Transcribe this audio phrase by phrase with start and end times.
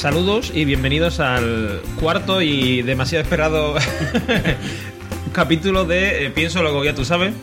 [0.00, 3.74] Saludos y bienvenidos al cuarto y demasiado esperado
[5.34, 7.34] capítulo de eh, Pienso lo que ya tú sabes.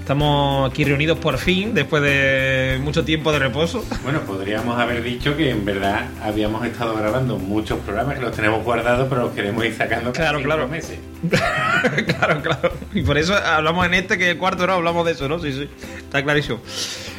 [0.00, 3.82] Estamos aquí reunidos por fin, después de mucho tiempo de reposo.
[4.02, 8.62] Bueno, podríamos haber dicho que en verdad habíamos estado grabando muchos programas que los tenemos
[8.62, 10.68] guardados, pero los queremos ir sacando cada Claro, cinco claro.
[10.68, 10.98] meses.
[12.18, 12.72] claro, claro.
[12.92, 15.38] Y por eso hablamos en este, que el cuarto no hablamos de eso, ¿no?
[15.38, 15.66] Sí, sí.
[15.96, 16.60] Está clarísimo.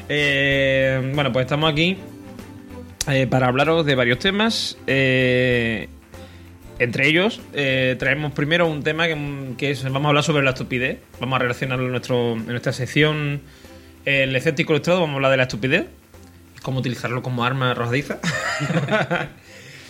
[0.08, 1.98] Eh, bueno, pues estamos aquí
[3.10, 4.78] eh, para hablaros de varios temas.
[4.88, 5.88] Eh,
[6.80, 9.18] entre ellos, eh, traemos primero un tema que,
[9.58, 11.00] que es, vamos a hablar sobre la estupidez.
[11.20, 13.42] Vamos a relacionarlo en, nuestro, en nuestra sección
[14.06, 15.02] El escéptico ilustrado.
[15.02, 15.86] Vamos a hablar de la estupidez.
[16.62, 18.20] Cómo utilizarlo como arma arrojadiza.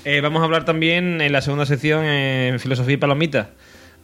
[0.06, 3.48] Eh, vamos a hablar también en la segunda sección, en Filosofía y Palomitas,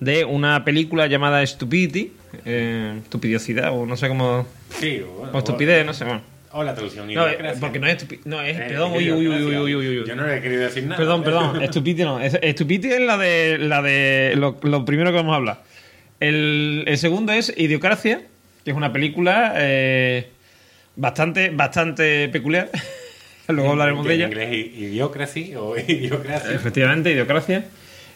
[0.02, 2.12] de una película llamada Stupidity.
[2.44, 4.46] eh, estupidiosidad, o no sé cómo.
[4.82, 6.04] Sí, O estupidez, no sé.
[6.04, 6.22] Bueno.
[6.56, 9.56] O la traducción no, eh, Porque no es no es eh, perdón, uy, uy, uy,
[9.56, 10.04] uy, uy.
[10.08, 10.98] Yo no le he querido decir nada.
[10.98, 12.20] Perdón, perdón, estupidity no.
[12.20, 15.64] Estupidity es la de la de lo, primero que vamos a hablar.
[16.20, 18.22] El, segundo es Idiocracia,
[18.64, 20.28] que es una película eh,
[20.96, 22.70] bastante bastante peculiar.
[23.48, 24.26] Luego hablaremos de ella.
[24.26, 26.54] En inglés, idiocracy o idiocracia.
[26.54, 27.66] Efectivamente, idiocracia.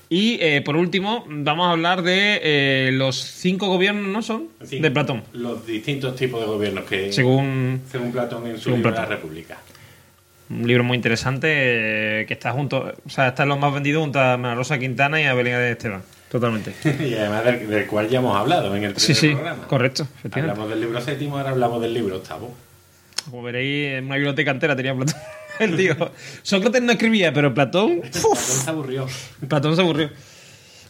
[0.09, 4.47] Y eh, por último, vamos a hablar de eh, los cinco gobiernos, ¿no son?
[4.63, 5.23] Sí, De Platón.
[5.33, 9.09] Los distintos tipos de gobiernos que, según, Según Platón en su según libro Platón.
[9.09, 9.57] La República.
[10.49, 14.01] un libro muy interesante eh, que está junto, o sea, está en los más vendidos
[14.01, 16.01] junto a Rosa Quintana y a Belén de Esteban.
[16.31, 16.73] Totalmente.
[17.05, 19.67] y además del, del cual ya hemos hablado en el primer Sí, sí, programa.
[19.67, 20.07] correcto.
[20.31, 22.55] Hablamos del libro séptimo, ahora hablamos del libro octavo.
[23.29, 25.15] Como veréis, en una biblioteca entera tenía Platón.
[25.59, 25.95] El tío.
[26.43, 28.01] Sócrates no escribía, pero Platón.
[28.01, 29.07] Platón se aburrió.
[29.47, 30.09] Platón se aburrió.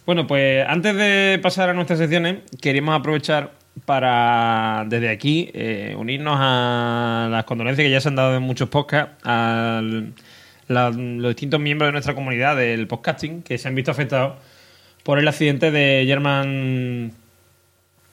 [0.06, 3.52] Bueno, pues antes de pasar a nuestras secciones, queríamos aprovechar
[3.86, 8.70] para, desde aquí, eh, unirnos a las condolencias que ya se han dado en muchos
[8.70, 9.82] podcasts a
[10.68, 10.98] los
[11.30, 14.38] distintos miembros de nuestra comunidad del podcasting que se han visto afectados
[15.04, 17.12] por el accidente de German.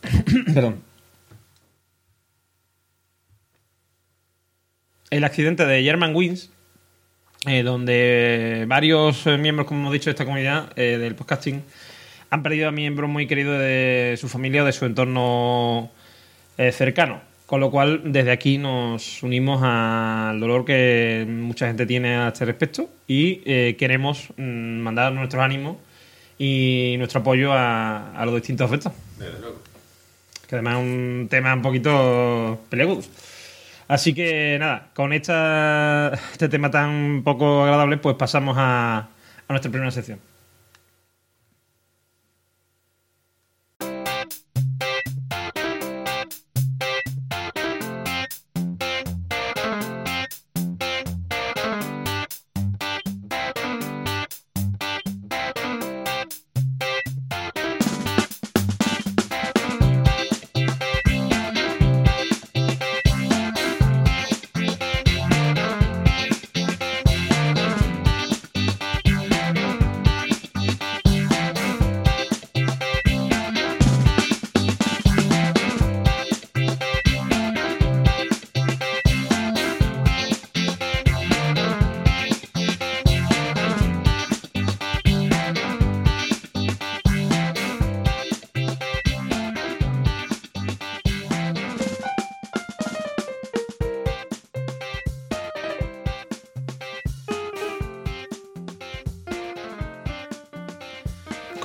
[0.54, 0.93] Perdón.
[5.14, 6.50] El accidente de German Wings,
[7.46, 11.62] eh, donde varios eh, miembros, como hemos dicho, de esta comunidad eh, del podcasting
[12.30, 15.92] han perdido a miembros muy queridos de su familia o de su entorno
[16.58, 17.20] eh, cercano.
[17.46, 22.44] Con lo cual, desde aquí nos unimos al dolor que mucha gente tiene a este
[22.44, 23.36] respecto y
[23.74, 25.76] queremos mm, mandar nuestros ánimos
[26.40, 29.62] y nuestro apoyo a, a los distintos luego.
[30.48, 33.02] que además es un tema un poquito peleagudo.
[33.88, 39.08] Así que nada, con este tema tan poco agradable, pues pasamos a, a
[39.48, 40.18] nuestra primera sección.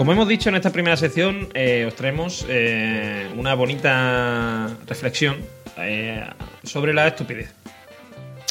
[0.09, 5.37] Como hemos dicho en esta primera sección, eh, os traemos eh, una bonita reflexión
[5.77, 6.25] eh,
[6.63, 7.53] sobre la estupidez.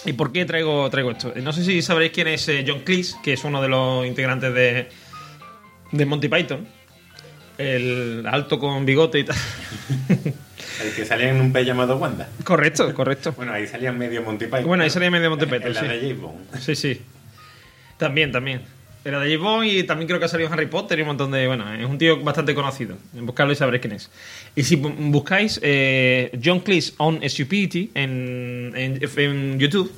[0.05, 1.32] ¿Y por qué traigo, traigo esto?
[1.43, 4.55] No sé si sabréis quién es eh, John Cleese, que es uno de los integrantes
[4.55, 4.88] de,
[5.90, 6.64] de Monty Python.
[7.58, 9.37] El alto con bigote y tal.
[10.84, 12.28] El que salía en un pez llamado Wanda.
[12.44, 13.32] correcto, correcto.
[13.32, 14.64] Bueno, ahí salía medio Monty Python.
[14.64, 15.88] Bueno, ahí salía medio Monty Python, En la sí.
[15.88, 16.60] de Bond.
[16.60, 17.02] Sí, sí.
[17.96, 18.78] También, también.
[19.08, 21.31] Era de James Bond y también creo que ha salido Harry Potter y un montón
[21.31, 21.46] de.
[21.46, 22.96] Bueno, es un tío bastante conocido.
[23.14, 24.10] Buscarlo y sabréis quién es.
[24.55, 29.90] Y si bu- buscáis eh, John Cleese on Stupidity en, en, en YouTube,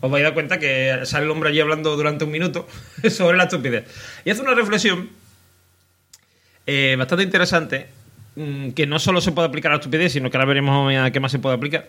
[0.00, 2.68] os vais a dar cuenta que sale el hombre allí hablando durante un minuto
[3.10, 3.84] sobre la estupidez.
[4.26, 5.08] Y hace una reflexión
[6.66, 7.86] eh, bastante interesante
[8.36, 11.10] mm, que no solo se puede aplicar a la estupidez, sino que ahora veremos a
[11.10, 11.88] qué más se puede aplicar.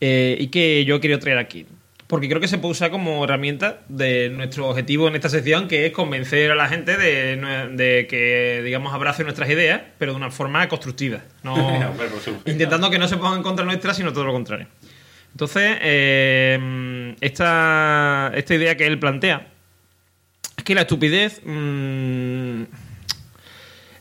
[0.00, 1.66] Eh, y que yo he querido traer aquí.
[2.08, 5.84] Porque creo que se puede usar como herramienta de nuestro objetivo en esta sección, que
[5.86, 7.36] es convencer a la gente de,
[7.72, 11.20] de que, digamos, abrace nuestras ideas, pero de una forma constructiva.
[11.42, 11.54] No,
[12.46, 14.66] intentando que no se pongan en contra nuestra, sino todo lo contrario.
[15.32, 19.46] Entonces, eh, esta, esta idea que él plantea
[20.56, 22.62] es que la estupidez mm,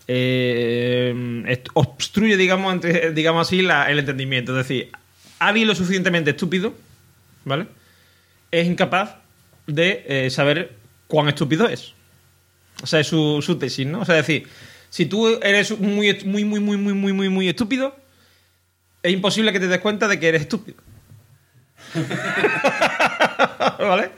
[0.08, 4.58] eh, obstruye, digamos, entre- digamos así, la- el entendimiento.
[4.58, 4.92] Es decir,
[5.40, 6.74] alguien lo suficientemente estúpido,
[7.44, 7.68] ¿vale?
[8.52, 9.18] Es incapaz
[9.66, 10.76] de eh, saber
[11.08, 11.94] cuán estúpido es.
[12.84, 14.02] O sea, es su, su tesis, ¿no?
[14.02, 14.48] O sea, es decir,
[14.90, 17.96] si tú eres muy, muy, muy, muy, muy, muy, muy, muy estúpido,
[19.04, 20.78] es imposible que te des cuenta de que eres estúpido.
[23.80, 24.12] ¿Vale?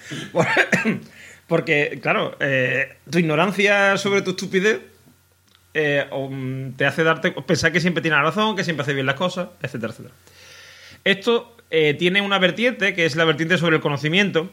[1.47, 4.81] Porque, claro, eh, tu ignorancia sobre tu estupidez
[5.73, 9.15] eh, mm, te hace darte pensar que siempre tienes razón, que siempre hace bien las
[9.15, 10.15] cosas, etcétera, etcétera.
[11.03, 14.51] Esto eh, tiene una vertiente, que es la vertiente sobre el conocimiento,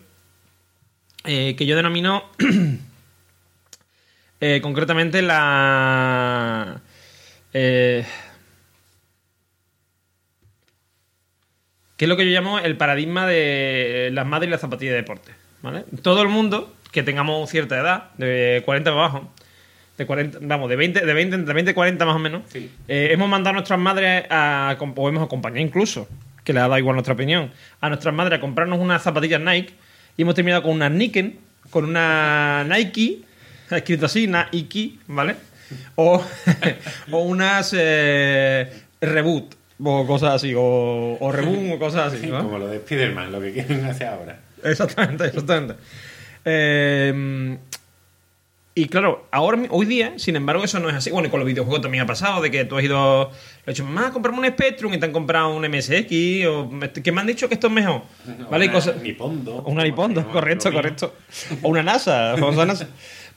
[1.25, 2.25] eh, que yo denomino
[4.41, 6.81] eh, concretamente la...
[11.97, 14.97] que es lo que yo llamo el paradigma de las madres y las zapatillas de
[14.99, 15.33] deporte.
[15.63, 15.85] ¿vale?
[16.03, 19.31] Todo el mundo que tengamos cierta edad, de 40 para abajo,
[19.97, 22.71] de 40, vamos, de 20, de 20, de 20 40 más o menos, Sí.
[22.89, 26.07] eh, hemos mandado a nuestras madres a, o hemos acompañado incluso,
[26.47, 27.51] que le ha dado igual nuestra opinión,
[27.81, 29.75] a nuestras madres a comprarnos unas zapatillas Nike
[30.17, 31.41] y hemos terminado con una Niken,
[31.71, 33.23] con una Nike,
[33.69, 35.35] escrito así, Nike, ¿vale?
[35.97, 36.25] O,
[37.11, 42.29] o unas eh, Reboot, o cosas así, o, o Reboot, o cosas así.
[42.29, 42.45] ¿no?
[42.45, 44.39] Como lo de Spiderman, lo que quieren hacer ahora.
[44.63, 45.75] Exactamente, exactamente.
[46.45, 47.59] Eh,
[48.79, 51.11] y claro, ahora hoy día, sin embargo, eso no es así.
[51.11, 53.31] Bueno, y con los videojuegos también ha pasado, de que tú has ido,
[53.65, 56.71] le has dicho, mamá, comprarme un Spectrum y te han comprado un MSX, o
[57.03, 58.03] que me han dicho que esto es mejor.
[58.51, 58.67] ¿Vale?
[58.67, 59.03] Y Una cosas.
[59.03, 59.63] Nipondo.
[59.63, 61.15] Una Nipondo, Como correcto, correcto.
[61.63, 62.89] O una NASA, la famosa NASA.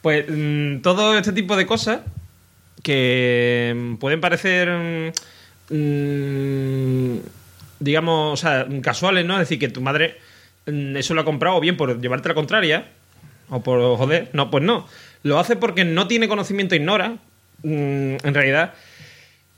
[0.01, 2.01] Pues mm, todo este tipo de cosas
[2.83, 4.69] que mm, pueden parecer,
[5.69, 7.17] mm,
[7.79, 9.35] digamos, o sea, casuales, ¿no?
[9.35, 10.17] Es decir, que tu madre
[10.65, 12.87] eso lo ha comprado o bien por llevarte la contraria
[13.49, 14.29] o por joder.
[14.33, 14.85] No, pues no.
[15.23, 17.17] Lo hace porque no tiene conocimiento, ignora,
[17.63, 18.73] mm, en realidad,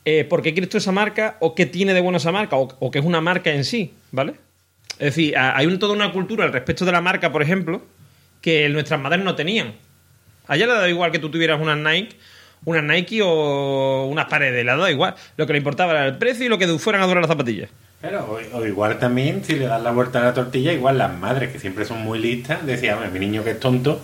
[0.06, 2.76] eh, por qué quieres tú esa marca o qué tiene de bueno esa marca o,
[2.80, 4.34] o qué es una marca en sí, ¿vale?
[4.94, 7.82] Es decir, hay un, toda una cultura al respecto de la marca, por ejemplo,
[8.42, 9.74] que nuestras madres no tenían.
[10.48, 12.16] A ella le da igual que tú tuvieras unas Nike,
[12.66, 15.16] unas Nike o unas paredes, le da igual.
[15.38, 17.70] Lo que le importaba era el precio y lo que fueran a durar las zapatillas.
[18.02, 21.18] Pero, o, o igual también, si le das la vuelta a la tortilla, igual las
[21.18, 24.04] madres, que siempre son muy listas, decían, "Bueno, mi niño que es tonto,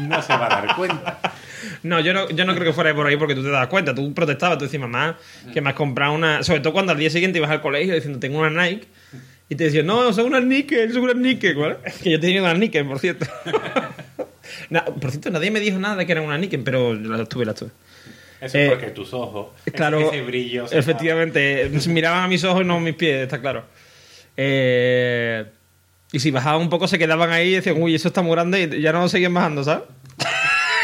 [0.00, 1.18] no se va a dar cuenta.
[1.84, 3.94] No, yo no, yo no creo que fuera por ahí porque tú te das cuenta.
[3.94, 5.16] Tú protestabas, tú decías, mamá,
[5.52, 6.42] que me has comprado una.
[6.42, 8.86] Sobre todo cuando al día siguiente ibas al colegio diciendo, tengo una Nike.
[9.48, 11.54] Y te decían, no, son unas Nike, son unas Nike.
[11.54, 11.76] ¿vale?
[12.02, 13.26] Que yo tenía unas Nike, por cierto.
[15.00, 17.54] Por cierto, nadie me dijo nada de que eran unas Nike, pero las tuve, las
[17.56, 17.70] tuve.
[18.40, 20.66] Eso Eh, es porque tus ojos, Claro, ese brillo.
[20.70, 23.64] efectivamente, miraban a mis ojos y no a mis pies, está claro.
[24.36, 25.44] Eh,
[26.12, 28.70] y si bajaban un poco se quedaban ahí y decían, uy, eso está muy grande
[28.70, 29.84] y ya no seguían bajando, ¿sabes?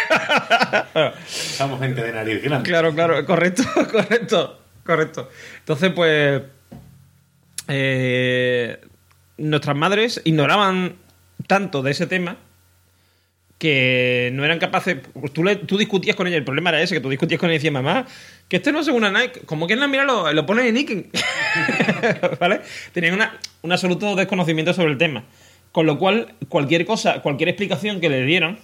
[1.28, 2.68] Somos gente de nariz grande.
[2.68, 3.62] Claro, claro, correcto,
[3.92, 5.28] correcto, correcto.
[5.58, 6.42] Entonces, pues,
[7.68, 8.80] eh,
[9.36, 10.96] nuestras madres ignoraban
[11.46, 12.38] tanto de ese tema
[13.58, 14.98] que no eran capaces.
[15.12, 17.56] pues, Tú, tú discutías con ella, el problema era ese, que tú discutías con ella
[17.56, 18.06] y decías, mamá,
[18.48, 21.10] que este no es una Nike, como que no, mira, lo, lo pones en Nike.
[22.40, 22.60] ¿Vale?
[22.92, 25.24] Tenían una, un absoluto desconocimiento sobre el tema.
[25.72, 28.58] Con lo cual, cualquier cosa, cualquier explicación que le dieran,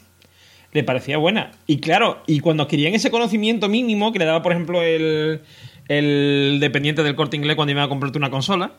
[0.73, 1.53] le parecía buena.
[1.67, 5.41] Y claro, y cuando adquirían ese conocimiento mínimo que le daba, por ejemplo, el,
[5.89, 8.73] el dependiente del corte inglés cuando iba a comprarte una consola,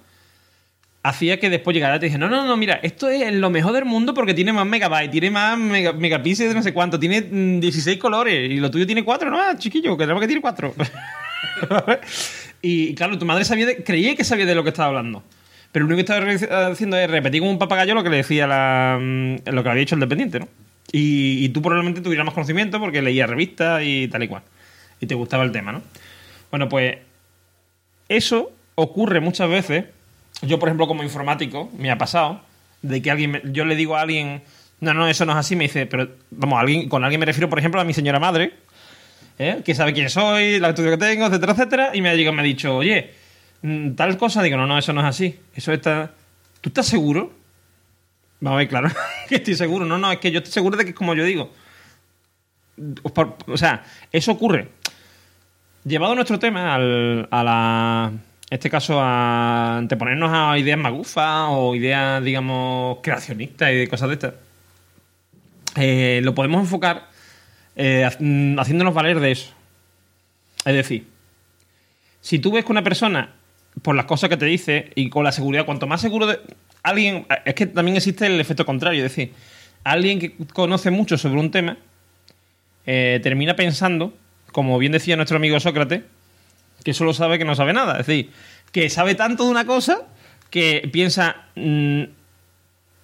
[1.07, 3.74] hacía que después llegara y te dije, no, no, no, mira, esto es lo mejor
[3.74, 7.21] del mundo porque tiene más megabytes, tiene más mega- megapíxeles de no sé cuánto, tiene
[7.21, 9.39] mm, 16 colores y lo tuyo tiene 4, ¿no?
[9.39, 10.74] Ah, chiquillo, que que tiene 4.
[12.62, 15.24] y claro, tu madre sabía de- creía que sabía de lo que estaba hablando.
[15.71, 18.17] Pero lo único que estaba re- haciendo es repetir como un papagayo lo que le
[18.17, 20.47] decía la, mm, lo que había dicho el dependiente, ¿no?
[20.91, 24.43] Y, y tú probablemente tuvieras más conocimiento porque leías revistas y tal y cual.
[25.01, 25.81] Y te gustaba el tema, ¿no?
[26.51, 26.97] Bueno, pues
[28.07, 29.85] eso ocurre muchas veces.
[30.41, 32.41] Yo, por ejemplo, como informático, me ha pasado
[32.81, 34.43] de que alguien, me- yo le digo a alguien,
[34.79, 37.49] no, no, eso no es así, me dice, pero vamos, alguien, con alguien me refiero,
[37.49, 38.53] por ejemplo, a mi señora madre,
[39.39, 39.61] ¿eh?
[39.65, 42.41] que sabe quién soy, la estudio que tengo, etcétera, etcétera, y me ha llegado me
[42.41, 43.13] ha dicho, oye,
[43.61, 46.11] mm, tal cosa, digo, no, no, eso no es así, eso está,
[46.61, 47.31] ¿tú estás seguro?
[48.41, 48.89] Vamos a ver, claro,
[49.29, 51.23] que estoy seguro, no, no, es que yo estoy seguro de que es como yo
[51.23, 51.51] digo.
[53.47, 54.67] O sea, eso ocurre.
[55.85, 58.11] Llevado nuestro tema al, a la.
[58.55, 64.33] Este caso, a anteponernos a ideas magufas o ideas, digamos, creacionistas y cosas de estas.
[65.75, 67.09] eh, lo podemos enfocar
[67.75, 69.51] eh, mm, haciéndonos valer de eso.
[70.63, 71.05] Es decir,
[72.21, 73.33] si tú ves que una persona,
[73.81, 76.25] por las cosas que te dice y con la seguridad, cuanto más seguro
[76.81, 77.25] alguien.
[77.43, 79.33] Es que también existe el efecto contrario, es decir,
[79.83, 81.77] alguien que conoce mucho sobre un tema
[82.85, 84.13] eh, termina pensando,
[84.53, 86.03] como bien decía nuestro amigo Sócrates,
[86.85, 87.99] que solo sabe que no sabe nada.
[87.99, 88.29] Es decir,
[88.71, 90.03] que sabe tanto de una cosa
[90.49, 91.35] que piensa.
[91.55, 92.03] mm,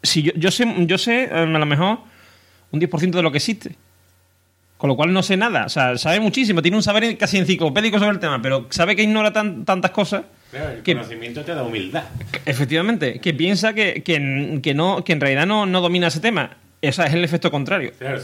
[0.04, 2.00] si yo, yo sé, yo sé, eh, a lo mejor,
[2.72, 3.76] un 10% de lo que existe.
[4.78, 5.66] Con lo cual no sé nada.
[5.66, 9.04] O sea, sabe muchísimo, tiene un saber casi enciclopédico sobre el tema, pero sabe que
[9.04, 10.24] ignora tan- tantas cosas.
[10.50, 12.04] Claro, el que- conocimiento te da humildad.
[12.46, 16.58] Efectivamente, que piensa que, que, que no, que en realidad no, no domina ese tema.
[16.82, 17.92] Ese es el efecto contrario.
[18.00, 18.20] Claro,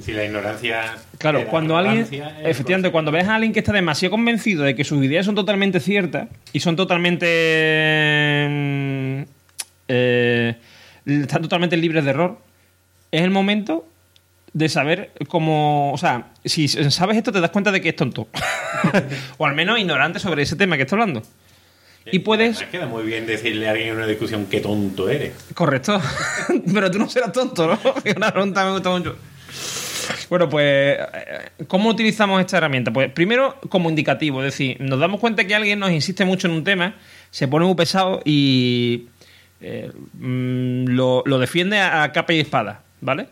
[0.00, 0.96] si- la ignorancia.
[1.16, 2.06] Claro, cuando alguien,
[2.44, 5.80] efectivamente, cuando ves a alguien que está demasiado convencido de que sus ideas son totalmente
[5.80, 7.26] ciertas y son totalmente,
[9.88, 10.54] eh,
[11.06, 12.38] están totalmente libres de error,
[13.10, 13.86] es el momento
[14.52, 18.28] de saber cómo, o sea, si sabes esto te das cuenta de que es tonto,
[19.38, 21.22] o al menos ignorante sobre ese tema que está hablando.
[22.10, 25.32] Y puedes, queda muy bien decirle a alguien en una discusión qué tonto eres.
[25.54, 26.00] Correcto.
[26.74, 27.78] Pero tú no serás tonto, ¿no?
[28.16, 29.16] Una pregunta me gusta mucho.
[30.28, 32.92] Bueno, pues, eh, ¿cómo utilizamos esta herramienta?
[32.92, 36.54] Pues primero, como indicativo, es decir, nos damos cuenta que alguien nos insiste mucho en
[36.54, 36.96] un tema,
[37.30, 39.06] se pone muy pesado y
[39.60, 43.28] eh, mm, lo, lo defiende a, a capa y espada, ¿vale?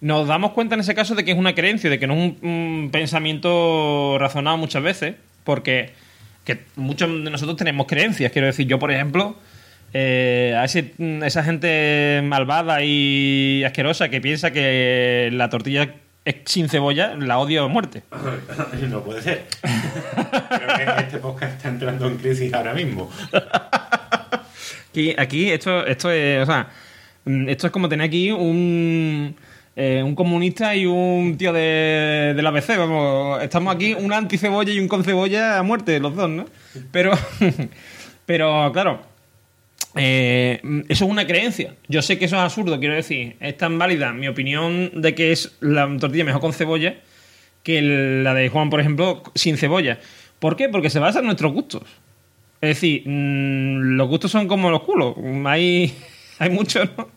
[0.00, 2.34] Nos damos cuenta en ese caso de que es una creencia, de que no es
[2.42, 5.92] un, un pensamiento razonado muchas veces, porque
[6.46, 8.32] que muchos de nosotros tenemos creencias.
[8.32, 9.36] Quiero decir, yo, por ejemplo,
[9.92, 10.92] eh, a ese-
[11.24, 15.90] esa gente malvada y asquerosa que piensa que la tortilla
[16.24, 18.02] es sin cebolla, la odio a muerte.
[18.88, 19.44] no puede ser.
[19.60, 23.10] Creo que este podcast está entrando en crisis ahora mismo.
[24.90, 26.68] Aquí, aquí esto, esto es, o sea,
[27.26, 29.36] mm, esto es como tener aquí un,
[29.76, 34.72] eh, un comunista y un tío de, de la ABC, vamos, estamos aquí un anti-cebolla
[34.72, 36.46] y un con cebolla a muerte, los dos, ¿no?
[36.90, 37.12] Pero,
[38.26, 39.02] pero claro,
[39.94, 41.74] eh, eso es una creencia.
[41.88, 45.32] Yo sé que eso es absurdo, quiero decir, es tan válida mi opinión de que
[45.32, 46.96] es la tortilla mejor con cebolla
[47.62, 49.98] que la de Juan, por ejemplo, sin cebolla.
[50.38, 50.68] ¿Por qué?
[50.68, 51.82] Porque se basa en nuestros gustos.
[52.60, 55.16] Es decir, mm, los gustos son como los culos.
[55.44, 55.92] Hay,
[56.38, 57.15] hay muchos, ¿no?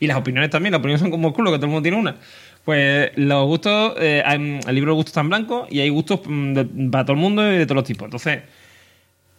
[0.00, 0.72] Y las opiniones también.
[0.72, 2.16] Las opiniones son como el culo, que todo el mundo tiene una.
[2.64, 6.20] Pues los gustos, eh, hay- el libro de gustos está en blanco y hay gustos
[6.26, 8.04] mm, de- para todo el mundo y de todos los tipos.
[8.04, 8.40] Entonces,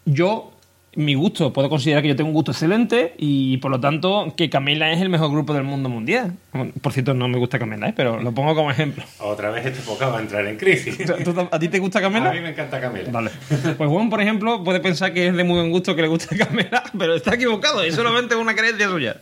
[0.06, 0.52] yo,
[0.96, 4.50] mi gusto, puedo considerar que yo tengo un gusto excelente y por lo tanto que
[4.50, 6.34] Camila es el mejor grupo del mundo mundial.
[6.82, 7.94] Por cierto, no me gusta Camila, ¿eh?
[7.96, 9.04] pero lo pongo como ejemplo.
[9.20, 10.98] Otra vez este podcast va a entrar en crisis.
[11.24, 12.34] ¿Tú- ¿A ti te gusta A Camila?
[12.34, 13.10] mí me encanta Camila.
[13.12, 13.30] Vale.
[13.78, 16.36] Pues Juan, por ejemplo, puede pensar que es de muy buen gusto que le guste
[16.38, 17.84] Camela, pero está equivocado.
[17.84, 19.18] Es solamente una creencia suya.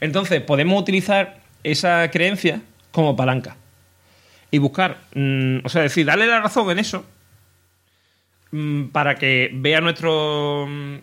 [0.00, 3.56] Entonces, podemos utilizar esa creencia como palanca.
[4.50, 7.04] Y buscar, mm, o sea, decir, darle la razón en eso
[8.50, 10.96] mm, para que vea nuestro mm,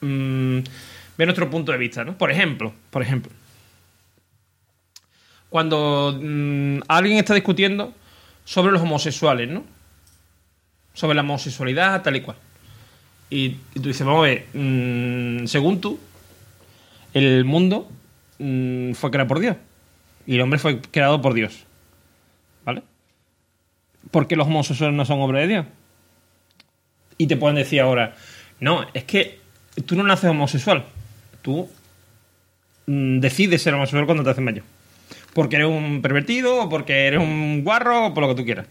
[0.00, 0.64] mm,
[1.16, 2.18] vea nuestro punto de vista, ¿no?
[2.18, 3.30] Por ejemplo, por ejemplo,
[5.48, 6.18] cuando
[6.88, 7.94] alguien está discutiendo
[8.44, 9.64] sobre los homosexuales, ¿no?
[10.94, 12.36] sobre la homosexualidad, tal y cual.
[13.30, 14.46] Y, y tú dices, vamos a ver,
[15.48, 15.98] según tú,
[17.14, 17.88] el mundo
[18.38, 19.56] mm, fue creado por Dios.
[20.26, 21.64] Y el hombre fue creado por Dios.
[22.64, 22.82] ¿Vale?
[24.10, 25.66] ¿Por qué los homosexuales no son obra de Dios?
[27.18, 28.14] Y te pueden decir ahora,
[28.60, 29.40] no, es que
[29.86, 30.84] tú no naces homosexual.
[31.42, 31.68] Tú
[32.86, 34.64] mm, decides ser homosexual cuando te haces mayor.
[35.34, 38.66] Porque eres un pervertido, o porque eres un guarro, o por lo que tú quieras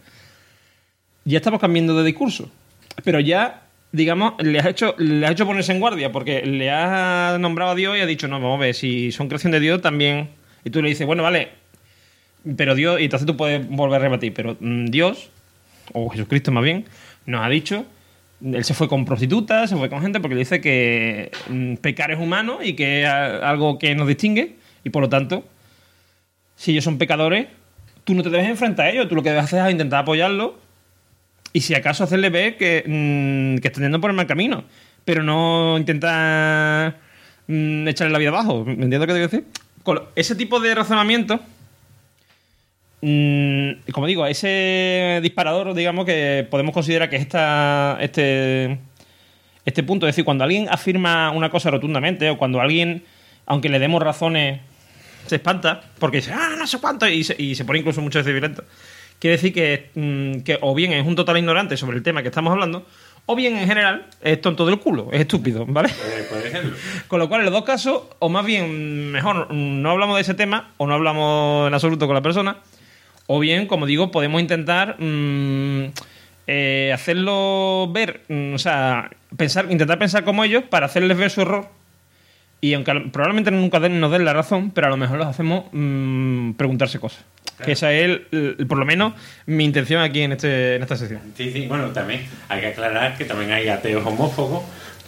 [1.24, 2.50] ya estamos cambiando de discurso.
[3.04, 7.38] Pero ya, digamos, le has hecho, le has hecho ponerse en guardia, porque le has
[7.40, 9.80] nombrado a Dios y ha dicho, no, vamos a ver, si son creación de Dios
[9.80, 10.30] también.
[10.64, 11.48] Y tú le dices, bueno, vale,
[12.56, 15.30] pero Dios, y entonces tú puedes volver a rebatir, pero mm, Dios,
[15.92, 16.84] o Jesucristo más bien,
[17.26, 17.84] nos ha dicho,
[18.44, 22.18] él se fue con prostitutas, se fue con gente, porque dice que mm, pecar es
[22.18, 25.44] humano y que es algo que nos distingue, y por lo tanto,
[26.56, 27.48] si ellos son pecadores,
[28.04, 30.69] tú no te debes enfrentar a ellos, tú lo que debes hacer es intentar apoyarlo
[31.52, 34.64] y si acaso hacerle ver que, mm, que está yendo por el mal camino,
[35.04, 36.96] pero no intentar
[37.48, 38.64] mm, echarle la vida abajo.
[38.64, 39.44] ¿Me entiendes lo que te quiero decir?
[40.14, 41.40] Ese tipo de razonamiento,
[43.00, 48.78] mm, como digo, ese disparador, digamos, que podemos considerar que es este,
[49.64, 50.06] este punto.
[50.06, 53.02] Es decir, cuando alguien afirma una cosa rotundamente o cuando alguien,
[53.46, 54.60] aunque le demos razones,
[55.26, 58.24] se espanta porque dice, ah, no sé cuánto, y se, y se pone incluso muchas
[58.24, 58.64] veces violento.
[59.20, 62.28] Quiere decir que, mm, que o bien es un total ignorante sobre el tema que
[62.28, 62.86] estamos hablando,
[63.26, 65.90] o bien en general es tonto del culo, es estúpido, ¿vale?
[66.50, 66.74] Serlo.
[67.06, 70.32] Con lo cual, en los dos casos, o más bien, mejor, no hablamos de ese
[70.32, 72.56] tema, o no hablamos en absoluto con la persona,
[73.26, 75.92] o bien, como digo, podemos intentar mm,
[76.46, 81.42] eh, hacerlo ver, mm, o sea, pensar, intentar pensar como ellos para hacerles ver su
[81.42, 81.68] error
[82.60, 85.64] Y aunque a- probablemente nunca nos den la razón, pero a lo mejor los hacemos
[85.72, 87.24] mm, preguntarse cosas.
[87.64, 88.26] Que esa es, el-
[88.58, 89.12] el- por lo menos,
[89.46, 91.20] mi intención aquí en, este, en esta sección.
[91.36, 94.62] Sí, sí, bueno, también hay que aclarar que también hay ateos homófobos,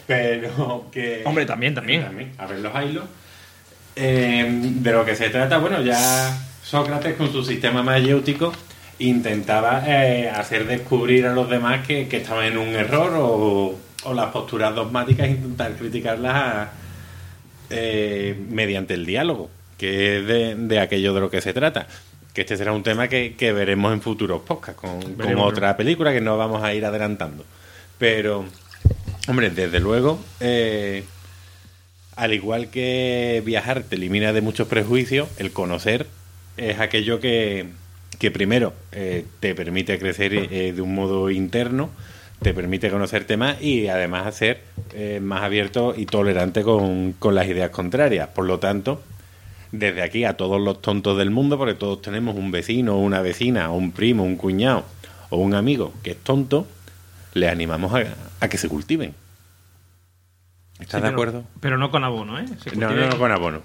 [0.06, 1.22] pero que...
[1.24, 2.06] Hombre, también, también.
[2.38, 3.04] a ver los hilos.
[3.96, 8.52] Eh, de lo que se trata, bueno, ya Sócrates con su sistema mayéutico
[8.98, 14.14] intentaba eh, hacer descubrir a los demás que, que estaban en un error o, o
[14.14, 16.68] las posturas dogmáticas intentar criticarlas
[17.72, 21.86] eh, mediante el diálogo, que es de, de aquello de lo que se trata.
[22.34, 25.00] Que este será un tema que, que veremos en futuros podcasts, con,
[25.38, 27.44] otra película que no vamos a ir adelantando.
[27.98, 28.46] Pero,
[29.28, 31.04] hombre, desde luego, eh,
[32.16, 36.06] al igual que viajar te elimina de muchos prejuicios, el conocer
[36.56, 37.66] es aquello que,
[38.18, 41.90] que primero eh, te permite crecer de un modo interno,
[42.42, 44.60] te permite conocerte más y además ser
[44.94, 48.28] eh, más abierto y tolerante con, con las ideas contrarias.
[48.28, 49.02] Por lo tanto,
[49.70, 53.70] desde aquí a todos los tontos del mundo, porque todos tenemos un vecino, una vecina,
[53.70, 54.84] o un primo, un cuñado
[55.30, 56.66] o un amigo que es tonto,
[57.34, 58.04] les animamos a,
[58.40, 59.14] a que se cultiven.
[60.80, 61.44] ¿Estás Sí, de pero- acuerdo?
[61.60, 62.44] Pero no con abono, ¿eh?
[62.62, 63.62] Se No, no, no con abono.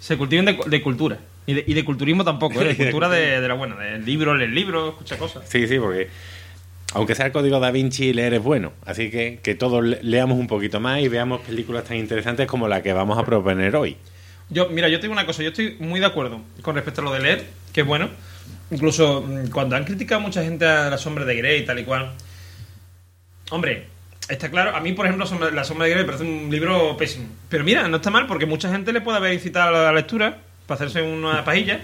[0.00, 1.18] se cultiven de, de cultura.
[1.46, 2.74] Y de, y de culturismo tampoco, ¿eh?
[2.74, 3.76] De cultura de, de la buena.
[3.76, 5.48] De libro, leer libros, escuchar cosas.
[5.48, 6.08] Sí, sí, porque
[6.92, 8.72] aunque sea el código da Vinci, leer es bueno.
[8.84, 12.68] Así que que todos le- leamos un poquito más y veamos películas tan interesantes como
[12.68, 13.96] la que vamos a proponer hoy.
[14.48, 17.04] Yo, mira, yo te digo una cosa, yo estoy muy de acuerdo con respecto a
[17.04, 18.08] lo de leer, que es bueno.
[18.72, 21.84] Incluso mm, cuando han criticado mucha gente a La Sombra de Grey y tal y
[21.84, 22.12] cual.
[23.50, 23.86] Hombre,
[24.28, 27.26] está claro, a mí, por ejemplo, La Sombra de Grey me parece un libro pésimo.
[27.48, 30.38] Pero mira, no está mal porque mucha gente le puede haber incitado a la lectura
[30.66, 31.80] para hacerse una pajilla.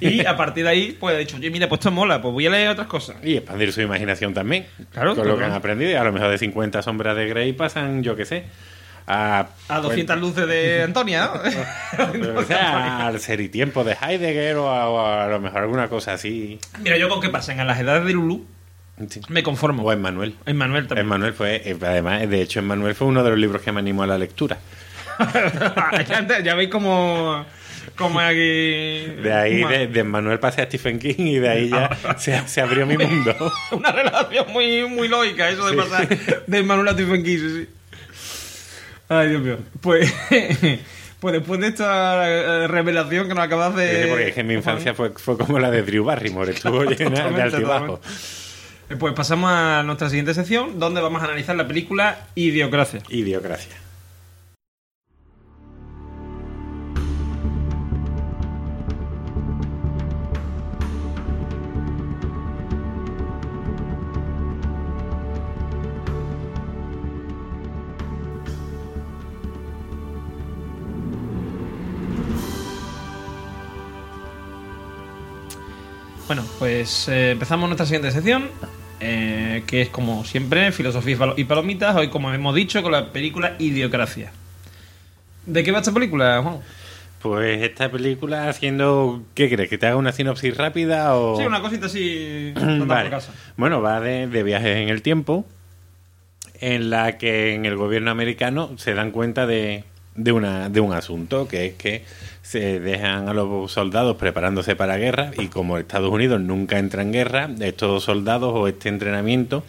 [0.00, 2.46] Y a partir de ahí, pues ha dicho, oye, mira, pues esto mola, pues voy
[2.46, 3.16] a leer otras cosas.
[3.22, 4.66] Y expandir su imaginación también.
[4.92, 5.90] Claro, Con lo que han aprendido.
[5.90, 8.44] Y a lo mejor de 50 sombras de Grey pasan, yo qué sé,
[9.06, 9.46] a...
[9.68, 12.34] A 200 luces de Antonia, ¿no?
[12.38, 15.88] o sea, al ser y tiempo de Heidegger o a, o a lo mejor alguna
[15.88, 16.58] cosa así.
[16.80, 18.46] Mira, yo con que pasen a las edades de Lulu,
[19.08, 19.20] Sí.
[19.28, 19.82] me conformo.
[19.82, 20.36] O Emmanuel.
[20.46, 21.06] En Manuel también.
[21.06, 24.02] Emmanuel fue, eh, además, de hecho, Emmanuel fue uno de los libros que me animó
[24.04, 24.58] a la lectura.
[26.44, 27.44] Ya veis cómo,
[28.18, 28.26] hay
[29.14, 29.22] aquí.
[29.22, 32.60] De ahí, de, de Emmanuel pasé a Stephen King y de ahí ya se, se
[32.60, 33.34] abrió mi mundo.
[33.72, 36.08] una relación muy, muy lógica, eso de pasar
[36.46, 37.68] de Manuel a Stephen King, sí, sí.
[39.08, 39.58] Ay, Dios mío.
[39.80, 40.10] Pues,
[41.20, 44.02] pues después de esta eh, revelación que nos acabas de.
[44.04, 47.28] Sí, Porque es que mi infancia fue, fue como la de Drew Barrymore, estuvo llena
[47.30, 48.00] de altibajos.
[48.88, 53.02] Eh, Pues pasamos a nuestra siguiente sección, donde vamos a analizar la película Idiocracia.
[53.08, 53.74] Idiocracia.
[76.34, 78.48] Bueno, pues eh, empezamos nuestra siguiente sección,
[79.00, 82.90] eh, que es como siempre, filosofía y palo- y palomitas, hoy como hemos dicho, con
[82.90, 84.32] la película Idiocracia.
[85.44, 86.60] ¿De qué va esta película, Juan?
[87.20, 89.22] Pues esta película haciendo...
[89.34, 89.68] ¿Qué crees?
[89.68, 91.36] ¿Que te haga una sinopsis rápida o...?
[91.36, 92.54] Sí, una cosita así,
[92.86, 93.10] Vale.
[93.10, 93.34] casa.
[93.58, 95.44] Bueno, va de, de viajes en el tiempo,
[96.62, 100.92] en la que en el gobierno americano se dan cuenta de, de, una, de un
[100.92, 102.04] asunto, que es que
[102.42, 107.12] se dejan a los soldados preparándose para guerra y como Estados Unidos nunca entra en
[107.12, 109.64] guerra, estos soldados o este entrenamiento,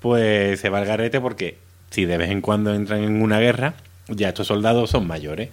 [0.00, 1.58] pues se va al garete porque
[1.90, 3.74] si de vez en cuando entran en una guerra,
[4.08, 5.50] ya estos soldados son mayores.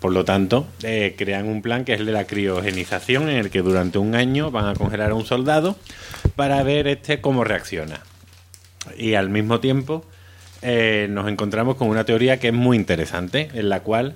[0.00, 3.50] Por lo tanto, eh, crean un plan que es el de la criogenización, en el
[3.50, 5.76] que durante un año van a congelar a un soldado
[6.36, 8.00] para ver este cómo reacciona.
[8.96, 10.04] Y al mismo tiempo
[10.62, 14.14] eh, nos encontramos con una teoría que es muy interesante, en la cual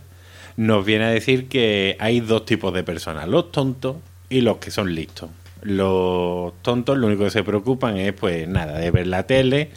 [0.56, 3.96] nos viene a decir que hay dos tipos de personas, los tontos
[4.28, 5.30] y los que son listos.
[5.62, 9.70] Los tontos lo único que se preocupan es, pues nada, de ver la tele,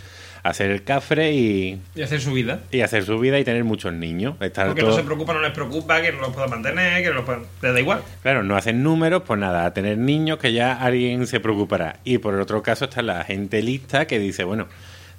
[0.43, 2.61] hacer el cafre y, Y hacer su vida.
[2.71, 4.35] y hacer su vida y tener muchos niños.
[4.41, 7.09] Estar Porque todo- no se preocupa, no les preocupa, que no los puedan mantener, que
[7.09, 7.43] no los puedan...
[7.61, 8.01] Les da igual.
[8.23, 11.99] Claro, no hacen números, pues nada, a tener niños que ya alguien se preocupará.
[12.03, 14.67] Y por el otro caso está la gente lista que dice, bueno,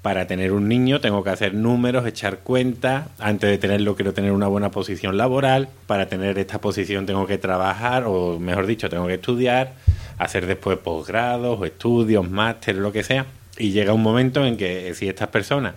[0.06, 4.30] para tener un niño tengo que hacer números, echar cuentas, antes de tenerlo quiero tener
[4.30, 9.08] una buena posición laboral, para tener esta posición tengo que trabajar, o mejor dicho, tengo
[9.08, 9.72] que estudiar,
[10.16, 13.26] hacer después posgrados, estudios, máster, lo que sea.
[13.58, 15.74] Y llega un momento en que si estas personas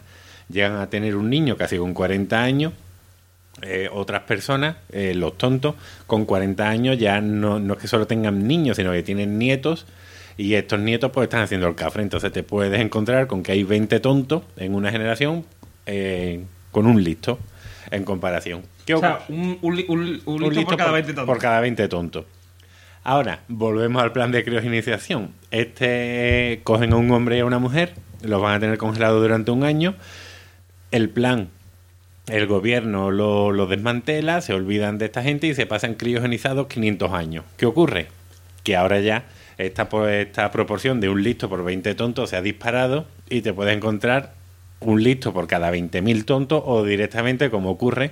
[0.48, 2.74] llegan a tener un niño casi con 40 años,
[3.64, 5.74] eh, otras personas, eh, los tontos,
[6.06, 9.88] con 40 años ya no, no es que solo tengan niños, sino que tienen nietos
[10.38, 12.04] y estos nietos pues están haciendo el cafre.
[12.04, 15.46] Entonces te puedes encontrar con que hay 20 tontos en una generación
[15.86, 17.40] eh, con un listo
[17.92, 18.62] en comparación.
[18.86, 21.26] ¿Qué O sea, Un listo por cada 20 tontos.
[21.26, 22.26] por cada 20 tontos.
[23.04, 25.34] Ahora, volvemos al plan de criogenización.
[25.52, 29.52] Este cogen a un hombre y a una mujer, los van a tener congelados durante
[29.52, 29.96] un año.
[30.92, 31.50] El plan,
[32.28, 37.14] el gobierno lo, lo desmantela, se olvidan de esta gente y se pasan criogenizados 500
[37.14, 37.46] años.
[37.58, 38.08] ¿Qué ocurre?
[38.64, 39.24] Que ahora ya
[39.60, 43.54] esta, po- esta proporción de un listo por 20 tontos se ha disparado y te
[43.54, 44.34] puedes encontrar
[44.80, 48.12] un listo por cada 20.000 tontos o directamente, como ocurre,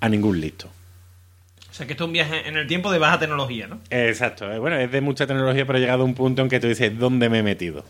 [0.00, 0.68] a ningún listo.
[1.70, 3.78] O sea, que esto es un viaje en el tiempo de baja tecnología, ¿no?
[3.90, 4.50] Exacto.
[4.50, 6.68] eh, Bueno, es de mucha tecnología, pero ha llegado a un punto en que tú
[6.68, 7.84] dices, ¿dónde me he metido?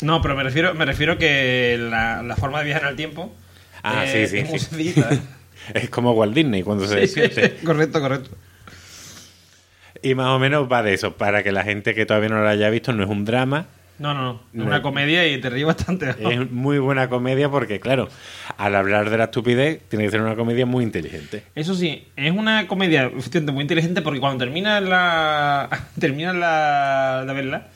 [0.00, 3.30] No, pero me refiero, me refiero que la, la forma de viajar en el tiempo.
[3.82, 4.64] Ah, eh, sí, sí, Es muy sí.
[4.66, 5.10] sencillita.
[5.74, 7.56] Es como Walt Disney cuando se despierte.
[7.62, 8.30] correcto, correcto.
[10.02, 11.14] Y más o menos va de eso.
[11.14, 13.66] Para que la gente que todavía no lo haya visto, no es un drama.
[13.98, 14.62] No, no, no.
[14.62, 16.14] Es una comedia y te ríes bastante.
[16.20, 18.08] Es muy buena comedia porque, claro,
[18.56, 21.42] al hablar de la estupidez, tiene que ser una comedia muy inteligente.
[21.56, 25.68] Eso sí, es una comedia efectivamente muy inteligente porque cuando terminas la.
[25.98, 27.66] terminas la, de verla,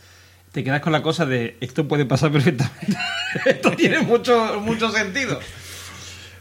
[0.52, 2.96] te quedas con la cosa de esto puede pasar perfectamente.
[3.46, 5.40] esto tiene mucho, mucho sentido.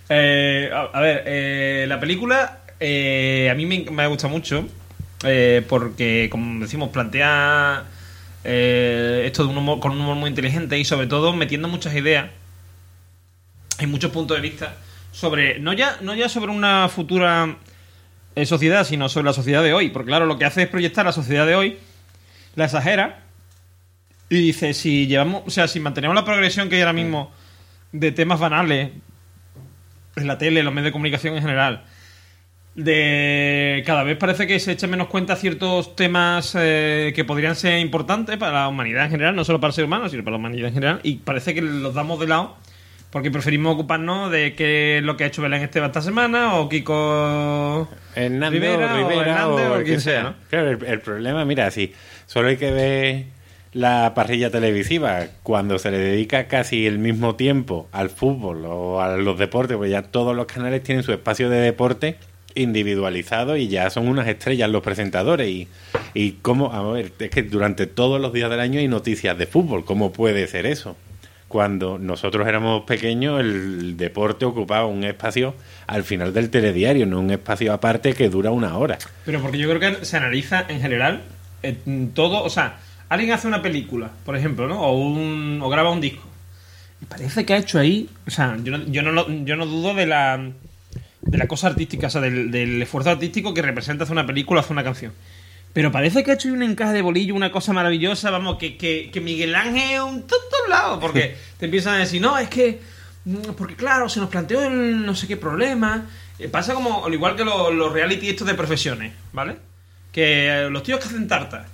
[0.09, 4.67] Eh, a, a ver, eh, la película eh, a mí me, me ha gustado mucho
[5.23, 7.85] eh, porque, como decimos, plantea
[8.43, 11.95] eh, esto de un humor, con un humor muy inteligente y sobre todo metiendo muchas
[11.95, 12.31] ideas
[13.77, 14.77] hay muchos puntos de vista
[15.11, 17.57] sobre no ya no ya sobre una futura
[18.35, 19.89] eh, sociedad sino sobre la sociedad de hoy.
[19.89, 21.77] Porque claro lo que hace es proyectar la sociedad de hoy
[22.55, 23.19] la exagera
[24.29, 27.31] y dice si llevamos o sea si mantenemos la progresión que hay ahora mismo
[27.91, 28.91] de temas banales
[30.15, 31.83] en la tele en los medios de comunicación en general
[32.75, 37.79] de cada vez parece que se echa menos cuenta ciertos temas eh, que podrían ser
[37.79, 40.37] importantes para la humanidad en general, no solo para el ser humano, sino para la
[40.37, 42.55] humanidad en general, y parece que los damos de lado
[43.11, 46.69] porque preferimos ocuparnos de qué es lo que ha hecho Belén Esteban esta semana o
[46.69, 50.35] Kiko Hernández Rivera, o Hernández quien sea, ¿no?
[50.49, 51.93] Claro, el, el problema, mira, sí,
[52.25, 53.25] solo hay que ver
[53.73, 59.17] la parrilla televisiva cuando se le dedica casi el mismo tiempo al fútbol o a
[59.17, 62.17] los deportes, pues ya todos los canales tienen su espacio de deporte
[62.55, 65.67] individualizado y ya son unas estrellas los presentadores y,
[66.13, 69.45] y cómo, a ver, es que durante todos los días del año hay noticias de
[69.45, 70.95] fútbol, ¿cómo puede ser eso?
[71.47, 75.53] Cuando nosotros éramos pequeños, el deporte ocupaba un espacio
[75.85, 78.97] al final del telediario, no un espacio aparte que dura una hora.
[79.25, 81.23] Pero porque yo creo que se analiza en general
[81.61, 81.75] eh,
[82.13, 84.81] todo, o sea, alguien hace una película, por ejemplo, ¿no?
[84.81, 86.23] O, un, o graba un disco.
[87.01, 89.93] Y parece que ha hecho ahí, o sea, yo no, yo no, yo no dudo
[89.93, 90.51] de la,
[91.21, 94.59] de la cosa artística, o sea, del, del esfuerzo artístico que representa hacer una película
[94.59, 95.13] o hacer una canción.
[95.73, 99.09] Pero parece que ha hecho un encaje de bolillo, una cosa maravillosa, vamos, que, que,
[99.11, 102.79] que Miguel Ángel es un tonto lado, porque te empiezan a decir, no, es que,
[103.25, 106.07] mm, porque claro, se nos planteó el no sé qué problema.
[106.39, 109.55] Eh, pasa como, al igual que los, los reality estos de profesiones, ¿vale?
[110.11, 111.67] Que eh, los tíos que hacen tarta,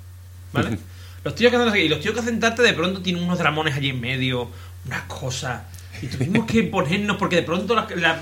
[0.54, 0.78] ¿vale?
[1.24, 3.76] Los tíos que hacen y los tíos que hacen tarta de pronto tienen unos dramones
[3.76, 4.52] allí en medio,
[4.86, 5.64] unas cosas.
[6.02, 8.20] Y tuvimos que ponernos, porque de pronto la, la-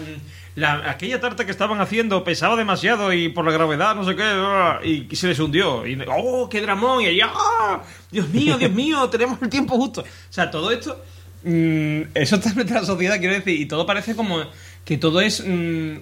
[0.55, 5.07] la- aquella tarta que estaban haciendo pesaba demasiado y por la gravedad, no sé qué,
[5.11, 5.85] y, se les hundió.
[5.85, 7.01] Y, ¡oh, qué dramón!
[7.03, 7.83] Y ella, ¡ah!
[8.11, 10.01] Dios mío, Dios mío, tenemos el tiempo justo.
[10.01, 11.03] O sea, todo esto,
[11.43, 14.39] mm, eso está en la sociedad, quiero decir, y todo parece como
[14.85, 15.43] que todo es.
[15.45, 15.95] mm,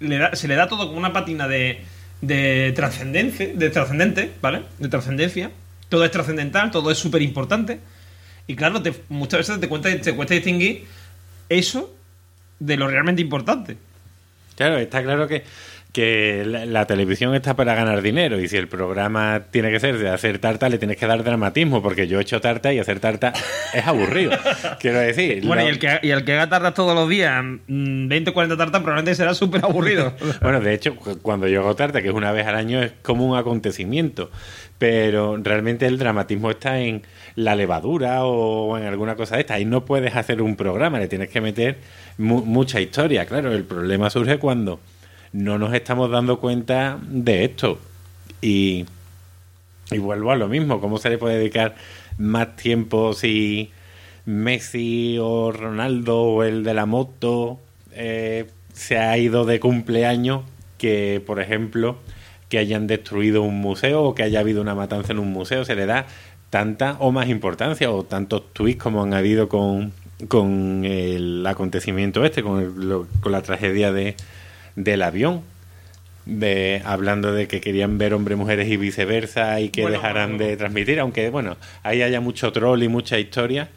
[0.00, 1.82] le da- se le da todo como una patina de,
[2.20, 4.62] de trascendencia, de trascendente, ¿vale?
[4.78, 5.50] De trascendencia.
[5.88, 7.80] Todo es trascendental, todo es súper importante.
[8.46, 10.86] Y claro, te- muchas veces te, cuesta, te cuesta distinguir
[11.48, 11.94] eso
[12.64, 13.76] de lo realmente importante.
[14.56, 15.42] Claro, está claro que,
[15.92, 19.98] que la, la televisión está para ganar dinero y si el programa tiene que ser
[19.98, 23.00] de hacer tarta, le tienes que dar dramatismo, porque yo he hecho tarta y hacer
[23.00, 23.32] tarta
[23.72, 24.30] es aburrido.
[24.80, 25.44] Quiero decir.
[25.44, 28.30] Bueno, lo- y el, que, y el que haga tartas todos los días, mm, 20
[28.30, 30.14] o 40 tartas, probablemente será súper aburrido.
[30.40, 32.92] Bueno, de hecho, cu- cuando yo hago tarta, que es una vez al año, es
[33.02, 34.30] como un acontecimiento.
[34.78, 37.02] Pero realmente el dramatismo está en
[37.36, 39.54] la levadura o en alguna cosa de esta.
[39.54, 41.78] Ahí no puedes hacer un programa, le tienes que meter
[42.18, 43.26] mu- mucha historia.
[43.26, 44.80] Claro, el problema surge cuando
[45.32, 47.78] no nos estamos dando cuenta de esto.
[48.40, 48.84] Y,
[49.90, 51.74] y vuelvo a lo mismo, ¿cómo se le puede dedicar
[52.18, 53.70] más tiempo si
[54.26, 57.58] Messi o Ronaldo o el de la moto
[57.92, 60.42] eh, se ha ido de cumpleaños
[60.78, 61.96] que, por ejemplo,
[62.48, 65.64] que hayan destruido un museo o que haya habido una matanza en un museo?
[65.64, 66.06] Se le da
[66.54, 69.92] tanta o más importancia o tantos tweets como han habido con,
[70.28, 74.14] con el acontecimiento este, con, el- lo- con la tragedia de,
[74.76, 75.42] del avión
[76.26, 80.44] de hablando de que querían ver hombres, mujeres y viceversa y que Bueno, dejaran bueno.
[80.44, 83.68] de transmitir, aunque bueno, ahí haya mucho troll y mucha historia,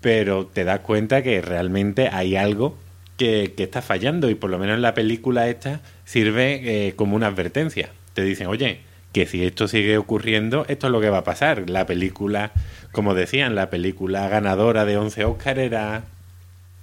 [0.00, 2.76] pero te das cuenta que realmente hay algo
[3.16, 7.14] que, que está fallando y por lo menos en la película esta sirve eh, como
[7.14, 7.90] una advertencia.
[8.14, 8.80] Te dicen, oye,
[9.14, 11.70] que si esto sigue ocurriendo, esto es lo que va a pasar.
[11.70, 12.52] La película,
[12.92, 16.02] como decían, la película ganadora de 11 Oscar era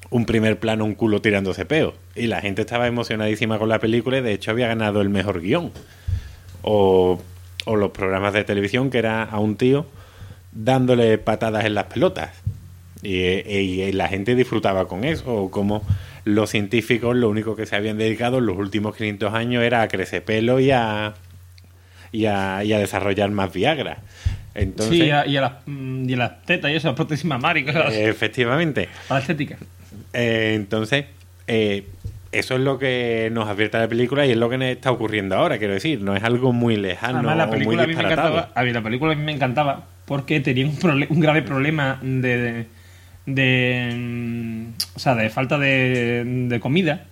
[0.10, 1.94] un primer plano, un culo tirándose peo.
[2.16, 5.42] Y la gente estaba emocionadísima con la película y de hecho había ganado el mejor
[5.42, 5.72] guion.
[6.64, 7.22] O,
[7.66, 9.86] o los programas de televisión que era a un tío
[10.52, 12.32] dándole patadas en las pelotas.
[13.04, 15.34] Y, y- y la gente disfrutaba con eso.
[15.36, 15.82] O como
[16.24, 19.88] los científicos lo único que se habían dedicado en los últimos 500 años era a
[19.88, 21.14] crecer pelo y a,
[22.12, 24.00] y a, y a desarrollar más Viagra.
[24.54, 27.26] Entonces, sí, y a, y a las, mm, y a las tetas y eso, prótesis
[27.26, 29.58] mamarias efectivamente, Para la estética.
[30.14, 31.06] Eh, entonces,
[31.48, 31.86] eh,
[32.32, 35.58] eso es lo que nos advierte la película y es lo que está ocurriendo ahora,
[35.58, 36.02] quiero decir.
[36.02, 38.48] No es algo muy lejano Además, la o película a muy mí me disparatado.
[38.54, 42.38] A mí la película a mí me encantaba porque tenía un, un grave problema de,
[42.38, 42.66] de,
[43.26, 47.06] de, mm, o sea, de falta de, de comida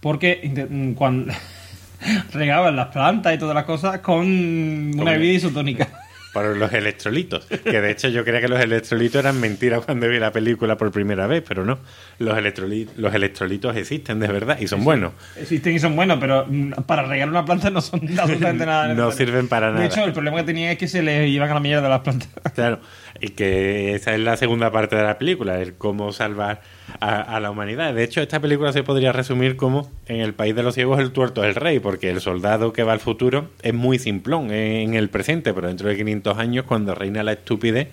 [0.00, 1.32] porque mm, cuando
[2.32, 5.88] regaban las plantas y todas las cosas con una bebida isotónica.
[6.36, 7.46] Por los electrolitos.
[7.46, 10.90] Que de hecho yo creía que los electrolitos eran mentiras cuando vi la película por
[10.92, 11.78] primera vez, pero no.
[12.18, 15.12] Los, electroli- los electrolitos existen de verdad y son buenos.
[15.40, 18.92] Existen y son buenos, pero mm, para regar una planta no son absolutamente nada.
[18.92, 19.80] No sirven para nada.
[19.80, 22.00] De hecho, el problema que tenía es que se les iban a la mierda las
[22.00, 22.28] plantas.
[22.54, 22.80] Claro,
[23.20, 26.62] y que esa es la segunda parte de la película, el cómo salvar
[27.00, 27.94] a, a la humanidad.
[27.94, 31.12] De hecho, esta película se podría resumir como en el país de los ciegos el
[31.12, 34.94] tuerto es el rey, porque el soldado que va al futuro es muy simplón en
[34.94, 37.88] el presente, pero dentro de 500 años, cuando reina la estupidez,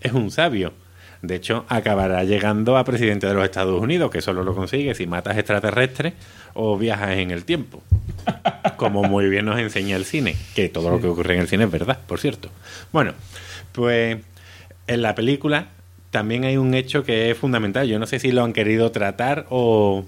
[0.00, 0.72] es un sabio.
[1.22, 5.06] De hecho, acabará llegando a presidente de los Estados Unidos, que solo lo consigue si
[5.06, 6.14] matas extraterrestres
[6.54, 7.80] o viajas en el tiempo.
[8.76, 11.64] Como muy bien nos enseña el cine, que todo lo que ocurre en el cine
[11.64, 12.50] es verdad, por cierto.
[12.92, 13.12] Bueno,
[13.70, 14.18] pues
[14.92, 15.68] en la película
[16.12, 17.88] también hay un hecho que es fundamental.
[17.88, 20.04] Yo no sé si lo han querido tratar o,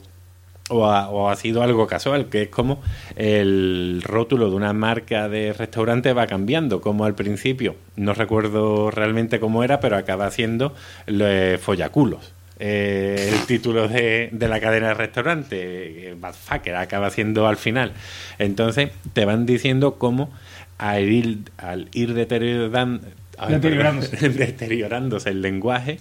[0.71, 2.83] ha, sido algo casual, que es como
[3.17, 9.41] el rótulo de una marca de restaurante va cambiando, como al principio, no recuerdo realmente
[9.41, 10.75] cómo era, pero acaba siendo
[11.07, 12.33] eh, Follaculos.
[12.61, 17.93] Eh, el título de, de la cadena de restaurante, eh, Badfucker, acaba siendo al final.
[18.39, 20.31] Entonces te van diciendo cómo
[20.79, 23.07] al ir, al ir deteriorando,
[23.39, 24.29] ay, Deteriorándose.
[24.29, 25.99] deteriorándose el lenguaje,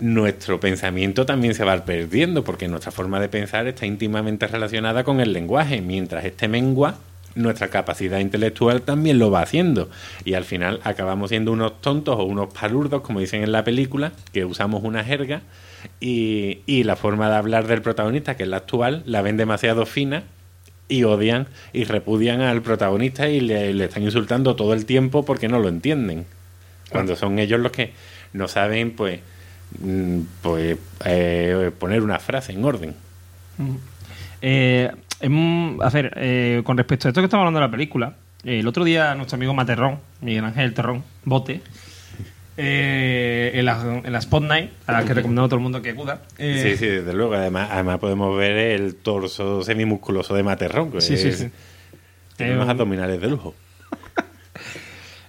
[0.00, 5.20] nuestro pensamiento también se va perdiendo, porque nuestra forma de pensar está íntimamente relacionada con
[5.20, 5.80] el lenguaje.
[5.80, 6.98] Mientras este mengua,
[7.34, 9.88] nuestra capacidad intelectual también lo va haciendo.
[10.24, 14.12] Y al final acabamos siendo unos tontos o unos palurdos, como dicen en la película,
[14.32, 15.42] que usamos una jerga
[16.00, 19.86] y, y la forma de hablar del protagonista, que es la actual, la ven demasiado
[19.86, 20.24] fina
[20.88, 25.48] y odian y repudian al protagonista y le, le están insultando todo el tiempo porque
[25.48, 26.26] no lo entienden.
[26.94, 27.92] Cuando son ellos los que
[28.32, 29.20] no saben, pues,
[29.80, 32.94] mm, pues eh, poner una frase en orden.
[34.42, 34.90] Eh,
[35.80, 38.84] a ver, eh, con respecto a esto que estamos hablando de la película, el otro
[38.84, 41.60] día nuestro amigo Materrón, Miguel Ángel Terrón, Bote,
[42.56, 45.82] eh, en, la, en la Spot Night, a la que recomendamos a todo el mundo
[45.82, 46.22] que acuda.
[46.38, 47.34] eh, Sí, sí, desde luego.
[47.34, 51.50] Además, además podemos ver el torso semimusculoso de Materrón, que Sí, sí, es- sí.
[52.36, 53.54] tiene Eh, unos abdominales de lujo.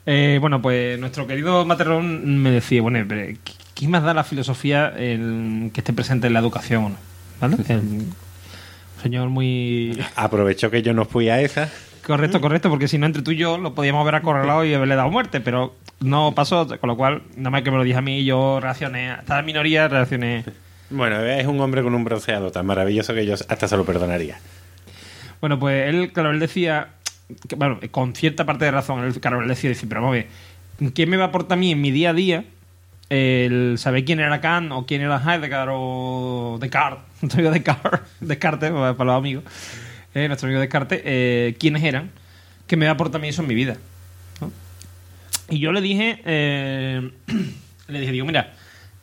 [0.05, 4.23] Eh, bueno, pues nuestro querido Materrón me decía, bueno, pero ¿qué- ¿qué más da la
[4.23, 6.95] filosofía el que esté presente en la educación?
[7.41, 7.57] ¿Vale?
[7.67, 8.05] El
[9.01, 9.99] señor muy...
[10.15, 11.69] Aprovechó que yo no fui a esa.
[12.05, 14.95] Correcto, correcto, porque si no, entre tú y yo lo podíamos haber acorralado y haberle
[14.95, 18.01] dado muerte, pero no pasó, con lo cual, nada más que me lo dije a
[18.01, 20.43] mí, yo reaccioné, hasta la minoría reaccioné.
[20.91, 24.37] Bueno, es un hombre con un bronceado tan maravilloso que yo hasta se lo perdonaría.
[25.41, 26.89] Bueno, pues él, claro, él decía,
[27.47, 30.25] que, bueno, con cierta parte de razón, él, claro, él decía, dice, pero vamos
[30.93, 32.45] ¿qué me va a aportar a mí en mi día a día
[33.09, 37.03] el saber quién era Kant o quién era Heidegger o Descartes?
[37.21, 39.43] Nuestro amigo Descartes, Descartes para los amigos,
[40.13, 42.11] eh, nuestro amigo Descartes, eh, quiénes eran,
[42.67, 43.77] ¿qué me va a aportar a mí eso en mi vida?
[45.49, 47.11] Y yo le dije, eh,
[47.87, 48.53] le dije, digo, mira,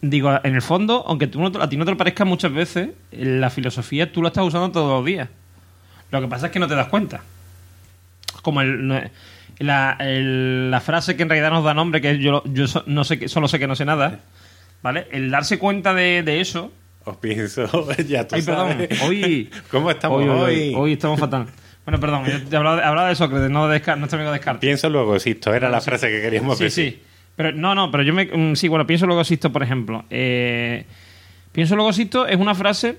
[0.00, 2.90] digo, en el fondo, aunque tú no a ti no te lo parezca muchas veces,
[3.12, 5.28] la filosofía tú la estás usando todos los días.
[6.11, 7.22] Lo que pasa es que no te das cuenta.
[8.42, 9.11] Como el,
[9.59, 12.85] la, el- la frase que en realidad nos da nombre, que es yo, yo so-
[12.87, 14.20] no sé, que- solo sé que no sé nada,
[14.83, 15.07] ¿vale?
[15.12, 16.72] El darse cuenta de, de eso.
[17.05, 17.64] Os pienso,
[18.09, 19.02] ya tú Ay, perdón, sabes.
[19.02, 19.50] hoy.
[19.70, 20.38] ¿Cómo estamos hoy, hoy?
[20.38, 21.46] hoy, hoy, hoy estamos fatal.
[21.85, 24.61] Bueno, perdón, yo te hablaba, de- hablaba de Sócrates, no de Descartes, nuestro amigo Descartes.
[24.61, 26.92] Pienso luego, existo, era la frase que queríamos Sí, decir.
[26.92, 27.02] sí.
[27.35, 28.26] Pero no, no, pero yo me.
[28.26, 30.05] mm, Sí, bueno, pienso luego existo, por ejemplo.
[30.11, 30.85] Eh,
[31.50, 32.98] pienso luego existo es una frase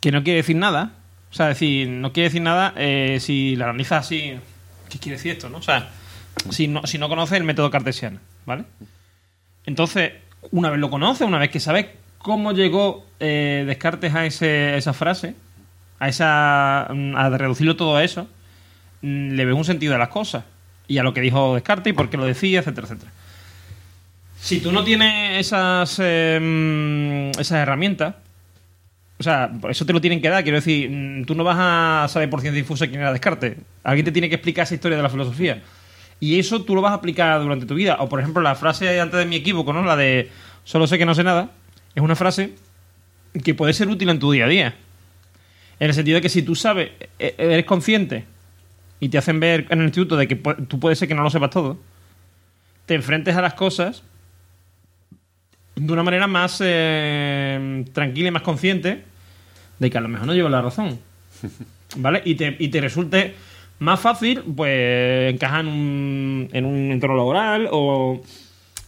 [0.00, 0.92] que no quiere decir nada.
[1.30, 4.34] O sea, decir, no quiere decir nada eh, si la analizas así.
[4.88, 5.58] ¿Qué quiere decir esto, no?
[5.58, 5.90] O sea,
[6.50, 8.64] si no, si no conoces el método cartesiano, ¿vale?
[9.66, 10.12] Entonces,
[10.52, 11.86] una vez lo conoces, una vez que sabes
[12.18, 15.34] cómo llegó eh, Descartes a, ese- esa frase,
[15.98, 18.28] a esa a reducirlo todo a eso,
[19.02, 20.44] mm, le ves un sentido a las cosas
[20.88, 23.10] y a lo que dijo Descartes y por qué lo decía, etcétera, etcétera.
[24.40, 28.14] Si tú no tienes esas em, esas herramientas,
[29.18, 30.42] o sea, eso te lo tienen que dar.
[30.42, 33.56] Quiero decir, mm, tú no vas a saber por ciencia difusa quién era Descartes.
[33.82, 35.62] Alguien te tiene que explicar esa historia de la filosofía.
[36.20, 37.96] Y eso tú lo vas a aplicar durante tu vida.
[38.00, 39.82] O, por ejemplo, la frase antes de mi equívoco, ¿no?
[39.82, 40.30] La de
[40.64, 41.50] solo sé que no sé nada.
[41.94, 42.54] Es una frase
[43.44, 44.74] que puede ser útil en tu día a día.
[45.78, 48.24] En el sentido de que si tú sabes, e- eres consciente
[48.98, 51.30] y te hacen ver en el instituto de que tú puedes ser que no lo
[51.30, 51.78] sepas todo,
[52.86, 54.02] te enfrentes a las cosas
[55.76, 59.04] de una manera más eh, tranquila y más consciente
[59.78, 60.98] de que a lo mejor no llevo la razón.
[61.96, 62.22] ¿Vale?
[62.24, 63.34] Y te, y te resulte
[63.78, 68.22] más fácil, pues, encajar en un, en un entorno laboral o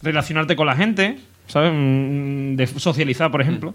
[0.01, 1.71] relacionarte con la gente, ¿sabes?
[1.73, 3.73] Mm, De socializar, por ejemplo.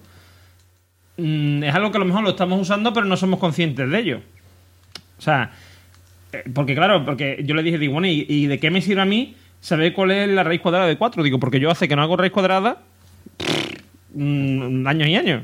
[1.16, 3.98] Mm, Es algo que a lo mejor lo estamos usando, pero no somos conscientes de
[3.98, 4.20] ello.
[5.18, 5.52] O sea,
[6.32, 9.02] eh, porque claro, porque yo le dije, digo, bueno, ¿y, y de qué me sirve
[9.02, 11.22] a mí saber cuál es la raíz cuadrada de 4?
[11.22, 12.82] Digo, porque yo hace que no hago raíz cuadrada
[14.16, 15.42] años y años.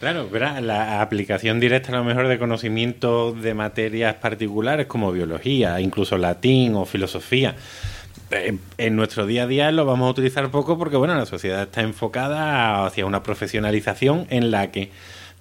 [0.00, 5.80] Claro, verá, la aplicación directa a lo mejor de conocimiento de materias particulares como biología,
[5.80, 7.56] incluso latín o filosofía.
[8.30, 11.62] eh, En nuestro día a día lo vamos a utilizar poco porque bueno, la sociedad
[11.62, 14.90] está enfocada hacia una profesionalización en la que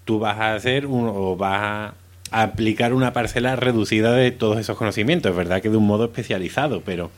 [0.05, 1.93] tú vas a hacer un- o vas
[2.31, 6.05] a aplicar una parcela reducida de todos esos conocimientos, es verdad que de un modo
[6.05, 7.11] especializado, pero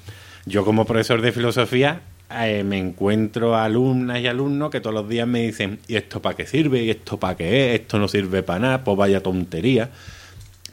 [0.45, 5.27] yo como profesor de filosofía eh, me encuentro alumnas y alumnos que todos los días
[5.27, 6.83] me dicen, ¿y esto para qué sirve?
[6.83, 7.81] ¿Y esto para qué es?
[7.81, 9.89] Esto no sirve para nada, pues vaya tontería.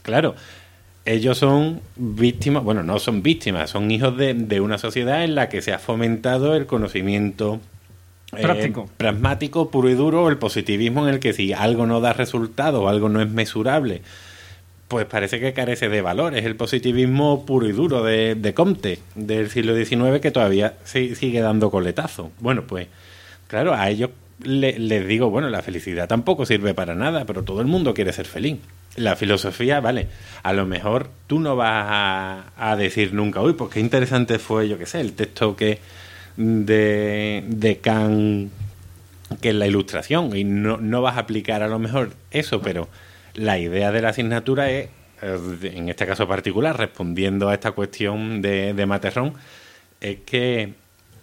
[0.01, 0.35] Claro,
[1.05, 5.49] ellos son víctimas, bueno, no son víctimas, son hijos de, de una sociedad en la
[5.49, 7.59] que se ha fomentado el conocimiento
[8.35, 8.89] eh, Práctico.
[8.97, 12.87] pragmático, puro y duro, el positivismo en el que si algo no da resultado o
[12.89, 14.01] algo no es mesurable,
[14.87, 16.35] pues parece que carece de valor.
[16.35, 21.15] Es el positivismo puro y duro de, de Comte del siglo XIX que todavía si-
[21.15, 22.31] sigue dando coletazo.
[22.39, 22.87] Bueno, pues
[23.47, 24.11] claro, a ellos
[24.43, 28.13] le- les digo, bueno, la felicidad tampoco sirve para nada, pero todo el mundo quiere
[28.13, 28.57] ser feliz.
[28.95, 30.07] La filosofía, vale,
[30.41, 34.67] a lo mejor tú no vas a, a decir nunca, uy, pues qué interesante fue,
[34.69, 35.79] yo qué sé, el texto que
[36.37, 38.51] de, de Kant
[39.41, 42.87] que es la ilustración y no, no vas a aplicar a lo mejor eso, pero
[43.37, 44.89] la idea de la asignatura es,
[45.21, 49.33] eh, en este caso particular, respondiendo a esta cuestión de, de Materrón,
[50.01, 50.73] es que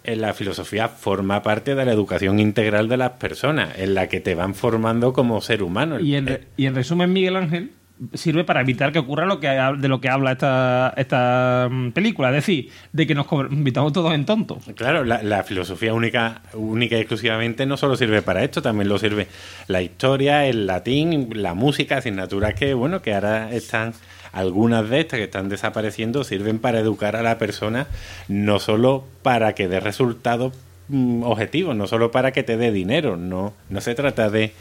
[0.03, 4.19] en la filosofía forma parte de la educación integral de las personas, en la que
[4.19, 5.99] te van formando como ser humano.
[5.99, 7.71] Y en, Eh, y en resumen, Miguel Ángel
[8.13, 12.29] sirve para evitar que ocurra lo que de lo que habla esta, esta mm, película,
[12.29, 14.63] es decir, de que nos convirtamos todos en tontos.
[14.75, 18.97] Claro, la, la filosofía única, única y exclusivamente no solo sirve para esto, también lo
[18.97, 19.27] sirve
[19.67, 23.93] la historia, el latín, la música, asignaturas que, bueno, que ahora están,
[24.33, 27.87] algunas de estas que están desapareciendo, sirven para educar a la persona,
[28.27, 30.53] no solo para que dé resultados
[30.89, 34.53] mm, objetivos, no solo para que te dé dinero, no, no se trata de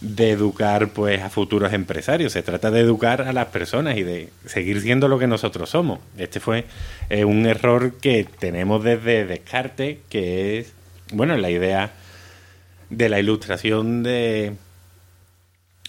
[0.00, 4.30] de educar pues a futuros empresarios, se trata de educar a las personas y de
[4.46, 5.98] seguir siendo lo que nosotros somos.
[6.16, 6.66] Este fue
[7.10, 10.72] eh, un error que tenemos desde Descartes, que es,
[11.12, 11.92] bueno, la idea
[12.90, 14.54] de la ilustración de,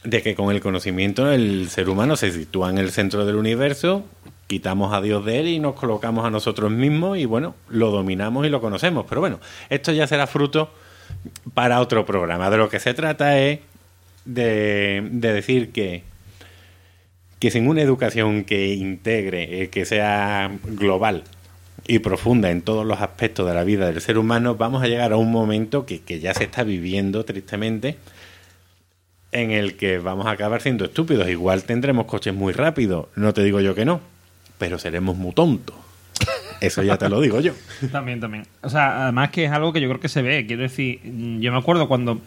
[0.03, 4.05] de que con el conocimiento el ser humano se sitúa en el centro del universo,
[4.47, 8.47] quitamos a Dios de él y nos colocamos a nosotros mismos y bueno, lo dominamos
[8.47, 9.05] y lo conocemos.
[9.07, 10.73] Pero bueno, esto ya será fruto
[11.53, 12.49] para otro programa.
[12.49, 13.59] De lo que se trata es
[14.33, 16.03] de, de decir que,
[17.39, 21.23] que sin una educación que integre, eh, que sea global
[21.87, 25.11] y profunda en todos los aspectos de la vida del ser humano, vamos a llegar
[25.11, 27.97] a un momento que, que ya se está viviendo tristemente,
[29.31, 31.27] en el que vamos a acabar siendo estúpidos.
[31.27, 34.01] Igual tendremos coches muy rápidos, no te digo yo que no,
[34.59, 35.75] pero seremos muy tontos.
[36.61, 37.53] Eso ya te lo digo yo.
[37.91, 38.45] También, también.
[38.61, 40.45] O sea, además que es algo que yo creo que se ve.
[40.45, 40.99] Quiero decir,
[41.39, 42.19] yo me acuerdo cuando.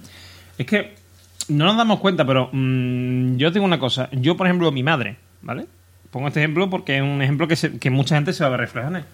[0.57, 1.02] Es que
[1.49, 4.09] no nos damos cuenta, pero mm, yo tengo una cosa.
[4.13, 5.67] Yo, por ejemplo, mi madre, ¿vale?
[6.11, 8.51] Pongo este ejemplo porque es un ejemplo que, se- que mucha gente se va a
[8.51, 9.05] ver reflejada en.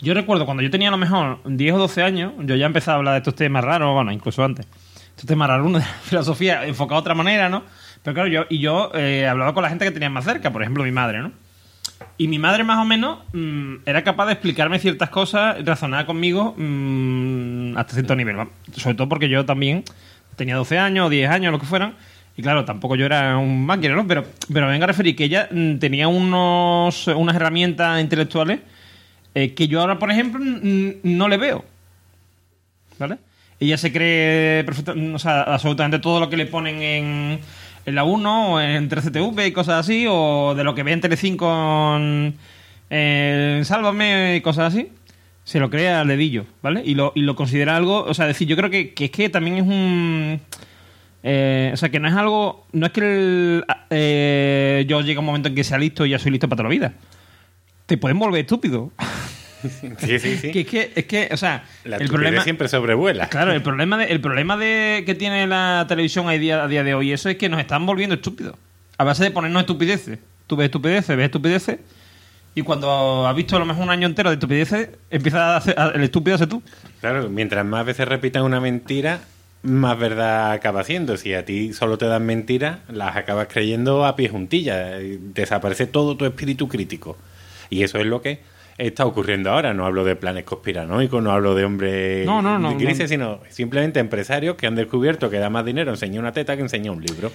[0.00, 2.94] Yo recuerdo cuando yo tenía a lo mejor 10 o 12 años, yo ya empezaba
[2.94, 4.66] a hablar de estos temas raros, bueno, incluso antes.
[5.10, 7.62] Estos temas raros, de la filosofía enfocado de otra manera, ¿no?
[8.02, 10.62] Pero claro, yo, y yo eh, hablaba con la gente que tenía más cerca, por
[10.62, 11.30] ejemplo, mi madre, ¿no?
[12.18, 16.54] Y mi madre, más o menos, mm, era capaz de explicarme ciertas cosas, razonar conmigo
[16.56, 18.36] mm, hasta cierto nivel.
[18.76, 19.84] Sobre todo porque yo también
[20.36, 21.94] tenía 12 años, 10 años, lo que fueran.
[22.36, 24.06] Y claro, tampoco yo era un máquina, ¿no?
[24.06, 28.60] Pero, pero me vengo a referir que ella mm, tenía unos, unas herramientas intelectuales
[29.34, 31.64] eh, que yo ahora, por ejemplo, no le veo.
[32.98, 33.16] ¿Vale?
[33.60, 37.38] Ella se cree perfecta- o sea, absolutamente todo lo que le ponen en,
[37.86, 41.00] en la 1 o en 3CTV y cosas así, o de lo que ve en
[41.00, 42.34] Telecinco en,
[42.90, 44.88] en Sálvame y cosas así,
[45.44, 46.82] se lo cree al dedillo, ¿vale?
[46.84, 49.28] Y lo, y lo considera algo, o sea, decir, yo creo que, que es que
[49.28, 50.40] también es un...
[51.22, 52.66] eh, o sea, que no es algo...
[52.72, 56.10] No es que el, eh, yo llegue a un momento en que sea listo y
[56.10, 56.94] ya soy listo para toda la vida.
[57.86, 58.92] Te pueden volver estúpido.
[59.98, 60.50] Sí, sí, sí.
[60.52, 62.42] que es que, es que, o sea, La el problema...
[62.42, 63.28] siempre sobrevuela.
[63.28, 66.84] Claro, el problema, de, el problema de, que tiene la televisión a día, a día
[66.84, 68.56] de hoy eso es que nos están volviendo estúpidos.
[68.96, 70.20] A base de ponernos estupideces.
[70.46, 71.78] Tú ves estupideces, ves estupideces.
[72.54, 75.78] Y cuando has visto a lo mejor un año entero de estupideces, empieza a hacer,
[75.78, 76.62] a- el estúpido a ser tú.
[77.00, 79.20] Claro, mientras más veces repitan una mentira,
[79.62, 81.16] más verdad acaba siendo.
[81.16, 85.00] Si a ti solo te dan mentiras, las acabas creyendo a pie juntillas.
[85.34, 87.16] Desaparece todo tu espíritu crítico.
[87.70, 88.40] Y eso es lo que
[88.76, 89.72] está ocurriendo ahora.
[89.72, 92.58] No hablo de planes conspiranoicos, no hablo de hombres No, no,
[93.08, 96.92] sino simplemente empresarios que han descubierto que da más dinero enseñar una teta que enseñar
[96.92, 97.32] un libro.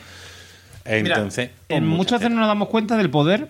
[0.85, 3.47] Entonces, Mira, en mucha muchas veces no nos damos cuenta del poder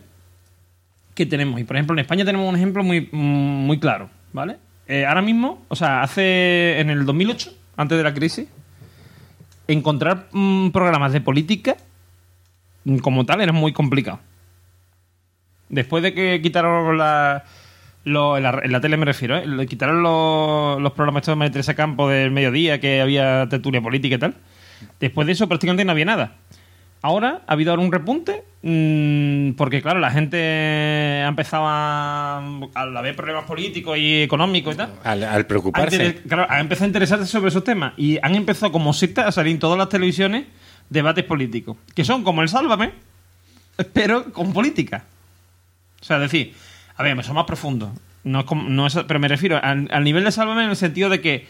[1.17, 1.59] que tenemos.
[1.59, 4.57] Y por ejemplo, en España tenemos un ejemplo muy, muy claro, ¿vale?
[4.87, 8.47] Eh, ahora mismo, o sea, hace en el 2008, antes de la crisis,
[9.67, 11.75] encontrar mm, programas de política
[12.85, 14.19] mm, como tal era muy complicado.
[15.69, 17.43] Después de que quitaron la,
[18.05, 19.65] lo- en, la, tele me refiero, ¿eh?
[19.67, 24.19] Quitaron los, los programas de María Teresa Campo del mediodía, que había tertulia política y
[24.19, 24.35] tal.
[24.99, 26.35] Después de eso prácticamente no había nada.
[27.01, 32.37] Ahora ha habido ahora un repunte mm, porque, claro, la gente ha empezado a,
[32.73, 34.89] a ver problemas políticos y económicos y tal.
[35.03, 35.95] Al, al Ha, preocuparse.
[35.95, 39.31] inter- claro, ha empezado a interesarse sobre esos temas y han empezado como secta a
[39.31, 40.45] salir en todas las televisiones
[40.89, 42.91] debates políticos, que son como el Sálvame,
[43.93, 45.03] pero con política.
[46.01, 46.53] O sea, es decir,
[46.95, 47.89] a ver, son más profundos.
[48.23, 50.75] No es como- no es- pero me refiero al, al nivel de Sálvame en el
[50.75, 51.45] sentido de que,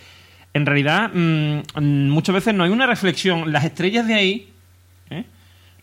[0.53, 3.51] en realidad, mm, muchas veces no hay una reflexión.
[3.53, 4.49] Las estrellas de ahí.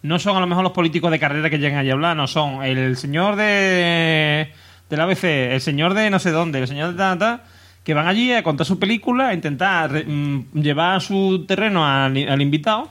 [0.04, 2.26] No son a lo mejor los políticos de carrera que llegan allí a hablar, no
[2.26, 4.52] son el señor de
[4.90, 7.42] del ABC, el señor de no sé dónde, el señor de ta, ta,
[7.82, 11.84] que van allí a contar su película, a intentar re- mm, llevar a su terreno
[11.86, 12.90] al, al invitado,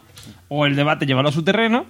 [0.49, 1.85] o el debate llevarlo a su terreno,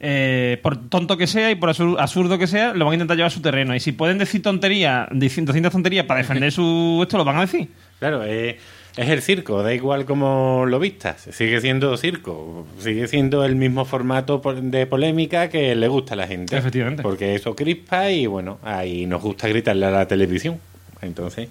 [0.00, 3.16] eh, por tonto que sea y por absur- absurdo que sea, lo van a intentar
[3.16, 3.74] llevar a su terreno.
[3.74, 7.68] Y si pueden decir tonterías, 200 tonterías para defender su esto, lo van a decir.
[8.00, 8.58] Claro, eh,
[8.96, 13.84] es el circo, da igual como lo vistas, sigue siendo circo, sigue siendo el mismo
[13.84, 16.56] formato de polémica que le gusta a la gente.
[16.56, 17.02] Efectivamente.
[17.02, 20.60] Porque eso crispa y bueno, ahí nos gusta gritarle a la televisión.
[21.02, 21.48] Entonces,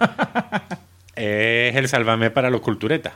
[1.16, 3.14] es el sálvame para los culturetas,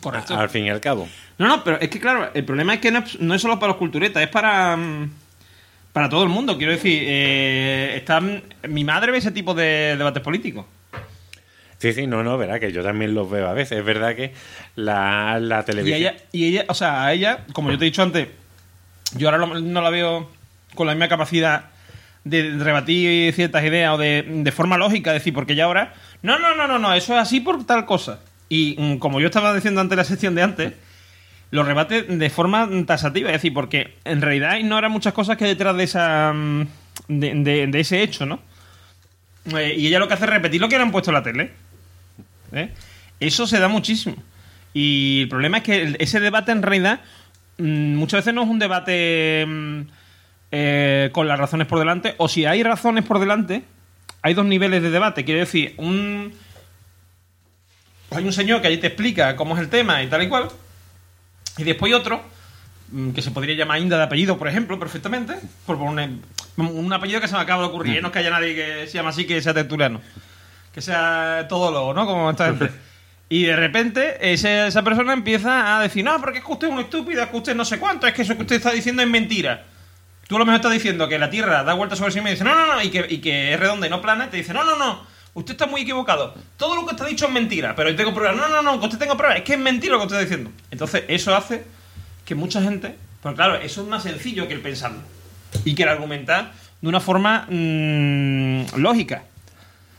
[0.00, 0.38] Correcto.
[0.38, 1.08] al fin y al cabo.
[1.38, 3.58] No, no, pero es que claro, el problema es que no es, no es solo
[3.58, 5.10] para los culturetas, es para mm,
[5.92, 6.56] para todo el mundo.
[6.56, 10.66] Quiero decir, eh, está, mi madre ve ese tipo de debates políticos.
[11.82, 13.78] Sí, sí, no, no, verá que yo también los veo a veces.
[13.80, 14.32] Es verdad que
[14.76, 16.00] la, la Y televisión...
[16.00, 18.28] ella, y ella, o sea, a ella, como yo te he dicho antes,
[19.16, 20.30] yo ahora no la veo
[20.76, 21.64] con la misma capacidad
[22.24, 26.54] de rebatir ciertas ideas o de, de forma lógica, decir, porque ella ahora, no, no,
[26.54, 28.20] no, no, no, eso es así por tal cosa.
[28.48, 30.72] Y mm, como yo estaba diciendo antes la sección de antes,
[31.50, 35.50] lo rebate de forma tasativa, es decir, porque en realidad ignora muchas cosas que hay
[35.50, 36.66] detrás de esa mm,
[37.08, 38.38] de, de- de ese hecho, ¿no?
[39.56, 41.22] Eh, y ella lo que hace es repetir lo que le han puesto en la
[41.24, 41.50] tele.
[42.52, 42.72] ¿Eh?
[43.20, 44.16] Eso se da muchísimo.
[44.74, 47.00] Y el problema es que ese debate en realidad
[47.58, 49.80] mm, muchas veces no es un debate mm,
[50.50, 53.64] eh, con las razones por delante, o si hay razones por delante,
[54.22, 55.24] hay dos niveles de debate.
[55.24, 56.32] Quiero decir, un
[58.10, 60.48] hay un señor que allí te explica cómo es el tema y tal y cual,
[61.56, 62.22] y después hay otro
[62.90, 65.34] mm, que se podría llamar Inda de apellido, por ejemplo, perfectamente,
[65.66, 66.10] por poner
[66.56, 68.86] un, un apellido que se me acaba de ocurrir, no es que haya nadie que
[68.86, 70.00] se llama así que sea tertuliano,
[70.72, 72.06] que sea todo lo, ¿no?
[72.06, 72.70] Como esta gente.
[73.28, 76.72] Y de repente ese- esa persona empieza a decir, no, porque es que usted es
[76.72, 79.02] un estúpido, es que usted no sé cuánto, es que eso que usted está diciendo
[79.02, 79.64] es mentira.
[80.28, 82.32] Tú a lo mejor estás diciendo que la Tierra da vueltas sobre sí misma y
[82.32, 84.36] dice, no, no, no, y que, y que es redonda y no plana, y te
[84.38, 85.02] dice, no, no, no,
[85.34, 86.34] usted está muy equivocado.
[86.56, 88.36] Todo lo que ha dicho es mentira, pero yo tengo pruebas.
[88.36, 90.28] No, no, no, que usted tenga pruebas, es que es mentira lo que usted está
[90.28, 90.50] diciendo.
[90.70, 91.64] Entonces, eso hace
[92.24, 95.00] que mucha gente, pues claro, eso es más sencillo que el pensarlo
[95.64, 99.22] y que el argumentar de una forma mm, lógica.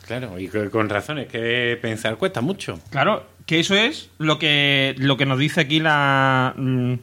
[0.05, 2.79] Claro, y co- con razones que pensar cuesta mucho.
[2.89, 6.93] Claro, que eso es lo que, lo que nos dice aquí la, mm,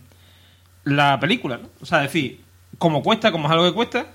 [0.85, 1.59] la película.
[1.59, 1.69] ¿no?
[1.81, 2.41] O sea, decir,
[2.79, 4.07] como cuesta, como es algo que cuesta,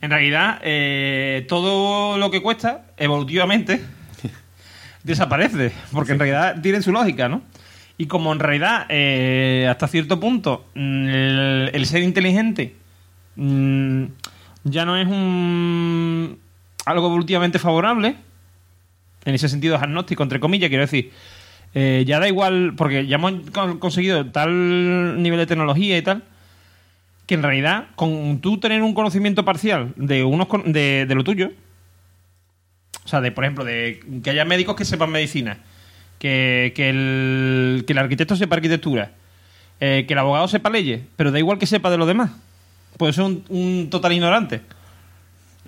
[0.00, 3.80] en realidad eh, todo lo que cuesta, evolutivamente,
[5.02, 5.72] desaparece.
[5.92, 7.42] Porque en realidad tiene su lógica, ¿no?
[7.96, 12.76] Y como en realidad, eh, hasta cierto punto, el, el ser inteligente
[13.34, 14.04] mm,
[14.62, 16.38] ya no es un
[16.90, 18.16] algo evolutivamente favorable,
[19.24, 21.12] en ese sentido es agnóstico, entre comillas, quiero decir,
[21.74, 26.22] eh, ya da igual, porque ya hemos con- conseguido tal nivel de tecnología y tal,
[27.26, 31.50] que en realidad, con tú tener un conocimiento parcial de, unos, de, de lo tuyo,
[33.04, 35.58] o sea, de, por ejemplo, de que haya médicos que sepan medicina,
[36.18, 39.12] que, que, el, que el arquitecto sepa arquitectura,
[39.80, 42.30] eh, que el abogado sepa leyes, pero da igual que sepa de lo demás.
[42.96, 44.62] Puede ser un total ignorante.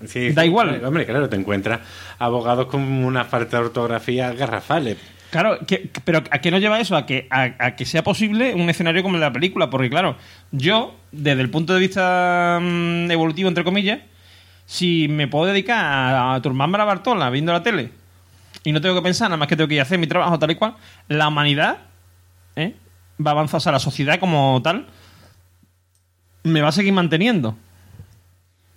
[0.07, 0.83] Sí, Da igual.
[0.85, 1.81] Hombre, claro, te encuentras
[2.19, 4.97] abogados con una falta de ortografía garrafales.
[5.31, 6.97] Claro, que- pero ¿a qué nos lleva eso?
[6.97, 9.71] A que, a, a que sea posible un escenario como el de la película.
[9.71, 10.17] Porque, claro,
[10.53, 14.01] yo, desde el punto de vista mm, evolutivo, entre comillas,
[14.67, 17.91] si me puedo dedicar a, a turmarme la Bartola viendo la tele
[18.65, 20.39] y no tengo que pensar, nada más que tengo que ir a hacer mi trabajo
[20.39, 20.75] tal y cual,
[21.09, 21.79] la humanidad
[22.57, 22.75] ¿eh?
[23.25, 24.87] va a avanzar, o sea, la sociedad como tal
[26.45, 27.57] me va a seguir manteniendo.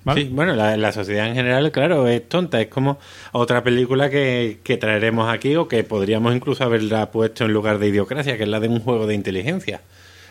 [0.03, 0.23] ¿Vale?
[0.23, 2.59] Sí, bueno, la, la sociedad en general, claro, es tonta.
[2.59, 2.99] Es como
[3.31, 7.87] otra película que, que traeremos aquí o que podríamos incluso haberla puesto en lugar de
[7.87, 9.81] Idiocracia, que es la de un juego de inteligencia,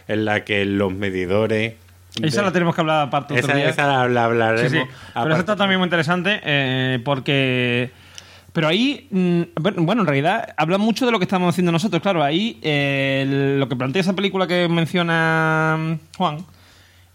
[0.08, 1.74] en la que los medidores...
[2.22, 3.70] Esa la tenemos que hablar aparte otro esa, día.
[3.70, 4.70] esa la, la hablaremos.
[4.70, 4.84] Sí, sí.
[5.14, 7.90] Pero está también muy interesante eh, porque...
[8.52, 9.42] Pero ahí, mm,
[9.80, 12.02] bueno, en realidad habla mucho de lo que estamos haciendo nosotros.
[12.02, 16.44] Claro, ahí eh, lo que plantea esa película que menciona mm, Juan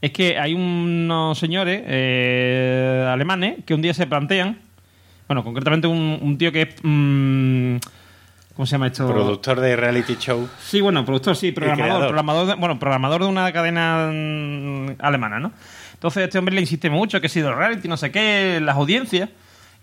[0.01, 4.59] es que hay unos señores eh, alemanes que un día se plantean,
[5.27, 6.75] bueno, concretamente un, un tío que es...
[6.83, 7.77] mm,
[8.55, 9.07] ¿Cómo se llama esto?
[9.07, 10.49] Productor de reality show.
[10.59, 15.51] Sí, bueno, productor, sí, programador, programador de, bueno, programador de una cadena mm, alemana, ¿no?
[15.93, 19.29] Entonces este hombre le insiste mucho que ha sido reality, no sé qué, las audiencias.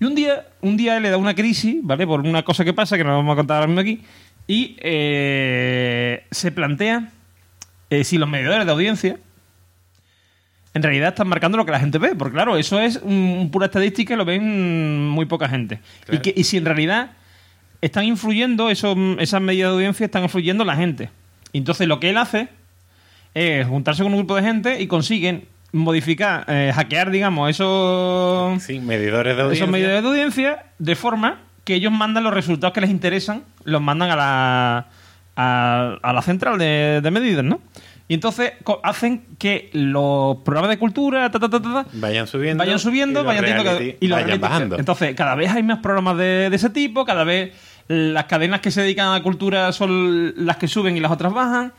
[0.01, 2.05] Y un día, un día le da una crisis, ¿vale?
[2.05, 4.03] Por una cosa que pasa, que no vamos a contar ahora mismo aquí.
[4.49, 7.11] Y eh, se plantea
[7.91, 9.19] eh, si los medidores de audiencia
[10.75, 12.15] en realidad están marcando lo que la gente ve.
[12.17, 15.81] Porque claro, eso es mm, pura estadística y lo ven muy poca gente.
[16.05, 16.19] Claro.
[16.19, 17.13] Y, que, y si en realidad
[17.81, 21.11] están influyendo, eso, esas medidas de audiencia están influyendo en la gente.
[21.53, 22.49] Y entonces lo que él hace
[23.35, 28.79] es juntarse con un grupo de gente y consiguen modificar, eh, hackear, digamos, esos, Sí,
[28.81, 29.65] medidores de audiencia.
[29.65, 33.83] esos medidores de audiencia de forma que ellos mandan los resultados que les interesan, los
[33.83, 34.87] mandan a la,
[35.37, 37.61] a, a la central de, de medidas, ¿no?
[38.07, 38.53] Y entonces
[38.83, 42.63] hacen que los programas de cultura ta, ta, ta, ta, ta, Vayan subiendo.
[42.63, 44.79] vayan subiendo, y vayan reality y vayan bajando.
[44.79, 47.53] Entonces, cada vez hay más programas de, de ese tipo, cada vez
[47.89, 51.33] las cadenas que se dedican a la cultura son las que suben y las otras
[51.33, 51.73] bajan.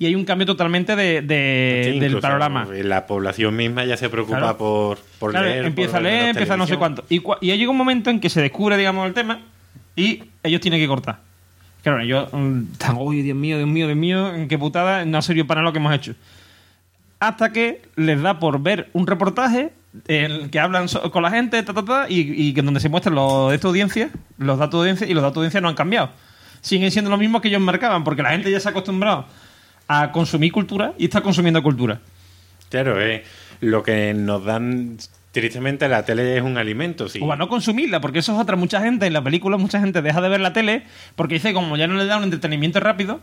[0.00, 2.66] Y hay un cambio totalmente de, de- Sí, del panorama.
[2.84, 4.56] La población misma ya se preocupa Claro.
[4.56, 5.64] por, por Claro, leer.
[5.66, 7.04] empieza por a leer, empieza no sé cuánto.
[7.10, 9.40] Y, y llega un momento en que se descubre, digamos, el tema
[9.96, 11.18] y ellos tienen que cortar.
[11.82, 15.22] Claro, yo mm, están, uy, Dios mío, Dios mío, Dios mío, qué putada, no ha
[15.22, 16.14] servido para lo que hemos hecho.
[17.20, 19.72] Hasta que les da por ver un reportaje
[20.06, 23.14] en el que hablan con la gente, ta, ta, ta, y, que donde se muestran
[23.14, 25.74] los de esta audiencia, los datos de audiencia, y los datos de audiencia no han
[25.74, 26.10] cambiado.
[26.60, 29.26] Siguen siendo los mismos que ellos marcaban, porque la gente ya se ha acostumbrado
[29.86, 32.00] a consumir cultura y está consumiendo cultura.
[32.68, 33.24] Claro, eh,
[33.60, 34.98] lo que nos dan.
[35.30, 37.20] Tristemente, la tele es un alimento, sí.
[37.22, 38.56] O a no consumirla, porque eso es otra.
[38.56, 40.84] Mucha gente en la película, mucha gente deja de ver la tele
[41.16, 43.20] porque dice, como ya no le da un entretenimiento rápido,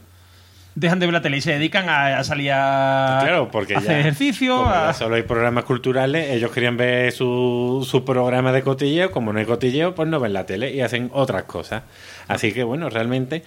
[0.76, 3.80] dejan de ver la tele y se dedican a, a salir a, Claro, porque a
[3.80, 4.66] hacer ya, ejercicio.
[4.70, 9.34] a- ya solo hay programas culturales, ellos querían ver su, su programa de cotilleo, como
[9.34, 11.84] no hay cotilleo, pues no ven la tele y hacen otras cosas.
[12.28, 13.44] Así que bueno, realmente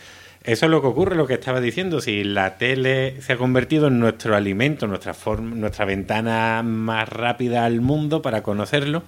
[0.49, 3.89] eso es lo que ocurre, lo que estaba diciendo, si la tele se ha convertido
[3.89, 9.03] en nuestro alimento, nuestra nuestra ventana más rápida al mundo para conocerlo,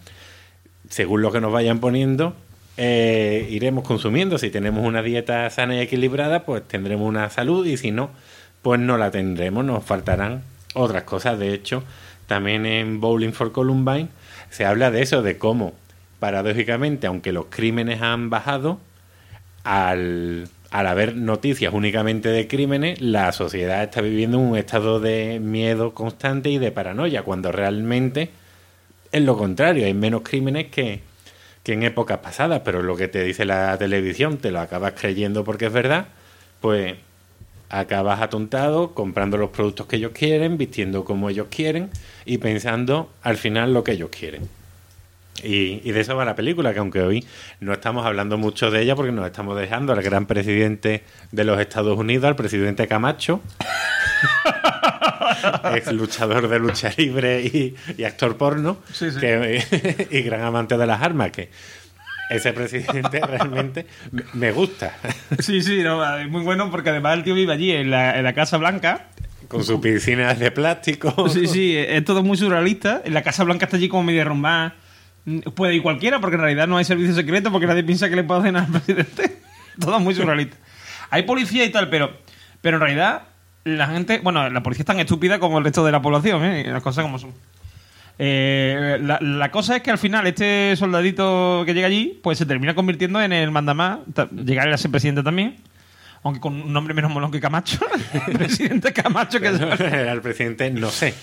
[0.90, 2.34] según lo que nos vayan poniendo,
[2.76, 4.36] eh, iremos consumiendo.
[4.36, 8.10] Si tenemos una dieta sana y equilibrada, pues tendremos una salud y si no,
[8.60, 10.42] pues no la tendremos, nos faltarán
[10.74, 11.38] otras cosas.
[11.38, 11.82] De hecho,
[12.26, 14.08] también en Bowling for Columbine
[14.50, 15.72] se habla de eso, de cómo,
[16.18, 18.78] paradójicamente, aunque los crímenes han bajado,
[19.64, 25.94] al, al haber noticias únicamente de crímenes, la sociedad está viviendo un estado de miedo
[25.94, 28.30] constante y de paranoia, cuando realmente
[29.10, 31.00] es lo contrario, hay menos crímenes que,
[31.64, 35.42] que en épocas pasadas, pero lo que te dice la televisión te lo acabas creyendo
[35.42, 36.06] porque es verdad,
[36.60, 36.94] pues
[37.68, 41.90] acabas atontado comprando los productos que ellos quieren, vistiendo como ellos quieren
[42.24, 44.59] y pensando al final lo que ellos quieren.
[45.42, 47.24] Y, y de eso va la película, que aunque hoy
[47.60, 51.60] no estamos hablando mucho de ella porque nos estamos dejando al gran presidente de los
[51.60, 53.40] Estados Unidos, al presidente Camacho,
[55.74, 59.18] ex luchador de lucha libre y, y actor porno, Sí, sí.
[59.20, 61.50] que- y gran amante de las armas, que
[62.30, 63.86] ese presidente realmente
[64.34, 64.96] me- gusta,
[65.38, 68.24] Sí, sí, no, es muy bueno porque además el tío vive allí en la, en
[68.24, 69.08] la Casa Blanca.
[69.48, 71.28] con sus piscinas de plástico.
[71.28, 73.02] Sí, sí, es todo muy surrealista.
[73.04, 74.74] En la Casa Blanca está allí como media derrumbada.
[75.54, 78.24] Puede ir cualquiera porque en realidad no hay servicio secreto porque nadie piensa que le
[78.24, 79.38] puede hacer nada al presidente.
[79.78, 80.56] todo muy surrealista.
[81.10, 82.10] hay policía y tal, pero,
[82.60, 83.22] pero en realidad
[83.64, 86.64] la gente, bueno, la policía es tan estúpida como el resto de la población, ¿eh?
[86.66, 87.32] las cosas como son.
[88.18, 92.44] Eh, la, la cosa es que al final este soldadito que llega allí, pues se
[92.46, 94.00] termina convirtiendo en el mandamás,
[94.44, 95.56] llegar a ser presidente también,
[96.22, 97.78] aunque con un nombre menos molón que Camacho,
[98.32, 99.64] presidente Camacho que se-
[100.10, 101.14] Al presidente, no sé.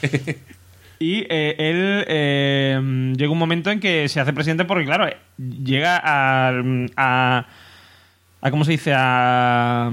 [1.00, 5.98] Y eh, él eh, llega un momento en que se hace presidente porque, claro, llega
[6.04, 6.50] a,
[6.96, 7.46] a,
[8.42, 8.94] a- ¿Cómo se dice?
[8.96, 9.90] A.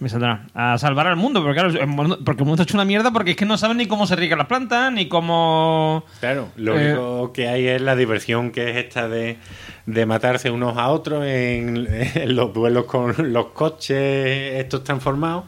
[0.00, 0.46] Me saldrá.
[0.54, 1.42] A salvar al mundo.
[1.42, 3.58] Porque, claro, el mundo, porque el mundo está hecho una mierda porque es que no
[3.58, 6.04] saben ni cómo se riegan las plantas, ni cómo.
[6.20, 9.36] Claro, lo Eh, único que hay es la diversión que es esta de,
[9.84, 15.44] de matarse unos a otros en, en los duelos con los coches, estos transformados,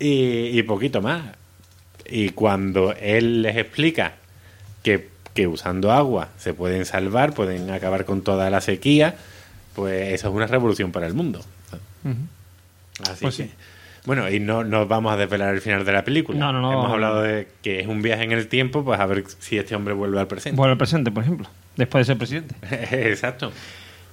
[0.00, 1.22] y, y poquito más.
[2.06, 4.14] Y cuando él les explica
[4.82, 9.14] que, que usando agua se pueden salvar, pueden acabar con toda la sequía,
[9.74, 11.40] pues eso es una revolución para el mundo.
[13.10, 13.50] Así Pues que- sí.
[14.06, 16.38] Bueno, y no nos vamos a desvelar el final de la película.
[16.38, 16.72] No, no, no.
[16.74, 19.74] Hemos hablado de que es un viaje en el tiempo, pues a ver si este
[19.74, 20.56] hombre vuelve al presente.
[20.58, 21.48] Vuelve al presente, por ejemplo.
[21.76, 22.54] Después de ser presidente.
[23.10, 23.50] Exacto.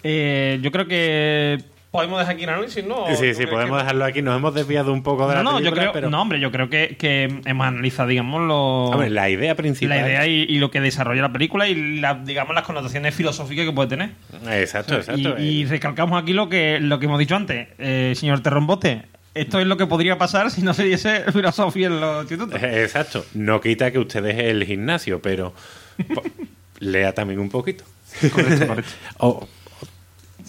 [0.01, 1.61] Eh, yo creo que.
[1.91, 3.05] Podemos dejar aquí el análisis, ¿no?
[3.17, 4.21] sí, ¿Tú sí, podemos que- dejarlo aquí.
[4.21, 5.91] Nos hemos desviado un poco de No, la no, yo película, creo.
[5.93, 6.09] pero...
[6.09, 8.85] No, hombre, yo creo que, que hemos analizado, digamos, lo.
[8.85, 9.97] Hombre, la idea principal...
[9.99, 13.65] la idea y, y lo que desarrolla la película y la- digamos las connotaciones filosóficas
[13.65, 14.11] que puede tener.
[14.49, 15.37] Exacto, exacto.
[15.37, 19.03] Y, y Eh, recalcamos aquí lo que lo que hemos dicho antes, eh, señor Terrombote.
[19.33, 22.61] Esto es lo que podría pasar si no se diese filosofía en los institutos.
[22.63, 23.25] eh, Exacto.
[23.33, 25.53] No quita que usted deje el gimnasio, pero
[26.79, 27.83] lea también un poquito.
[28.33, 28.91] Correcto, correcto.
[29.19, 29.47] O-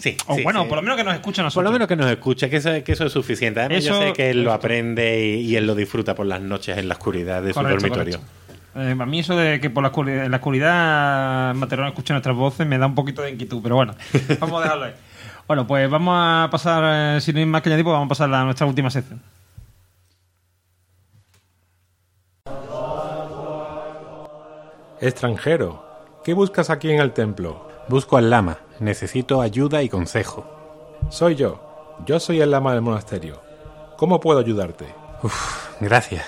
[0.03, 0.67] sí, O sí, bueno, sí.
[0.69, 1.63] por lo menos que nos escuchen a Por nosotros.
[1.65, 3.61] lo menos que nos escuche, que eso, que eso es suficiente.
[3.61, 6.77] Además, yo sé que él lo aprende y, y él lo disfruta por las noches
[6.77, 8.19] en la oscuridad de su dormitorio.
[8.75, 12.35] Eh, a mí eso de que por la oscuridad, en la oscuridad Materón escuche nuestras
[12.35, 13.93] voces me da un poquito de inquietud, pero bueno,
[14.39, 14.93] vamos a dejarlo ahí.
[15.47, 18.33] Bueno, pues vamos a pasar, eh, sin ir más que añadir, pues vamos a pasar
[18.33, 19.21] a nuestra última sección.
[25.01, 25.83] Extranjero,
[26.23, 27.67] ¿qué buscas aquí en el templo?
[27.89, 28.57] Busco al lama.
[28.83, 30.43] Necesito ayuda y consejo.
[31.09, 31.95] Soy yo.
[32.05, 33.39] Yo soy el lama del monasterio.
[33.95, 34.87] ¿Cómo puedo ayudarte?
[35.79, 36.25] Gracias.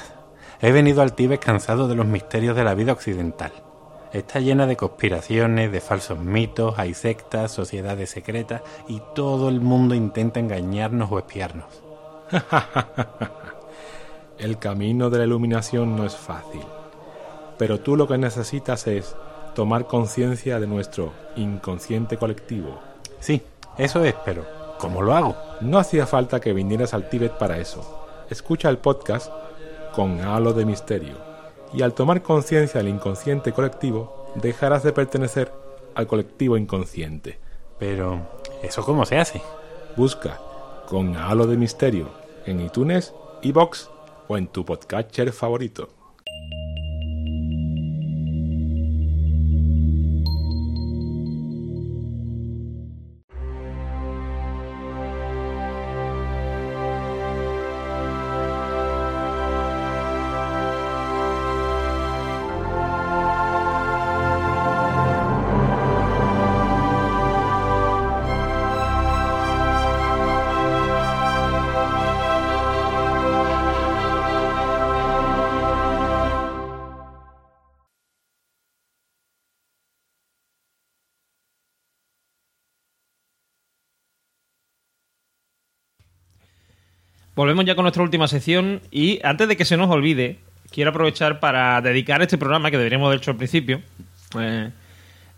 [0.62, 3.52] He venido al Tíbet cansado de los misterios de la vida occidental.
[4.14, 9.94] Está llena de conspiraciones, de falsos mitos, hay sectas, sociedades secretas y todo el mundo
[9.94, 11.84] intenta engañarnos o espiarnos.
[14.40, 16.64] El camino de la iluminación no es fácil.
[17.58, 19.14] Pero tú lo que necesitas es
[19.56, 22.80] tomar conciencia de nuestro inconsciente colectivo.
[23.20, 23.42] Sí,
[23.80, 24.46] eso es, pero
[24.78, 25.36] ¿cómo lo hago?
[25.62, 28.06] No hacía falta que vinieras al Tíbet para eso.
[28.30, 29.32] Escucha el podcast
[29.96, 31.16] con halo de misterio.
[31.74, 35.52] Y al tomar conciencia del inconsciente colectivo, dejarás de pertenecer
[35.96, 37.40] al colectivo inconsciente.
[37.80, 38.28] Pero,
[38.62, 39.42] ¿eso cómo se hace?
[39.96, 40.40] Busca
[40.88, 42.10] con halo de misterio
[42.46, 43.90] en iTunes, iBox
[44.28, 45.90] o en tu podcatcher favorito.
[87.56, 90.40] Volvemos ya con nuestra última sección y antes de que se nos olvide,
[90.72, 93.80] quiero aprovechar para dedicar este programa, que deberíamos haber hecho al principio,
[94.38, 94.72] eh,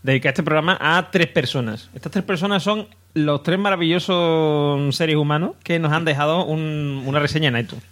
[0.01, 1.91] dedicar este programa a tres personas.
[1.93, 7.19] Estas tres personas son los tres maravillosos seres humanos que nos han dejado un- una
[7.19, 7.85] reseña en iTunes.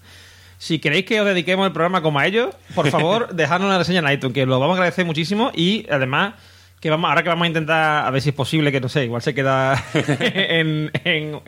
[0.58, 4.00] Si queréis que os dediquemos el programa como a ellos, por favor, dejadnos una reseña
[4.00, 6.34] en iTunes, que lo vamos a agradecer muchísimo y además
[6.80, 9.04] que vamos ahora que vamos a intentar a ver si es posible que no sé,
[9.06, 11.40] igual se queda en, en,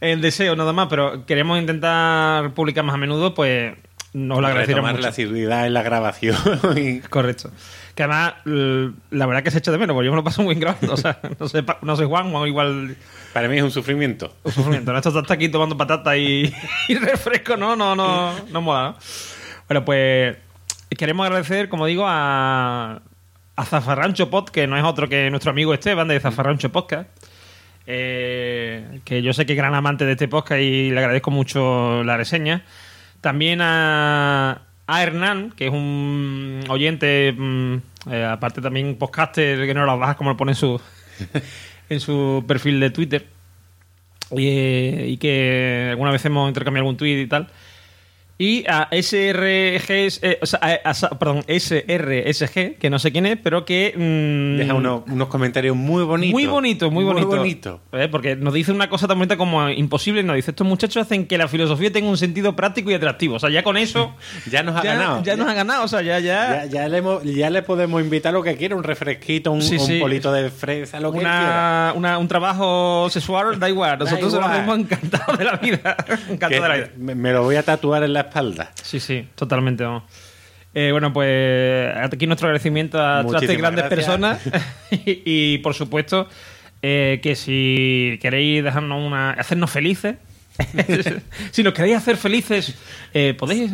[0.00, 3.74] en deseo nada más, pero queremos intentar publicar más a menudo, pues
[4.12, 5.02] nos lo agradeceremos Retomar mucho.
[5.02, 6.36] la asiduidad en la grabación.
[6.76, 7.50] y- Correcto.
[7.94, 10.54] Que además, la verdad que se echa de menos, porque yo me lo paso muy
[10.54, 10.94] grabando.
[10.94, 12.96] O sea, no sé, no sé Juan, Juan igual
[13.32, 14.32] Para mí es un sufrimiento.
[14.44, 14.92] un sufrimiento.
[14.92, 16.54] No estás aquí tomando patata y,
[16.88, 18.96] y refresco, no, no, no, no mola, ¿no?
[19.68, 20.36] Bueno, pues
[20.96, 23.02] queremos agradecer, como digo, a,
[23.56, 27.08] a Zafarrancho Pod, que no es otro que nuestro amigo Esteban de Zafarrancho Podcast.
[27.90, 32.04] Eh, que yo sé que es gran amante de este podcast y le agradezco mucho
[32.04, 32.62] la reseña.
[33.22, 37.76] También a, Hernán, que es un oyente, mm,
[38.10, 40.78] eh, aparte también podcaster, que no lo bajas como lo pone en su,
[41.88, 43.26] en su perfil de Twitter.
[44.32, 47.48] y, eh, y que alguna vez hemos intercambiado algún tweet y tal.
[48.40, 49.90] Y a SRG,
[50.22, 53.92] eh, o sea, a- a- perdón, SRSG, que no sé quién es, pero que...
[53.96, 56.32] mm, Deja unos, unos comentarios muy bonitos.
[56.32, 57.26] muy bonito, muy bonito.
[57.26, 57.80] bonito.
[57.92, 60.22] Eh, Porque nos dice una cosa tan bonita como imposible.
[60.22, 63.34] Nos dice, estos muchachos hacen que la filosofía tenga un sentido práctico y atractivo.
[63.34, 64.14] O sea, ya con eso...
[64.50, 65.22] Ya nos ha ya, ganado.
[65.24, 65.84] Ya nos ha ganado.
[65.84, 66.20] O sea, ya...
[66.20, 69.62] ya, Ya, ya le hemos- ya le podemos invitar lo que quiera, un refresquito, un,
[69.62, 69.98] Sí, un sí.
[69.98, 71.92] polito de fresa, lo que quiera.
[71.96, 73.98] una, un trabajo sexual, da igual.
[73.98, 74.48] Nosotros igual.
[74.48, 75.96] nos hemos encantado de la vida.
[76.30, 76.90] encantado de la vida.
[76.96, 78.72] Me, me lo voy a tatuar en la espalda.
[78.82, 79.84] Sí, sí, totalmente.
[79.84, 80.04] vamos.
[80.74, 84.06] Eh, bueno, pues aquí nuestro agradecimiento a todas estas grandes gracias.
[84.06, 84.40] personas.
[84.90, 86.28] y, y, por supuesto,
[86.82, 89.30] eh, que si queréis dejarnos una.
[89.32, 90.16] hacernos felices.
[91.52, 92.74] si nos queréis hacer felices,
[93.14, 93.70] eh, podéis,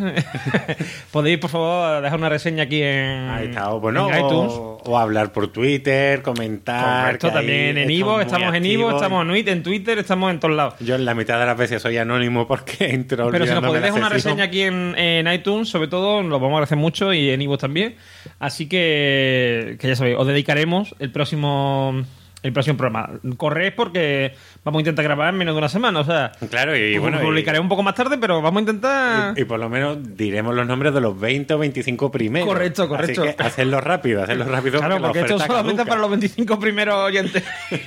[1.11, 3.71] podéis, por favor, dejar una reseña aquí en, Ahí está.
[3.73, 4.53] O, bueno, en iTunes.
[4.53, 7.13] o, o hablar por Twitter, comentar.
[7.13, 10.55] Ahí también en Ivo, estamos en Ivo, estamos en Twitter, en Twitter, estamos en todos
[10.55, 10.75] lados.
[10.81, 13.85] Yo en la mitad de las veces soy anónimo porque entro Pero si nos podéis
[13.85, 17.31] dejar una reseña aquí en, en iTunes, sobre todo, lo vamos a agradecer mucho y
[17.31, 17.97] en iVoox también.
[18.39, 22.05] Así que, que ya sabéis, os dedicaremos el próximo
[22.45, 23.11] el próximo programa.
[23.37, 26.01] Corred porque vamos a intentar grabar en menos de una semana.
[26.01, 27.19] O sea, Claro, y bueno.
[27.21, 29.35] y- publicaré un poco más tarde, pero vamos a intentar.
[29.37, 32.49] Y, y por lo menos diremos los nombres de los 20 o 25 primeros.
[32.49, 33.23] Correcto, correcto.
[33.25, 34.79] Así que hacerlo rápido, hacerlo rápido.
[34.79, 35.85] claro, la porque esto solamente caduca.
[35.89, 37.43] para los 25 primeros oyentes.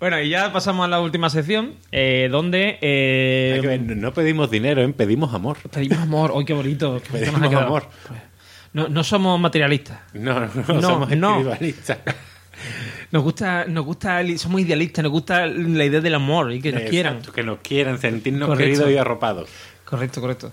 [0.00, 4.92] bueno, y ya pasamos a la última sección, eh, donde eh, no pedimos dinero, ¿eh?
[4.96, 5.56] pedimos amor.
[5.72, 6.32] pedimos amor.
[6.36, 7.00] ¡Ay, qué bonito!
[7.10, 7.84] qué Pedimos amor.
[8.78, 10.00] No, no somos materialistas.
[10.14, 11.30] No, no, No, somos no.
[11.38, 11.98] individualistas.
[13.12, 16.80] Nos gusta, nos gusta, somos idealistas, nos gusta la idea del amor y que nos
[16.82, 17.22] Exacto, quieran.
[17.34, 18.64] Que nos quieran, sentirnos Correcto.
[18.72, 19.48] queridos y arropados.
[19.84, 20.52] Correcto, correcto.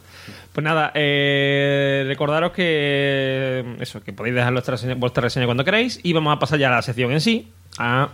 [0.54, 6.00] Pues nada, eh, recordaros que eso, que podéis dejar vuestra reseña, vuestra reseña cuando queráis
[6.04, 8.10] y vamos a pasar ya a la sección en sí, a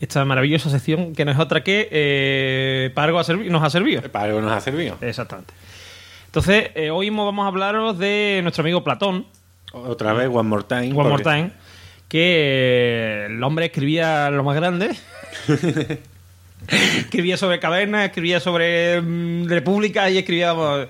[0.00, 4.02] esta maravillosa sección que no es otra que eh, para algo ha nos ha servido.
[4.10, 4.96] Para algo nos ha servido.
[5.02, 5.52] Exactamente.
[6.28, 9.26] Entonces, eh, hoy mismo vamos a hablaros de nuestro amigo Platón,
[9.72, 10.88] Otra vez, One More Time.
[10.88, 11.50] One More porque- Time,
[12.06, 14.90] que eh, el hombre escribía lo más grande.
[16.68, 20.52] escribía sobre cavernas, escribía sobre mm, república y escribía...
[20.52, 20.88] vamos,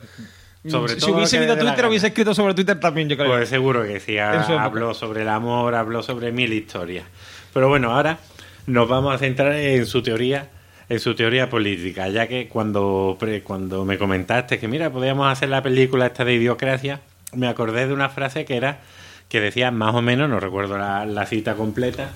[0.66, 3.30] Sobre si todo hubiese ido a Twitter, hubiese escrito sobre Twitter también, yo creo.
[3.30, 4.18] Pues seguro que sí.
[4.18, 7.06] Habló sobre el amor, habló sobre mil historias.
[7.54, 8.18] Pero bueno, ahora
[8.66, 10.48] nos vamos a centrar en su teoría
[10.88, 15.62] en su teoría política, ya que cuando, cuando me comentaste que mira, podíamos hacer la
[15.62, 17.00] película esta de idiocracia,
[17.34, 18.80] me acordé de una frase que era
[19.28, 22.12] que decía más o menos, no recuerdo la, cita completa,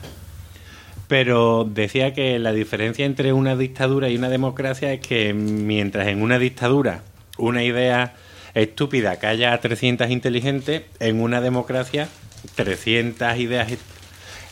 [1.09, 6.23] pero decía que la diferencia entre una dictadura y una democracia es que mientras en
[6.23, 7.03] una dictadura
[7.37, 8.14] una idea
[8.55, 12.09] estúpida calla a 300 inteligentes, en una democracia
[12.55, 13.73] 300 ideas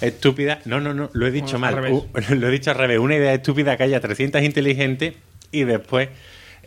[0.01, 0.67] est- estúpidas...
[0.67, 1.93] No, no, no, lo he dicho Al mal.
[1.93, 2.99] Uh, lo he dicho al revés.
[2.99, 5.15] Una idea estúpida calla a 300 inteligentes
[5.53, 6.09] y después...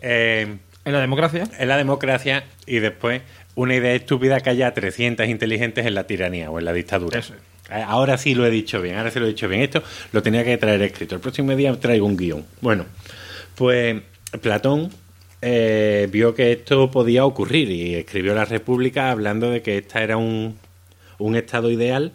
[0.02, 1.44] eh, En la democracia.
[1.58, 3.22] en la democracia y después
[3.56, 7.18] una idea estúpida que haya 300 inteligentes en la tiranía o en la dictadura.
[7.20, 7.40] Eso es.
[7.70, 9.62] Eh, Ahora sí lo he dicho bien, ahora sí lo he dicho bien.
[9.62, 9.82] Esto
[10.12, 11.14] lo tenía que traer escrito.
[11.14, 12.44] El próximo día traigo un guion.
[12.60, 12.84] Bueno,
[13.54, 14.02] pues
[14.42, 14.90] Platón
[15.40, 20.16] eh, vio que esto podía ocurrir y escribió La República hablando de que esta era
[20.16, 20.58] un,
[21.18, 22.12] un estado ideal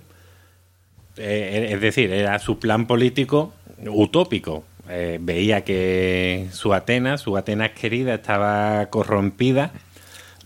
[1.19, 3.53] eh, es decir, era su plan político
[3.85, 4.63] utópico.
[4.89, 9.71] Eh, veía que su Atenas, su Atenas querida, estaba corrompida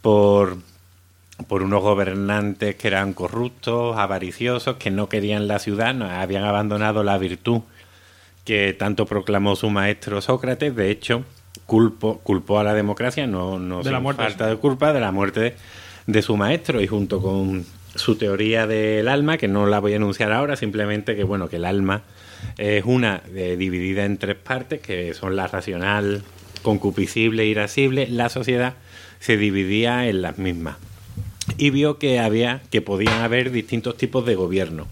[0.01, 0.57] por,
[1.47, 7.03] por unos gobernantes que eran corruptos, avariciosos, que no querían la ciudad, no, habían abandonado
[7.03, 7.61] la virtud
[8.43, 10.75] que tanto proclamó su maestro Sócrates.
[10.75, 11.23] De hecho,
[11.65, 14.99] culpó, culpó a la democracia, no, no De la sin muerte, falta de culpa, de
[14.99, 15.55] la muerte de,
[16.07, 17.65] de su maestro y junto con
[17.95, 21.57] su teoría del alma, que no la voy a enunciar ahora, simplemente que bueno, que
[21.57, 22.01] el alma
[22.57, 26.23] es una eh, dividida en tres partes, que son la racional,
[26.61, 28.73] concupiscible, irascible, la sociedad
[29.19, 30.77] se dividía en las mismas.
[31.57, 34.87] Y vio que había, que podían haber distintos tipos de gobierno,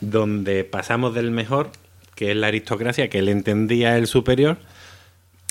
[0.00, 1.70] donde pasamos del mejor,
[2.14, 4.58] que es la aristocracia, que él entendía el superior,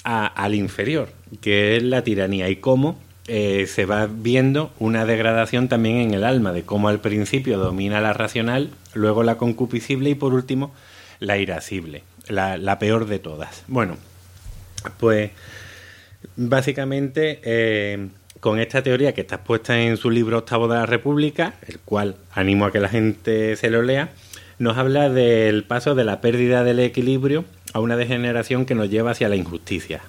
[0.04, 1.10] a- al inferior,
[1.41, 6.24] que es la tiranía, y cómo eh, se va viendo una degradación también en el
[6.24, 10.74] alma, de cómo al principio domina la racional, luego la concupiscible y por último
[11.20, 13.64] la irascible, la, peor de todas.
[13.68, 13.98] Bueno,
[15.00, 15.32] pues
[16.36, 18.10] básicamente eh,
[18.40, 22.18] con esta teoría que está expuesta en su libro Octavo de la República, el cual
[22.32, 24.10] animo a que la gente se lo lea,
[24.60, 29.12] nos habla del paso de la pérdida del equilibrio a una degeneración que nos lleva
[29.12, 30.02] hacia la injusticia.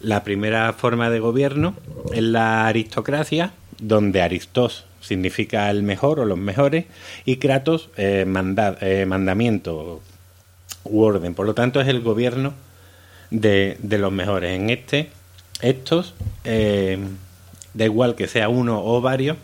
[0.00, 1.74] La primera forma de gobierno
[2.12, 6.86] es la aristocracia, donde Aristos significa el mejor o los mejores,
[7.24, 8.26] y Kratos, eh,
[8.80, 10.02] eh, mandamiento
[10.84, 11.34] u orden.
[11.34, 12.54] Por lo tanto, es el gobierno
[13.30, 14.58] de, de los mejores.
[14.58, 15.10] En este,
[15.60, 16.98] estos, eh,
[17.74, 19.36] da igual que sea uno o varios,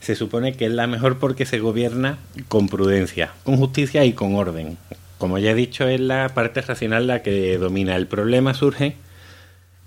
[0.00, 4.34] se supone que es la mejor porque se gobierna con prudencia, con justicia y con
[4.34, 4.78] orden.
[5.18, 7.94] Como ya he dicho, es la parte racional la que domina.
[7.96, 8.96] El problema surge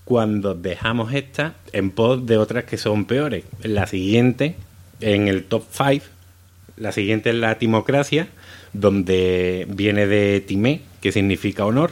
[0.06, 3.46] cuando dejamos esta en pos de otras que son peores.
[3.62, 4.56] La siguiente,
[5.00, 6.06] en el top 5,
[6.78, 8.28] la siguiente es la timocracia,
[8.74, 11.92] donde viene de timé, que significa honor,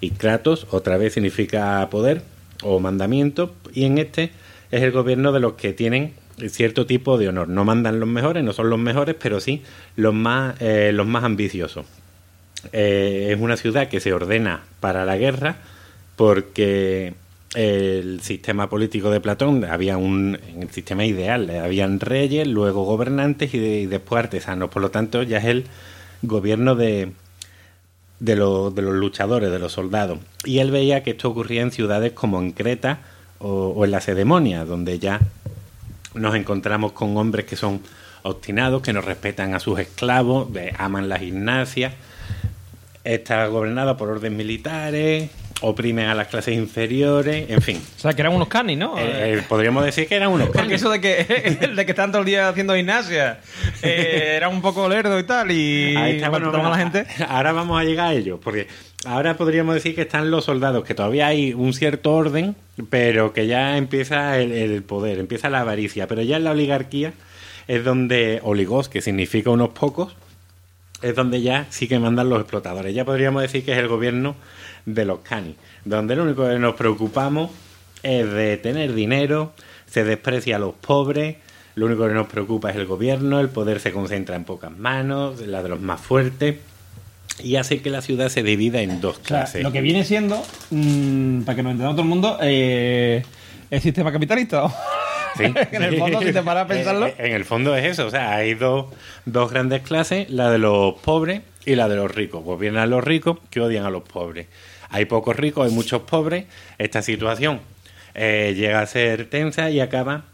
[0.00, 2.22] y kratos, otra vez significa poder
[2.62, 4.30] o mandamiento, y en este
[4.70, 6.14] es el gobierno de los que tienen
[6.48, 7.48] cierto tipo de honor.
[7.48, 9.62] No mandan los mejores, no son los mejores, pero sí
[9.96, 11.86] los más, eh, los más ambiciosos.
[12.72, 15.56] Eh, es una ciudad que se ordena para la guerra
[16.16, 17.14] porque
[17.54, 23.58] el sistema político de Platón había un el sistema ideal habían reyes luego gobernantes y,
[23.58, 24.70] de- y después artesanos.
[24.70, 25.64] Por lo tanto ya es el
[26.22, 27.12] gobierno de
[28.20, 30.18] de, los- luchadores de los soldados.
[30.44, 33.00] Y él veía que esto ocurría en ciudades como en Creta
[33.38, 35.20] o, en la Sedemonia donde ya
[36.14, 37.80] nos encontramos con hombres que son
[38.22, 41.94] obstinados que no respetan a sus esclavos aman la gimnasia.
[43.02, 45.30] Está gobernada por orden militares
[45.62, 48.98] oprimen a las clases inferiores en fin O sea, que eran unos canis, ¿no?
[48.98, 50.80] eh, eh, podríamos decir que eran unos Porque canis.
[50.80, 53.40] eso de que, de que están todo el día haciendo gimnasia
[53.82, 57.06] eh, era un poco lerdo y tal, y Ahí está, bueno, a la gente.
[57.28, 58.68] Ahora vamos a llegar a ello, porque
[59.04, 62.56] ahora podríamos decir que están los soldados, que todavía hay un cierto orden,
[62.88, 66.06] pero que ya empieza el, el poder, empieza la avaricia.
[66.06, 67.12] Pero ya en la oligarquía
[67.68, 70.16] es donde, oligos, que significa unos pocos,
[71.02, 72.94] es donde ya sí que mandan los explotadores.
[72.94, 74.36] Ya podríamos decir que es el gobierno
[74.86, 77.50] de los canis, donde lo único que nos preocupamos
[78.02, 79.52] es de tener dinero,
[79.86, 81.36] se desprecia a los pobres,
[81.74, 85.40] lo único que nos preocupa es el gobierno, el poder se concentra en pocas manos,
[85.40, 86.56] la de los más fuertes,
[87.42, 89.62] y hace que la ciudad se divida en dos O sea, clases.
[89.62, 93.22] lo que viene siendo, mm, para que nos entendamos todo el mundo, eh,
[93.70, 94.64] el sistema capitalista.
[95.38, 97.06] en el fondo, si te paras a pensarlo.
[97.06, 98.86] Eh, En el fondo es eso, o sea, hay dos,
[99.24, 102.42] dos grandes clases, la de los pobres y la de los ricos.
[102.44, 104.46] Gobiernan los ricos que odian a los pobres.
[104.88, 106.46] Hay pocos ricos, hay muchos pobres.
[106.78, 107.60] Esta situación
[108.14, 110.24] eh, llega a ser tensa y acaba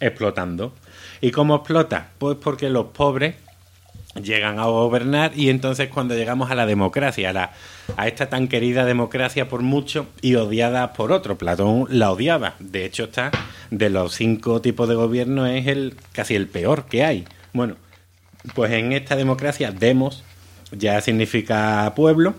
[0.00, 0.74] explotando.
[1.20, 2.08] ¿Y cómo explota?
[2.18, 3.34] Pues porque los pobres
[4.22, 7.52] llegan a gobernar y entonces cuando llegamos a la democracia, a, la-
[7.96, 12.84] a esta tan querida democracia por mucho y odiada por otro, Platón la odiaba, de
[12.84, 13.30] hecho está
[13.70, 17.24] de los cinco tipos de gobierno es el casi el peor que hay.
[17.52, 17.76] Bueno,
[18.54, 20.24] pues en esta democracia demos
[20.72, 22.34] ya significa pueblo,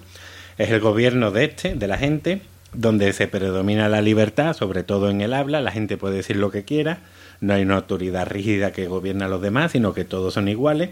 [0.57, 2.41] es el gobierno de este, de la gente,
[2.73, 6.51] donde se predomina la libertad, sobre todo en el habla, la gente puede decir lo
[6.51, 6.99] que quiera,
[7.41, 10.91] no hay una autoridad rígida que gobierna a los demás, sino que todos son iguales.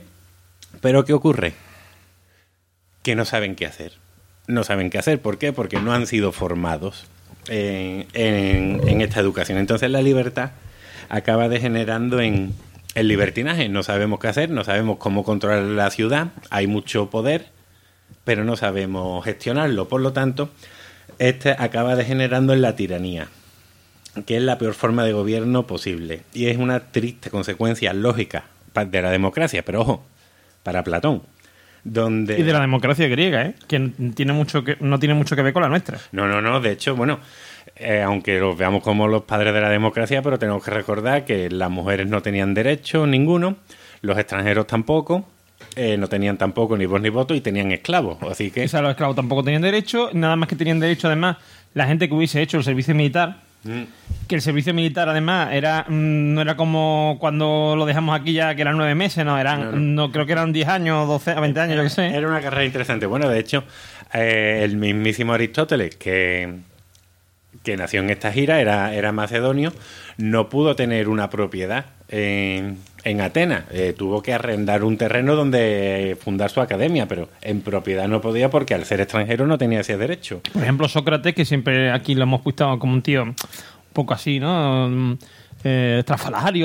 [0.82, 1.54] Pero ¿qué ocurre?
[3.04, 3.94] Que no saben qué hacer.
[4.48, 5.22] No saben qué hacer.
[5.22, 5.54] ¿Por qué?
[5.54, 7.06] Porque no han sido formados
[7.48, 9.58] en, en- esta educación.
[9.58, 10.52] Entonces la libertad
[11.10, 12.54] acaba degenerando en
[12.96, 13.70] el libertinaje.
[13.70, 17.48] No sabemos qué hacer, no sabemos cómo controlar la ciudad, hay mucho poder,
[18.24, 19.88] pero no sabemos gestionarlo.
[19.88, 20.50] Por lo tanto,
[21.20, 23.28] este acaba degenerando en la tiranía
[24.26, 26.24] que es la peor forma de gobierno posible.
[26.34, 28.46] Y es una triste consecuencia lógica
[28.88, 30.06] de la democracia, pero ojo,
[30.64, 31.24] para Platón,
[31.84, 32.40] donde...
[32.40, 33.56] Y de la democracia griega, ¿eh?
[33.68, 35.98] que tiene mucho que, no tiene mucho que ver con la nuestra.
[36.12, 37.20] No, no, no, de hecho, bueno,
[37.76, 41.50] eh, aunque los veamos como los padres de la democracia, pero tenemos que recordar que
[41.50, 43.58] las mujeres no tenían derecho ninguno,
[44.02, 45.28] los extranjeros tampoco,
[45.76, 48.18] eh, no tenían tampoco ni voz ni voto y tenían esclavos.
[48.24, 48.66] Así que...
[48.66, 51.38] O sea, los esclavos tampoco tenían derecho, nada más que tenían derecho, además,
[51.74, 53.84] la gente que hubiese hecho el servicio militar, Mm.
[54.28, 58.56] que el servicio militar, además, era mm, no era como cuando lo dejamos aquí ya,
[58.56, 61.76] que eran nueve meses, no, eran, No, creo que eran 10 años, 12, 20 años,
[61.76, 62.08] yo qué sé.
[62.08, 63.06] Era una carrera interesante.
[63.06, 63.64] Bueno, de hecho,
[64.14, 66.60] eh, el mismísimo Aristóteles, que,
[67.64, 69.74] que nació en esta gira, era, era macedonio,
[70.18, 73.64] no pudo tener una propiedad en, en Atenas.
[73.72, 78.50] Eh, tuvo que arrendar un terreno donde fundar su academia, pero en propiedad no podía
[78.50, 80.42] porque al ser extranjero no tenía ese derecho.
[80.54, 83.36] Por ejemplo, Sócrates, que siempre aquí lo hemos puesto como un tío un
[83.94, 85.18] poco así, ¿no?
[85.64, 86.04] Eh,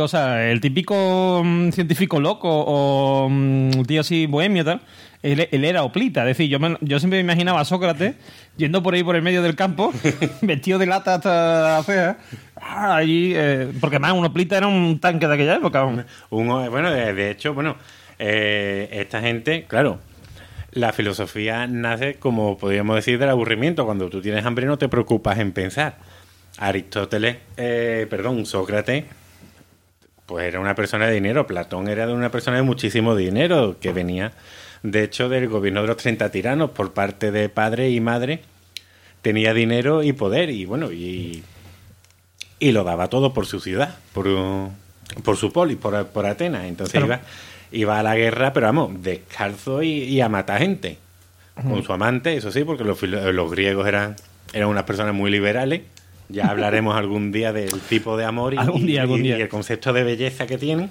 [0.01, 4.81] o sea, el típico mm, científico loco o mm, tío así bohemio tal.
[5.25, 8.15] Él, era oplita, es decir, yo, me- yo siempre me imaginaba a Sócrates
[8.57, 9.93] yendo por ahí por el medio del campo,
[10.43, 12.19] vestido de lata hasta fea,
[12.57, 15.85] ah, allí, eh, porque además un oplita era un tanque de aquella época.
[15.85, 17.77] Un- bueno, de, de hecho, bueno,
[18.19, 19.99] eh, esta gente, claro,
[20.73, 23.87] la filosofía nace, como podríamos decir, del aburrimiento.
[23.87, 25.97] Cuando tú tienes hambre no te preocupas en pensar.
[26.59, 29.05] Aristóteles, eh, perdón, Sócrates,
[30.27, 31.47] pues era una persona de dinero.
[31.47, 34.33] Platón era de una persona de muchísimo dinero, que venía
[34.85, 38.41] De hecho, del gobierno de los 30 tiranos, por parte de padre y madre,
[39.23, 41.43] tenía dinero y poder, y bueno, y,
[42.59, 44.27] y lo daba todo por su ciudad, por,
[45.23, 46.65] por su polis, por, por Atenas.
[46.67, 47.07] Entonces Claro.
[47.07, 47.21] iba,
[47.73, 50.99] iba a la guerra, pero vamos, descalzo y, y a matar gente.
[51.63, 54.17] Con su amante, eso sí, porque los, los griegos eran,
[54.53, 55.81] eran unas personas muy liberales.
[56.29, 59.37] Ya hablaremos algún día del tipo de amor y, Algún día, y- algún y día.
[59.37, 60.91] el concepto de belleza que tienen.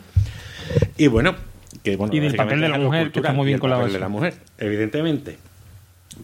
[0.98, 1.36] Y bueno,
[1.84, 4.09] que bueno Y del papel de la mujer, que está cultural, muy papel de la
[4.09, 5.38] mujer, evidentemente.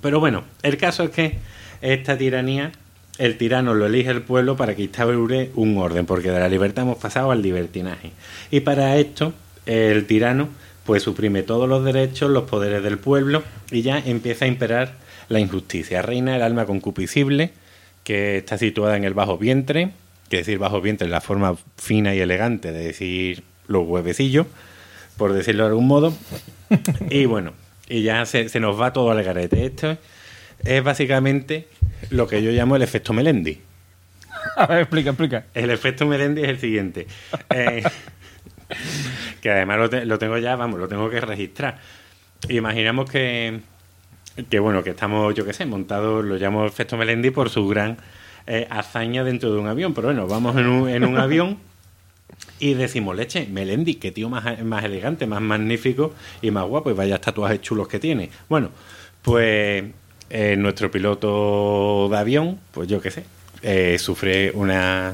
[0.01, 1.37] Pero bueno, el caso es que
[1.81, 2.71] esta tiranía,
[3.17, 6.85] el tirano lo elige el pueblo para que instaure un orden, porque de la libertad
[6.85, 8.11] hemos pasado al libertinaje.
[8.51, 9.33] Y para esto,
[9.65, 10.49] el tirano
[10.89, 14.93] pues suprime todos los derechos, los poderes del pueblo y ya empieza a imperar
[15.27, 16.01] la injusticia.
[16.01, 17.51] Reina el alma concupiscible,
[18.03, 19.91] que está situada en el bajo vientre,
[20.29, 24.47] que decir bajo vientre es la forma fina y elegante de decir los huevecillos,
[25.19, 26.13] por decirlo de algún modo.
[27.11, 27.53] Y bueno,
[27.87, 29.65] y ya se, se nos va todo al garete.
[29.65, 29.97] Esto
[30.63, 31.67] es básicamente
[32.09, 33.61] lo que yo llamo el efecto Melendi.
[34.55, 35.45] A ver, explica, explica.
[35.53, 37.05] El efecto Melendi es el siguiente.
[37.51, 37.83] Eh,
[39.41, 41.77] que además lo, te- lo tengo ya, vamos, lo tengo que registrar.
[42.47, 43.59] Imaginamos que,
[44.49, 47.97] que bueno, que estamos, yo qué sé, montados, lo llamo efecto Melendi por su gran
[48.47, 49.93] eh, hazaña dentro de un avión.
[49.93, 51.57] Pero bueno, vamos en un, en un avión
[52.59, 56.93] y decimos, leche, Melendi, qué tío más, más elegante, más magnífico y más guapo, y
[56.93, 58.29] vaya tatuajes chulos que tiene.
[58.49, 58.69] Bueno,
[59.21, 59.83] pues
[60.29, 63.23] eh, nuestro piloto de avión, pues yo qué sé,
[63.61, 65.13] eh, sufre una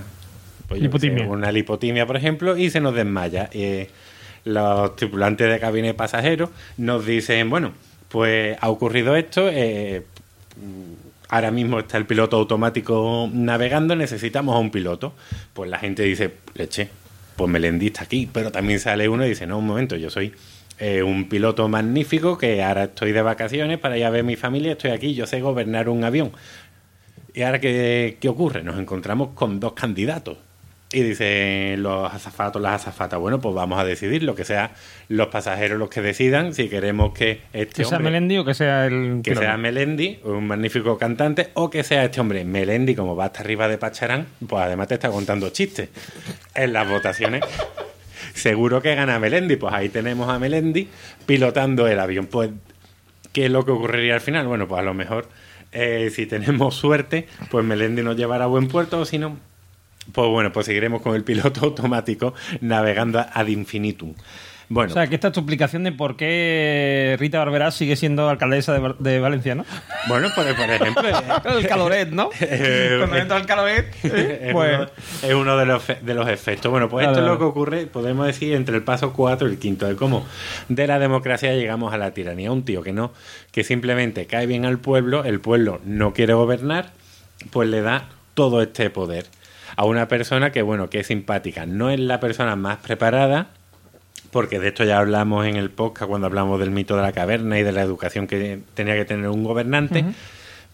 [0.68, 1.28] pues sé, Lipotimia.
[1.28, 3.50] una lipotimia, por ejemplo, y se nos desmaya.
[3.54, 3.90] Eh,
[4.44, 7.74] los tripulantes de cabina y pasajeros nos dicen, bueno,
[8.10, 10.04] pues ha ocurrido esto, eh,
[11.30, 15.14] ahora mismo está el piloto automático navegando, necesitamos a un piloto.
[15.54, 16.90] Pues la gente dice, leche,
[17.36, 20.34] pues Melendi está aquí, pero también sale uno y dice, no, un momento, yo soy
[20.80, 24.74] eh, un piloto magnífico que ahora estoy de vacaciones para ir a ver mi familia,
[24.74, 26.32] estoy aquí, yo sé gobernar un avión.
[27.34, 28.64] ¿Y ahora qué, qué ocurre?
[28.64, 30.38] Nos encontramos con dos candidatos.
[30.96, 34.72] Y dicen los azafatos, las azafatas, bueno, pues vamos a decidir lo que sea
[35.10, 38.86] los pasajeros los que decidan si queremos que este Que sea Melendi o que sea
[38.86, 39.20] el.
[39.22, 43.42] que sea Melendi, un magnífico cantante, o que sea este hombre Melendi, como va hasta
[43.42, 45.90] arriba de Pacharán, pues además te está contando chistes.
[46.54, 47.42] En las votaciones,
[48.34, 50.88] seguro que gana Melendi, pues ahí tenemos a Melendi
[51.26, 52.28] pilotando el avión.
[52.28, 52.52] Pues,
[53.34, 54.48] ¿qué es lo que ocurriría al final?
[54.48, 55.28] Bueno, pues a lo mejor,
[55.74, 59.38] eh, si tenemos suerte, pues Melendi nos llevará a buen puerto, o si no,
[60.12, 64.14] pues bueno, pues seguiremos con el piloto automático navegando ad infinitum.
[64.68, 68.28] Bueno, O sea, que esta es tu explicación de por qué Rita Barberá sigue siendo
[68.30, 69.64] alcaldesa de, Val- de Valencia, ¿no?
[70.08, 71.04] bueno por, por ejemplo...
[71.08, 72.32] eh, El caloret, ¿no?
[72.42, 74.76] Eh, Cuando entra el caloret, eh, es, pues...
[74.80, 74.90] uno,
[75.22, 76.72] es uno de los, de los efectos.
[76.72, 79.60] Bueno, pues esto es lo que ocurre, podemos decir, entre el paso 4 y el
[79.60, 80.26] quinto, de cómo
[80.68, 82.52] de la democracia llegamos a la tiranía.
[82.52, 83.14] Un tío que no,
[83.52, 86.90] que simplemente cae bien al pueblo, el pueblo no quiere gobernar,
[87.52, 89.28] pues le da todo este poder
[89.76, 91.66] a una persona que, bueno, que es simpática.
[91.66, 93.48] No es la persona más preparada,
[94.32, 97.60] porque de esto ya hablamos en el podcast cuando hablamos del mito de la caverna
[97.60, 100.06] y de la educación que tenía que tener un gobernante,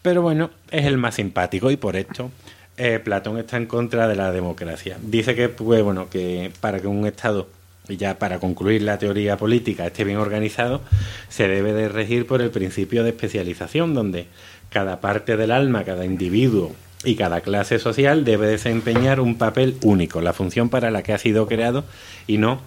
[0.01, 2.31] pero bueno, es el más simpático y por esto
[2.77, 4.97] eh, Platón está en contra de la democracia.
[5.01, 7.47] Dice que, pues, bueno, que para que un Estado,
[7.87, 10.81] y ya para concluir la teoría política, esté bien organizado,
[11.29, 14.27] se debe de regir por el principio de especialización, donde
[14.71, 16.73] cada parte del alma, cada individuo
[17.03, 21.17] y cada clase social debe desempeñar un papel único, la función para la que ha
[21.17, 21.83] sido creado
[22.27, 22.61] y no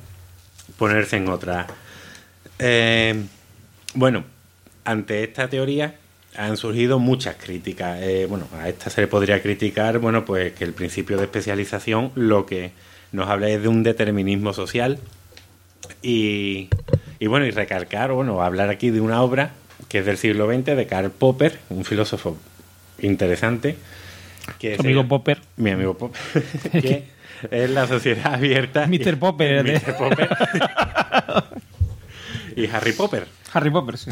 [0.79, 1.67] ponerse en otra.
[2.59, 3.23] Eh,
[3.95, 4.25] bueno,
[4.85, 5.95] ante esta teoría
[6.37, 8.01] han surgido muchas críticas.
[8.03, 12.11] Eh, bueno, a esta se le podría criticar, bueno, pues que el principio de especialización
[12.17, 12.73] lo que
[13.13, 14.99] nos habla es de un determinismo social
[16.03, 16.69] y,
[17.21, 19.53] y bueno, y recalcar, bueno, hablar aquí de una obra
[19.89, 22.37] que es del siglo XX de Karl Popper, un filósofo
[22.99, 23.77] interesante.
[24.59, 25.41] Que amigo Popper.
[25.57, 26.21] Mi amigo Popper.
[26.73, 27.05] que
[27.51, 28.87] es la sociedad abierta.
[28.87, 29.19] Mr.
[29.19, 29.97] Popper, Mr.
[29.97, 30.29] Popper.
[32.57, 33.27] y Harry Popper.
[33.53, 34.11] Harry Popper, sí.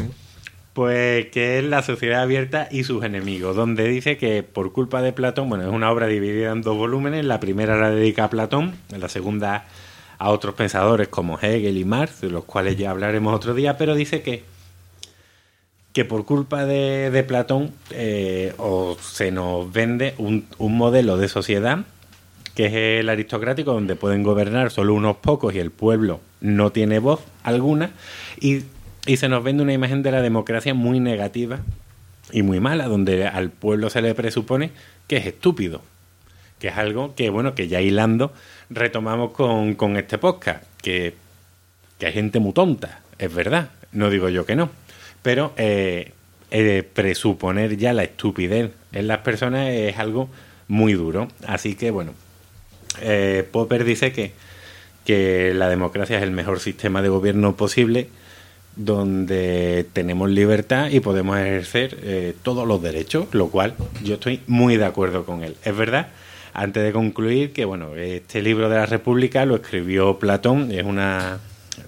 [0.73, 5.13] Pues que es la sociedad abierta y sus enemigos, donde dice que por culpa de
[5.13, 8.75] Platón, bueno, es una obra dividida en dos volúmenes, la primera la dedica a Platón,
[8.89, 9.67] la segunda
[10.19, 13.95] a otros pensadores como Hegel y Marx, de los cuales ya hablaremos otro día, pero
[13.95, 14.45] dice que,
[15.93, 21.85] que por culpa de, Platón eh, o se nos vende un, un modelo de sociedad
[22.55, 26.99] que es el aristocrático, donde pueden gobernar solo unos pocos y el pueblo no tiene
[26.99, 27.93] voz alguna,
[28.41, 28.63] y,
[29.07, 31.61] y se nos vende una imagen de la democracia muy negativa
[32.31, 34.71] y muy mala, donde al pueblo se le presupone
[35.07, 35.83] que es estúpido,
[36.59, 38.33] que es algo que, bueno, que ya hilando
[38.71, 41.15] retomamos con, con este podcast, que,
[41.99, 44.71] que hay gente muy tonta, es verdad, no digo yo que no.
[45.23, 46.13] Pero eh,
[46.51, 50.29] eh, presuponer ya la estupidez en las personas es algo
[50.69, 51.29] muy duro.
[51.47, 52.13] Así que, bueno,
[53.01, 54.33] eh, Popper dice que,
[55.05, 58.09] que la democracia es el mejor sistema de gobierno posible
[58.77, 64.77] donde tenemos libertad y podemos ejercer eh, todos los derechos, lo cual yo estoy muy
[64.77, 65.57] de acuerdo con él.
[65.65, 66.09] Es verdad,
[66.55, 71.39] antes de concluir, que bueno, este libro de la República lo escribió Platón, es una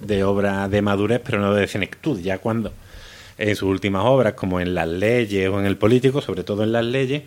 [0.01, 2.73] de obra de madurez, pero no de senectud, ya cuando
[3.39, 6.73] en sus últimas obras, como en las leyes o en el político, sobre todo en
[6.73, 7.23] las leyes,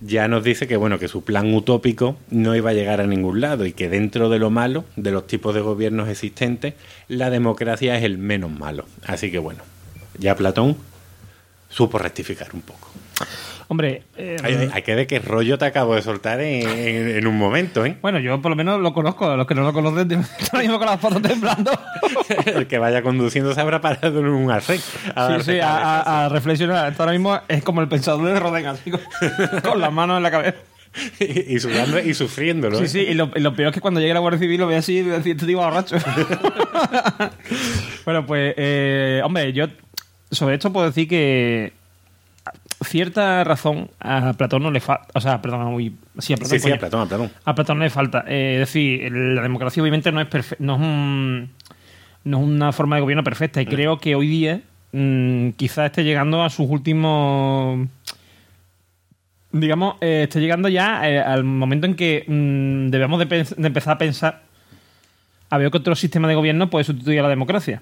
[0.00, 3.40] ya nos dice que bueno que su plan utópico no iba a llegar a ningún
[3.40, 6.74] lado y que dentro de lo malo de los tipos de gobiernos existentes
[7.08, 8.84] la democracia es el menos malo.
[9.06, 9.62] Así que bueno
[10.18, 10.76] ya Platón
[11.68, 12.90] supo rectificar un poco
[13.70, 17.26] Hombre, eh, hay, hay que ver qué rollo te acabo de soltar en, en- en
[17.26, 17.98] un momento ¿eh?
[18.00, 19.36] bueno, yo por lo menos lo conozco.
[19.36, 21.70] Los que no lo conocen, ahora mismo con las fotos temblando.
[22.46, 25.60] el que vaya conduciendo se habrá parado en un arcén Sí, sí, a, cabezazos.
[25.62, 26.90] a- a reflexionar.
[26.90, 29.00] Esto ahora mismo es como el pensador de Rodin, así con,
[29.62, 30.56] con las manos en la cabeza.
[31.20, 32.88] y, y sudando y sufriéndolo Sí, ¿eh?
[32.88, 34.76] sí, y lo, y lo peor es que cuando llegue la Guardia Civil lo ve
[34.76, 35.96] así y voy a decir, este va borracho.
[38.04, 39.66] bueno, pues, eh, hombre, yo
[40.30, 41.72] sobre esto puedo decir que
[42.84, 45.06] cierta razón a Platón no le falta.
[45.14, 46.58] O sea, perdón, uy, sí, a Platón.
[46.58, 47.30] sí, sí, a Platón, a Platón.
[47.44, 48.24] A Platón no le falta.
[48.28, 51.50] Eh, es decir, la democracia obviamente no es, no es un-
[52.24, 54.60] no es una forma de gobierno perfecta y creo que hoy día
[54.92, 57.86] mm, quizás esté llegando a sus últimos
[59.50, 63.98] digamos, eh, esté llegando ya eh, al momento en que mm, debemos de empezar a
[63.98, 64.42] pensar
[65.50, 67.80] a ver que otro sistema de gobierno puede sustituir a la democracia.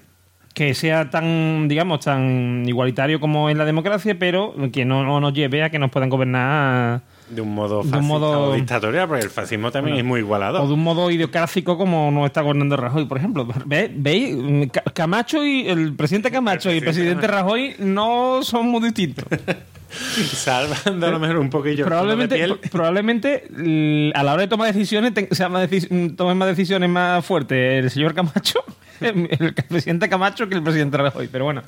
[0.53, 5.33] Que sea tan, digamos, tan igualitario como es la democracia, pero que no, no nos
[5.33, 9.07] lleve a que nos puedan gobernar De un modo De un fascista modo- o dictatorial,
[9.07, 10.61] porque el fascismo también Bueno, es muy igualador.
[10.61, 13.47] o de un modo idiocrático como nos está gobernando Rajoy, por ejemplo.
[13.65, 14.35] ¿Ve- ¿Veis?
[14.35, 19.25] Mm, Ca- Camacho y el presidente Camacho y el presidente Rajoy no son muy distintos.
[19.89, 22.57] Salvando a lo mejor un poquillo tono de probablemente, piel.
[22.57, 27.23] pro- probablemente a la hora de tomar decisiones sea más deci- tomen más decisiones más
[27.25, 28.59] fuertes el señor Camacho,
[29.01, 31.27] el, presidente Camacho que el presidente Rajoy.
[31.27, 31.63] Pero bueno,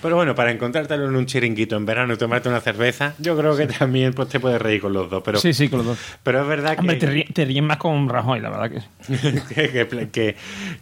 [0.00, 3.56] Pero bueno, para encontrártelo en un chiringuito en verano y tomarte una cerveza, yo creo
[3.56, 5.22] que también pues, te puedes reír con los dos.
[5.24, 5.98] Pero, sí, sí, con los dos.
[6.22, 8.80] pero es verdad Hombre, te, que, ríes, te ríes más con Rajoy, la verdad que
[8.80, 9.40] sí.
[9.54, 10.36] que, que, que-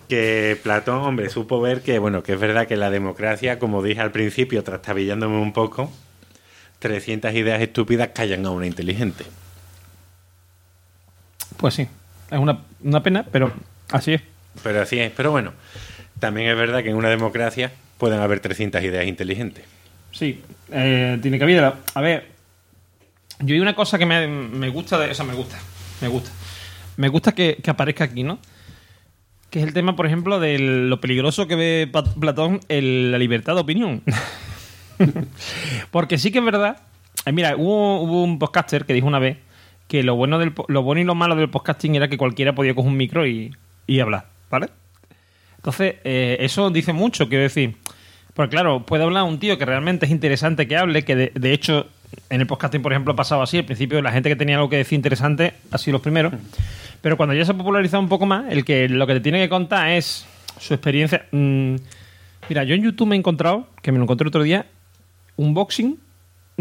[0.09, 4.01] que Platón, hombre, supo ver que, bueno, que es verdad que la democracia, como dije
[4.01, 5.93] al principio, trastabillándome un poco,
[6.80, 9.24] 300 ideas estúpidas callan a una inteligente.
[11.57, 11.86] Pues sí,
[12.30, 13.53] es una, una pena, pero
[13.91, 14.22] así es.
[14.62, 15.12] Pero así es.
[15.16, 15.53] Pero bueno,
[16.18, 19.64] también es verdad que en una democracia pueden haber 300 ideas inteligentes.
[20.12, 20.40] Sí,
[20.72, 21.78] eh, tiene cabida.
[21.94, 22.28] A ver,
[23.40, 25.59] yo hay una cosa que me, me gusta, de, o sea, me gusta,
[26.01, 26.30] me gusta.
[26.96, 28.38] Me gusta que, que aparezca aquí, ¿no?
[29.51, 31.90] Que es el tema, por ejemplo, de lo peligroso que ve
[32.20, 34.03] Platón en la libertad de opinión.
[35.90, 36.78] Porque sí que es verdad.
[37.24, 39.38] eh, mira, hubo, hubo un podcaster que dijo una vez
[39.88, 42.74] que lo bueno, del, lo bueno y lo malo del podcasting era que cualquiera podía
[42.74, 43.50] coger un micro y
[44.00, 44.68] hablar, ¿vale?
[45.56, 47.76] Entonces, eh, eso dice mucho, quiero decir.
[48.34, 51.86] Porque claro, puede hablar un tío que realmente es interesante que hable, que de, hecho
[52.30, 53.58] en el podcasting, por ejemplo, ha pasado así.
[53.58, 56.32] Al principio la gente que tenía algo que decir interesante ha sido los primeros.
[57.02, 59.40] Pero cuando ya se ha popularizado un poco más, el que lo que te tiene
[59.40, 60.26] que contar es
[60.58, 61.26] su experiencia.
[61.32, 61.76] Mm,
[62.48, 64.66] mira, yo en YouTube me he encontrado, que me lo encontré otro día,
[65.36, 65.98] un boxing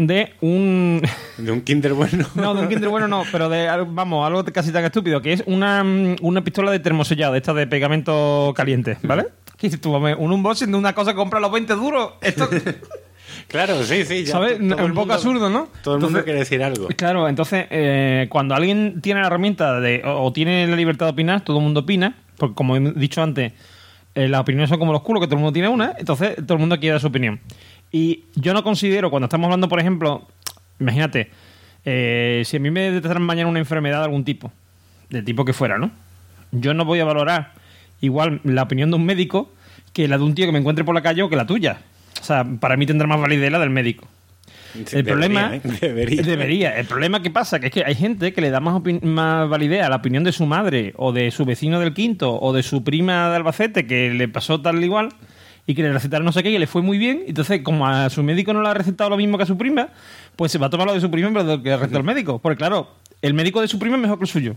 [0.06, 1.02] de un...
[1.38, 2.26] De un kinder bueno.
[2.34, 5.32] No, de un Kinder bueno no, pero de, algo- vamos, algo casi tan estúpido, que
[5.32, 9.26] es una, mm, una pistola de termosellado, esta de pegamento caliente, ¿vale?
[9.58, 9.94] ¿Qué dices tú?
[9.94, 12.12] Un unboxing de una cosa que compra los 20 duros.
[12.22, 12.48] Esto,
[13.48, 14.24] Claro, sí, sí.
[14.24, 14.58] ya ¿Sabes?
[14.60, 15.68] Un poco mundo- absurdo, ¿no?
[15.82, 16.88] Todo el mundo Entonces- quiere decir algo.
[16.96, 21.12] claro, entonces, eh, cuando alguien tiene la herramienta de, o, o tiene la libertad de
[21.12, 23.52] opinar, todo el mundo opina, porque como he dicho antes,
[24.14, 26.54] eh, las opiniones son como los culos, que todo el mundo tiene una, entonces todo
[26.54, 27.40] el mundo quiere dar su opinión.
[27.92, 30.26] Y yo no considero, cuando estamos hablando, por ejemplo,
[30.78, 31.30] imagínate,
[31.84, 34.52] eh, si a mí me detectaran mañana una enfermedad de algún tipo,
[35.08, 35.90] del tipo que fuera, ¿no?
[36.52, 37.52] Yo no voy a valorar
[38.00, 39.52] igual la opinión de un médico
[39.92, 41.80] que la de un tío que me encuentre por la calle o que la tuya.
[42.20, 44.06] O sea, para mí tendrá más validez la del médico.
[44.72, 45.60] Sí, el debería, problema ¿eh?
[45.80, 46.22] Debería.
[46.22, 46.78] debería.
[46.78, 49.82] El problema que pasa que es que hay gente que le da más, más validez
[49.82, 52.84] a la opinión de su madre o de su vecino del quinto o de su
[52.84, 55.10] prima de Albacete que le pasó tal igual
[55.66, 57.24] y que le recetaron no sé qué y le fue muy bien.
[57.26, 59.88] Entonces, como a su médico no le ha recetado lo mismo que a su prima,
[60.36, 61.98] pues se va a tomar lo de su prima en vez de lo que recetó
[61.98, 62.38] el médico.
[62.38, 62.88] Porque claro,
[63.22, 64.54] el médico de su prima es mejor que el suyo.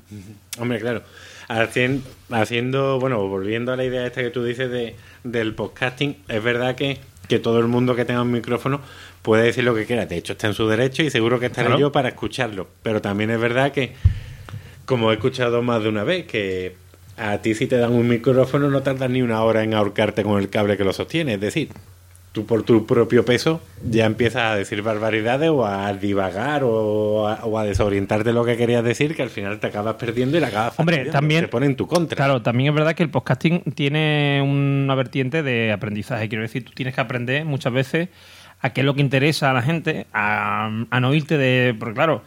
[0.59, 1.03] Hombre, claro.
[1.49, 2.01] Hacien-
[2.31, 6.75] Haciendo, bueno, volviendo a la idea esta que tú dices de, del podcasting, es verdad
[6.75, 6.97] que,
[7.27, 8.79] que todo el mundo que tenga un micrófono
[9.21, 10.05] puede decir lo que quiera.
[10.05, 11.79] De hecho, está en su derecho y seguro que estaré Claro.
[11.81, 12.67] yo para escucharlo.
[12.81, 13.93] Pero también es verdad que,
[14.85, 16.75] como he escuchado más de una vez, que
[17.17, 20.39] a ti si te dan un micrófono no tardas ni una hora en ahorcarte con
[20.39, 21.35] el cable que lo sostiene.
[21.35, 21.69] Es decir,
[22.31, 27.45] tú por tu propio peso ya empiezas a decir barbaridades o a divagar o a,
[27.45, 30.39] o a desorientarte de lo que querías decir, que al final te acabas perdiendo y
[30.39, 32.15] la acabas Hombre, también- te pone en tu contra.
[32.15, 36.27] Claro, también es verdad que el podcasting tiene una vertiente de aprendizaje.
[36.29, 38.09] Quiero decir, tú tienes que aprender muchas veces
[38.61, 41.75] a qué es lo que interesa a la gente, a, a no irte de.
[41.77, 42.23] Porque, claro,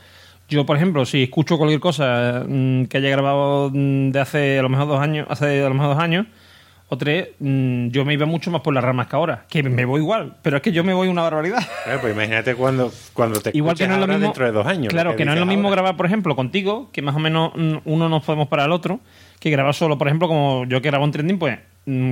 [0.49, 4.63] yo, por ejemplo, si escucho cualquier cosa mm, que haya grabado mm, de hace a
[4.63, 6.27] lo mejor dos años, hace a lo mejor dos años
[6.89, 9.45] o tres, mm, yo me iba mucho más por las ramas que ahora.
[9.49, 11.67] Que me voy igual, pero es que yo me voy una barbaridad.
[11.85, 14.23] Claro, pues imagínate cuando, cuando te Igual que no es lo mismo.
[14.23, 14.93] dentro de dos años.
[14.93, 15.83] Claro, que, no es lo mismo ahora.
[15.83, 17.53] grabar, por ejemplo, contigo, que más o menos
[17.85, 19.01] uno nos podemos para el otro,
[19.41, 21.59] que grabar solo, por ejemplo, como yo que grabo en trending, pues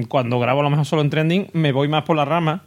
[0.08, 2.62] cuando grabo a lo mejor solo en trending, me voy más por la rama.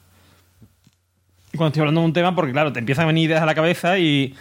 [1.55, 3.55] Cuando estoy hablando de un tema, porque claro, te empiezan a venir ideas a la
[3.55, 4.33] cabeza y,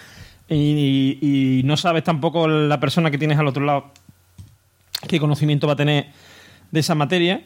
[0.48, 3.90] y, y no sabes tampoco la persona que tienes al otro lado
[5.08, 6.06] qué conocimiento va a tener
[6.70, 7.42] de esa materia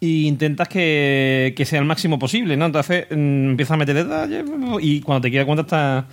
[0.00, 2.66] y intentas que, que sea el máximo posible, ¿no?
[2.66, 4.44] Entonces mm, empiezas a meter detalles
[4.80, 6.06] y cuando te quieras cuenta está...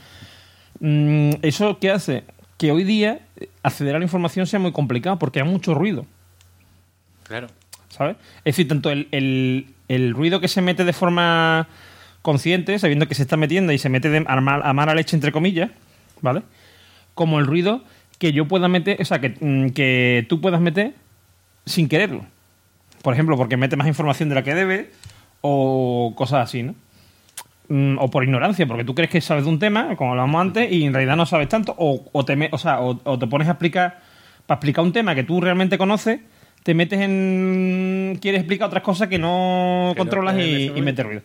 [0.80, 2.24] Mm, ¿Eso qué hace?
[2.58, 6.06] Que hoy día eh, acceder a la información sea muy complicado porque hay mucho ruido,
[7.24, 7.48] Claro.
[7.90, 8.18] ¿sabes?
[8.40, 11.68] Es decir, tanto el, el- el ruido que se mete de forma
[12.24, 15.16] consciente, sabiendo que se está metiendo y se mete de, a, mal- a mala leche,
[15.16, 15.70] entre comillas,
[16.22, 16.42] ¿vale?
[17.14, 17.84] Como el ruido
[18.18, 20.94] que yo pueda meter, o sea, que, mm, que tú puedas meter
[21.66, 22.26] sin quererlo.
[23.04, 24.90] Por ejemplo, porque mete más información de la que debe
[25.42, 26.74] o cosas así, ¿no?
[27.68, 30.72] Mm, O por ignorancia, porque tú crees que sabes de un tema, como hablábamos antes,
[30.72, 33.28] y en realidad no sabes tanto, o, o te, me- o, sea, o, o te
[33.28, 34.00] pones a explicar,
[34.46, 36.20] para explicar un tema que tú realmente conoces,
[36.64, 38.18] te metes en...
[38.22, 41.22] quieres explicar otras cosas que no Que controlas y, y metes ruido.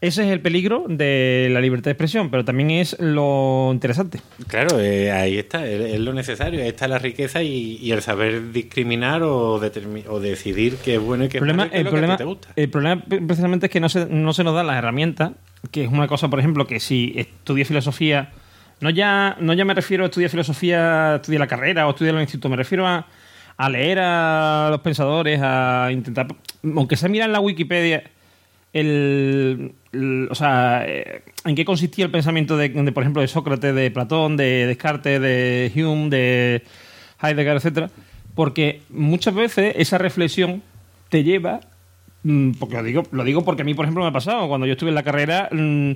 [0.00, 4.20] Ese es el peligro de la libertad de expresión, pero también es lo interesante.
[4.46, 8.00] Claro, eh, ahí está, es, es lo necesario, ahí está la riqueza y, y el
[8.00, 11.76] saber discriminar o, o decidir qué es bueno y qué problema, es malo y qué
[11.76, 12.48] es el, lo que problema, te gusta.
[12.54, 15.32] el problema pre- precisamente es que no se, no se nos dan las herramientas,
[15.72, 18.30] que es una cosa, por ejemplo, que si estudias filosofía,
[18.80, 22.20] no ya, no ya me refiero a estudiar filosofía, estudiar la carrera o estudiar el
[22.20, 23.04] instituto, me refiero a,
[23.56, 26.28] a leer a los pensadores, a intentar,
[26.62, 28.04] aunque sea mirar en la Wikipedia,
[28.72, 33.90] el- o sea, eh, en qué consistía el pensamiento de, por ejemplo, de Sócrates, de
[33.90, 36.62] Platón, de Descartes, de Hume, de
[37.22, 37.90] Heidegger, etcétera,
[38.34, 40.62] porque muchas veces esa reflexión
[41.08, 41.60] te lleva,
[42.22, 44.66] mm, porque lo digo, lo digo porque a mí, por ejemplo, me ha pasado cuando
[44.66, 45.48] yo estuve en la carrera.
[45.50, 45.92] mm,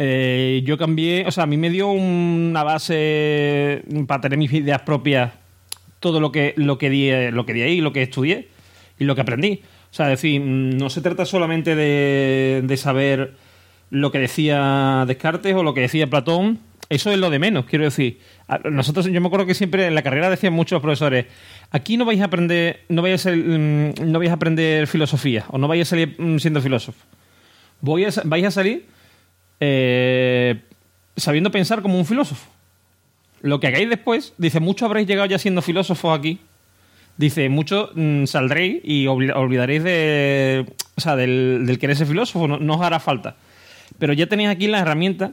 [0.00, 4.82] eh, yo cambié, o sea, a mí me dio una base para tener mis ideas
[4.82, 5.32] propias,
[5.98, 8.48] todo lo que lo que di, lo que di ahí, lo que estudié
[8.98, 9.62] y lo que aprendí.
[9.90, 13.34] O sea, es decir, mm, no se trata solamente de, de saber
[13.90, 16.60] lo que decía Descartes o lo que decía Platón.
[16.90, 18.18] Eso es lo de menos, quiero decir.
[18.70, 21.26] Nosotros, yo me acuerdo que siempre en la carrera decían muchos profesores,
[21.70, 25.44] aquí no vais a aprender, no vais a, ser, mm, no vais a aprender filosofía
[25.48, 26.98] o no vais a salir mm, siendo filósofo.
[27.80, 28.86] Voy a, vais a salir
[29.60, 30.62] eh,
[31.16, 32.48] sabiendo pensar como un filósofo.
[33.42, 36.40] Lo que hagáis después, dice, muchos habréis llegado ya siendo filósofos aquí.
[37.18, 40.64] Dice, muchos mm, saldréis y obli- olvidaréis de,
[40.96, 43.36] o sea, del, del querer ser filósofo, no, no os hará falta.
[43.98, 45.32] Pero ya tenéis aquí las herramientas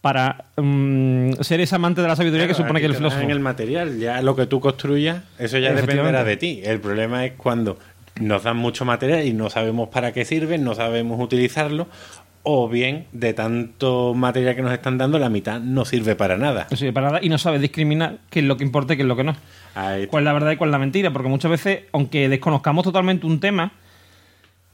[0.00, 3.20] para mm, ser ese amante de la sabiduría que supone que el filósofo.
[3.28, 6.60] el material, ya lo que tú construyas, eso ya dependerá de ti.
[6.64, 7.78] El problema es cuando
[8.18, 11.86] nos dan mucho material y no sabemos para qué sirve, no sabemos utilizarlo,
[12.42, 16.66] o bien de tanto material que nos están dando, la mitad no sirve para nada.
[16.70, 19.02] No sirve para nada y no sabes discriminar qué es lo que importa y qué
[19.02, 19.36] es lo que no.
[19.74, 23.26] Cuál es la verdad y cuál es la mentira, porque muchas veces, aunque desconozcamos totalmente
[23.26, 23.72] un tema,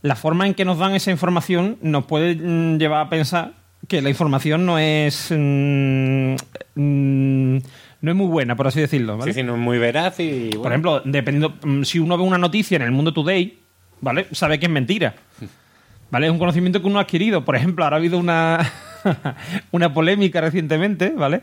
[0.03, 3.55] la forma en que nos dan esa información nos puede mm, llevar a pensar
[3.89, 6.35] que la información no es mm,
[6.75, 7.59] mm,
[8.01, 9.33] no es muy buena, por así decirlo, ¿vale?
[9.33, 10.51] Sí, sí, no es muy veraz y...
[10.51, 13.59] Por ejemplo, dependiendo si uno ve una noticia en el Mundo Today,
[14.01, 14.27] ¿vale?
[14.33, 15.15] Sabe que es mentira.
[16.11, 16.27] ¿Vale?
[16.27, 17.45] Es un conocimiento que uno ha adquirido.
[17.45, 18.73] Por ejemplo, ahora ha habido una,
[19.73, 21.43] una polémica recientemente, ¿vale?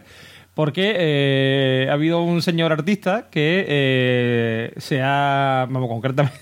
[0.53, 5.67] Porque eh, ha habido un señor artista que eh, se ha.
[5.69, 6.37] Vamos, concretamente.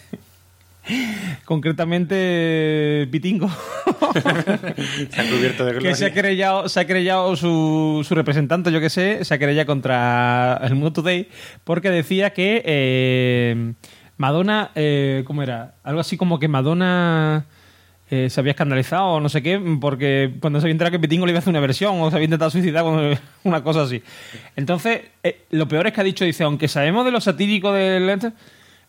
[1.45, 3.07] concretamente.
[3.11, 3.49] Pitingo.
[5.10, 8.80] se han cubierto de que se ha querellado, se ha querellado su, su representante, yo
[8.80, 11.30] que sé, se ha querellado contra el Mundo Today
[11.64, 13.73] porque decía que eh,
[14.18, 15.76] Madonna, eh, ¿cómo era?
[15.84, 17.45] Algo así como que Madonna
[18.13, 21.25] eh, se había escandalizado o no sé qué, porque cuando se había enterado que Pitingo
[21.25, 24.03] le iba a hacer una versión o se había intentado suicidar, con una cosa así.
[24.57, 28.33] Entonces, eh, lo peor es que ha dicho, dice, aunque sabemos de lo satírico del...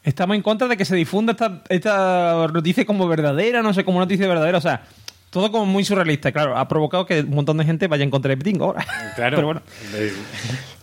[0.03, 4.01] Estamos en contra de que se difunda esta, esta noticia como verdadera, no sé, como
[4.01, 4.83] noticia verdadera, o sea,
[5.31, 8.31] todo como muy surrealista, claro, ha provocado que un montón de gente vaya en contra
[8.31, 8.85] de Pitingo ahora.
[9.15, 9.37] Claro.
[9.37, 9.63] Pero bueno,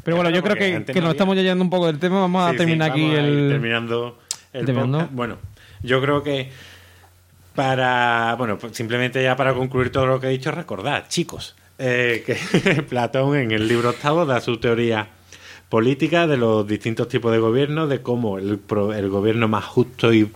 [0.02, 2.22] pero bueno yo creo que, que no nos estamos ya yendo un poco del tema,
[2.22, 3.50] vamos a sí, terminar aquí a el...
[3.50, 4.18] terminando
[4.54, 5.10] el terminando.
[5.12, 5.38] Bueno,
[5.84, 6.50] yo creo que
[7.60, 12.24] Para, bueno, pues simplemente ya para concluir todo lo que he dicho, recordad, chicos, eh,
[12.26, 15.10] que Platón en el libro octavo da su teoría
[15.68, 18.62] política de los distintos tipos de gobierno, de cómo el,
[18.96, 20.32] el gobierno más justo y,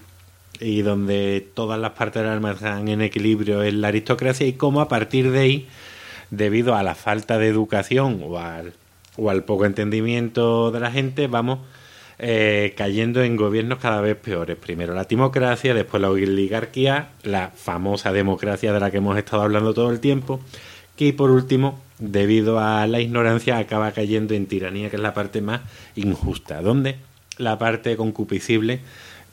[0.60, 4.82] y donde todas las partes del alma están en equilibrio es la aristocracia y cómo
[4.82, 5.70] a partir de ahí,
[6.30, 8.74] debido a la falta de educación o al,
[9.16, 11.60] o al poco entendimiento de la gente, vamos
[12.26, 14.56] eh, cayendo en gobiernos cada vez peores.
[14.56, 19.74] Primero la timocracia, después la oligarquía, la famosa democracia de la que hemos estado hablando
[19.74, 20.40] todo el tiempo,
[20.96, 25.42] que por último, debido a la ignorancia, acaba cayendo en tiranía, que es la parte
[25.42, 25.64] más
[25.96, 26.96] injusta, donde
[27.38, 28.80] la parte concupiscible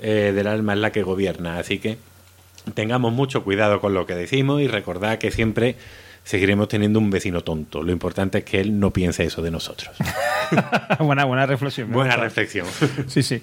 [0.00, 1.60] eh, del alma es la que gobierna.
[1.60, 1.96] Así que
[2.74, 5.76] tengamos mucho cuidado con lo que decimos y recordad que siempre
[6.24, 7.82] seguiremos teniendo un vecino tonto.
[7.82, 9.90] Lo importante es que él no piense eso de nosotros.
[11.00, 11.90] buena, buena reflexión.
[11.90, 12.24] Buena gusta.
[12.24, 12.66] reflexión.
[13.08, 13.42] Sí, sí.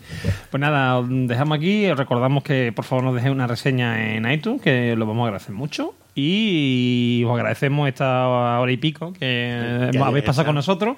[0.49, 1.89] Pues nada, os dejamos aquí.
[1.89, 5.27] Os Recordamos que por favor nos dejéis una reseña en iTunes, que lo vamos a
[5.27, 5.93] agradecer mucho.
[6.15, 10.97] Y os agradecemos esta hora y pico que Ya, habéis pasado con nosotros.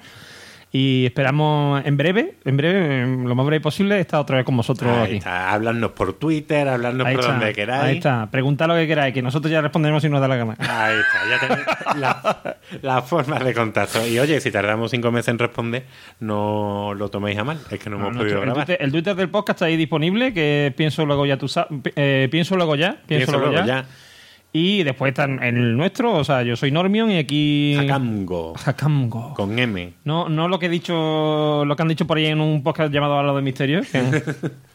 [0.72, 4.56] Y esperamos en breve, en breve, en lo más breve posible, estar otra vez con
[4.56, 5.16] vosotros Ahí aquí.
[5.16, 5.50] está.
[5.52, 7.82] Hablarnos por Twitter, hablarnos Ahí por está, donde queráis.
[7.90, 8.30] ahí está.
[8.30, 10.56] Preguntad lo que queráis, que nosotros ya responderemos si nos da la gana.
[10.60, 11.66] Ahí está, ya tenéis
[12.00, 14.06] la- las formas de contacto.
[14.06, 15.86] Y oye, si tardamos cinco meses en responder,
[16.20, 18.64] no lo toméis a mal, es que no, hemos No, podido el, grabar.
[18.66, 21.68] Twitter, el Twitter del podcast está ahí disponible, que pienso luego ya tú sabes.
[22.30, 22.92] pienso luego ya.
[23.08, 23.82] Pienso, Pienso luego luego ya.
[23.82, 23.86] ya.
[24.52, 27.74] Y después está en el nuestro, o sea, yo soy Normion y aquí.
[27.76, 29.34] Jacamgo, Jacamgo.
[29.34, 29.92] con M.
[30.04, 32.92] No, no lo que he dicho, lo que han dicho por ahí en un podcast
[32.92, 33.82] llamado Habla de Misterio.
[33.82, 34.22] que-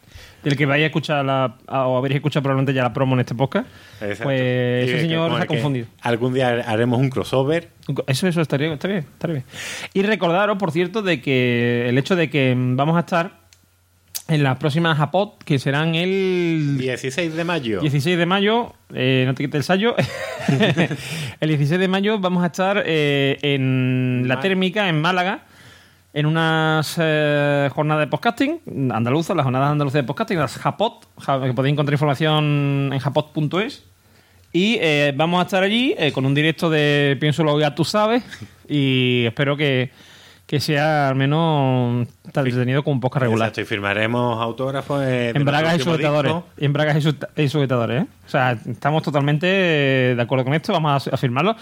[0.45, 3.33] del que vais a escuchar la, o habréis escuchado probablemente ya la promo en este
[3.33, 3.67] podcast.
[3.99, 4.25] Exacto.
[4.25, 5.87] Pues ese señor se ha el confundido.
[6.01, 7.69] Algún día haremos un crossover.
[8.05, 9.45] Eso, eso estaría, estaría bien, estaría bien.
[9.95, 13.44] Y recordaros, por cierto, de que el hecho de que vamos a estar
[14.27, 17.79] en las próximas Japot, que serán el 16 de mayo.
[17.81, 19.95] 16 de mayo, eh, no te quites el sallo.
[21.39, 25.41] el 16 de mayo vamos a estar eh, en la térmica, en Málaga,
[26.13, 28.61] en unas eh, jornadas de podcasting
[28.91, 33.83] andaluzas, las jornadas andaluzas de podcasting, las Japot, ja- que podéis encontrar información en japot.es.
[34.53, 34.79] Y
[35.15, 38.23] vamos a estar allí con un directo de Pienso lo ya tú sabes.
[38.69, 39.91] Y espero que,
[40.45, 43.47] que sea al menos tan entretenido como un podcast regular.
[43.47, 45.01] Exacto, y firmaremos autógrafos.
[45.03, 46.33] eh, En bragas y sujetadores.
[46.57, 48.07] En bragas y sujeta- y sujetadores, ¿eh?
[48.27, 50.71] O sea, estamos totalmente eh, de acuerdo con esto.
[50.73, 51.55] Vamos a, firmarlo.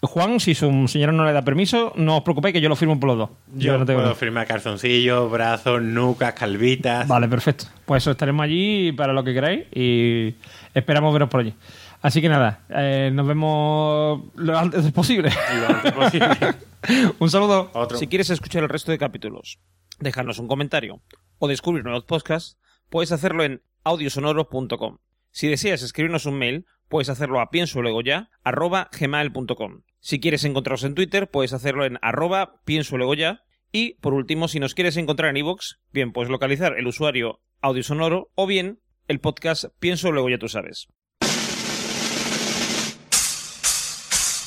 [0.00, 2.98] Juan, si su señora no le da permiso, no os preocupéis que yo lo firmo
[2.98, 3.30] por los dos.
[3.54, 7.06] Yo no tengo puedo firmar calzoncillos, brazos, nucas, calvitas.
[7.06, 7.66] Vale, perfecto.
[7.84, 10.34] Pues eso, estaremos allí para lo que queráis y
[10.74, 11.54] esperamos veros por allí.
[12.02, 15.30] Así que nada, eh, nos vemos lo antes posible.
[15.60, 16.36] Lo antes posible.
[17.20, 17.70] Un saludo.
[17.72, 17.96] Otro.
[17.96, 19.60] Si quieres escuchar el resto de capítulos,
[20.00, 21.00] dejarnos un comentario
[21.38, 22.58] o descubrir nuevos podcasts,
[22.90, 24.98] puedes hacerlo en audiosonoro.com.
[25.30, 29.82] Si deseas escribirnos un mail, puedes hacerlo a pienso luego ya, arroba gmail.com.
[30.00, 33.44] Si quieres encontrarnos en Twitter, puedes hacerlo en arroba pienso luego ya.
[33.70, 38.30] Y, por último, si nos quieres encontrar en iVoox, bien puedes localizar el usuario audiosonoro
[38.34, 40.88] o bien el podcast Pienso luego ya tú sabes.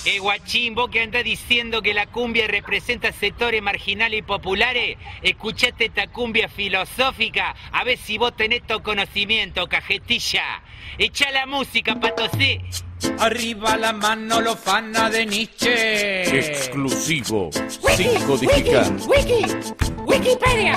[0.06, 5.86] Eh, guachín, vos que andás diciendo que la cumbia representa sectores marginales y populares, escuchate
[5.86, 10.62] esta cumbia filosófica, a ver si vos tenés todo conocimiento, cajetilla.
[11.00, 12.62] Echa la música, patosé.
[13.18, 16.38] Arriba la mano, lo fana de Nietzsche.
[16.38, 17.50] Exclusivo.
[17.96, 18.92] Sin codificar.
[19.08, 19.46] Wiki,
[20.06, 20.76] Wikipedia.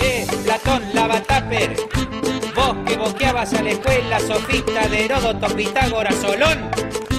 [0.00, 1.74] Eh, Platón, Lavataper.
[1.74, 1.91] Vos
[3.42, 6.70] boqueabas a la escuela, sofista Heródoto, Pitágoras, Solón.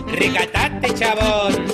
[0.08, 1.66] Recatate, chabón.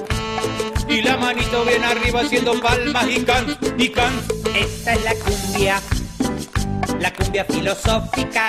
[0.88, 4.14] Y la manito bien arriba haciendo palmas y can, y can.
[4.56, 5.82] Esta es la cumbia,
[7.00, 8.48] la cumbia filosófica.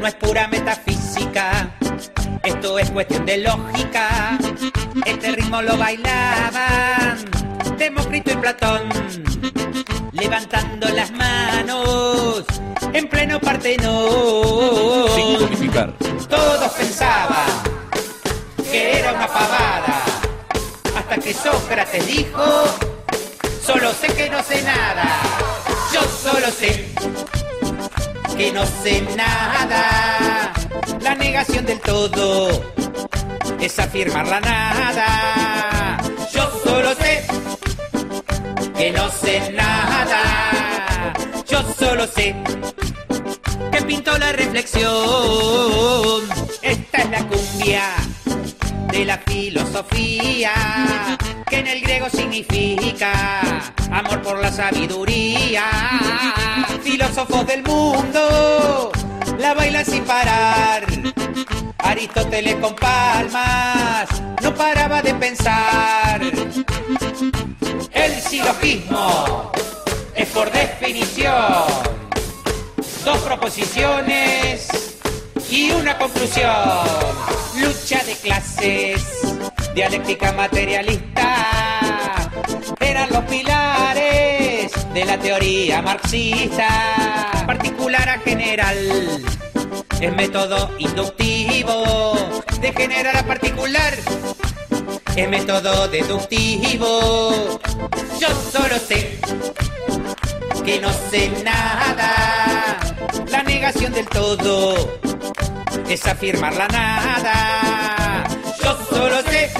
[0.00, 1.74] No es pura metafísica,
[2.42, 4.38] esto es cuestión de lógica.
[5.06, 7.24] Este ritmo lo bailaban
[7.78, 8.82] Demócrito y Platón,
[10.14, 12.44] levantando las manos
[12.92, 15.38] en pleno Sin Partenón.
[15.38, 15.92] codificar.
[16.28, 17.46] Todos pensaban
[18.70, 20.02] que era una pavada,
[20.96, 22.44] hasta que Sócrates dijo,
[23.64, 25.20] solo sé que no sé nada,
[25.92, 26.88] yo solo sé
[28.36, 30.52] que no sé nada.
[31.00, 32.48] La negación del todo
[33.60, 35.98] es afirmar la nada.
[36.32, 37.24] Yo solo sé
[38.76, 41.12] que no sé nada.
[41.46, 42.34] Yo solo sé
[43.70, 44.92] que pintó la reflexión.
[46.62, 47.82] Esta es la cumbia
[48.90, 50.52] de la filosofía,
[51.48, 53.40] que en el griego significa
[53.90, 55.64] amor por la sabiduría.
[56.82, 58.92] Filósofos del mundo,
[59.38, 60.84] la baila sin parar.
[61.78, 64.08] Aristóteles con palmas
[64.42, 66.20] no paraba de pensar.
[67.94, 69.52] El silogismo
[70.14, 71.64] es por definición
[73.04, 74.68] dos proposiciones
[75.48, 76.50] y una conclusión.
[77.56, 79.00] Lucha de clases,
[79.74, 82.30] dialéctica materialista,
[82.80, 87.30] eran los pilares de la teoría marxista.
[87.46, 89.22] Particular a general,
[90.00, 92.14] es método inductivo
[92.60, 93.94] de general a particular.
[95.16, 97.60] Es método deductivo.
[98.20, 99.16] Yo solo sé
[100.64, 102.80] que no sé nada.
[103.28, 104.74] La negación del todo
[105.88, 108.24] es afirmar la nada.
[108.60, 109.52] Yo solo sé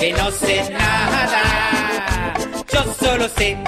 [0.00, 1.42] que no sé nada.
[2.72, 3.58] Yo solo sé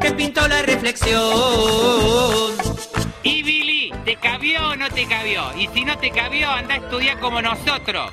[0.00, 1.22] que pinto la reflexión.
[3.22, 5.56] Y Billy, ¿te cabió o no te cabió?
[5.56, 8.04] Y si no te cabió, anda a estudiar como nosotros.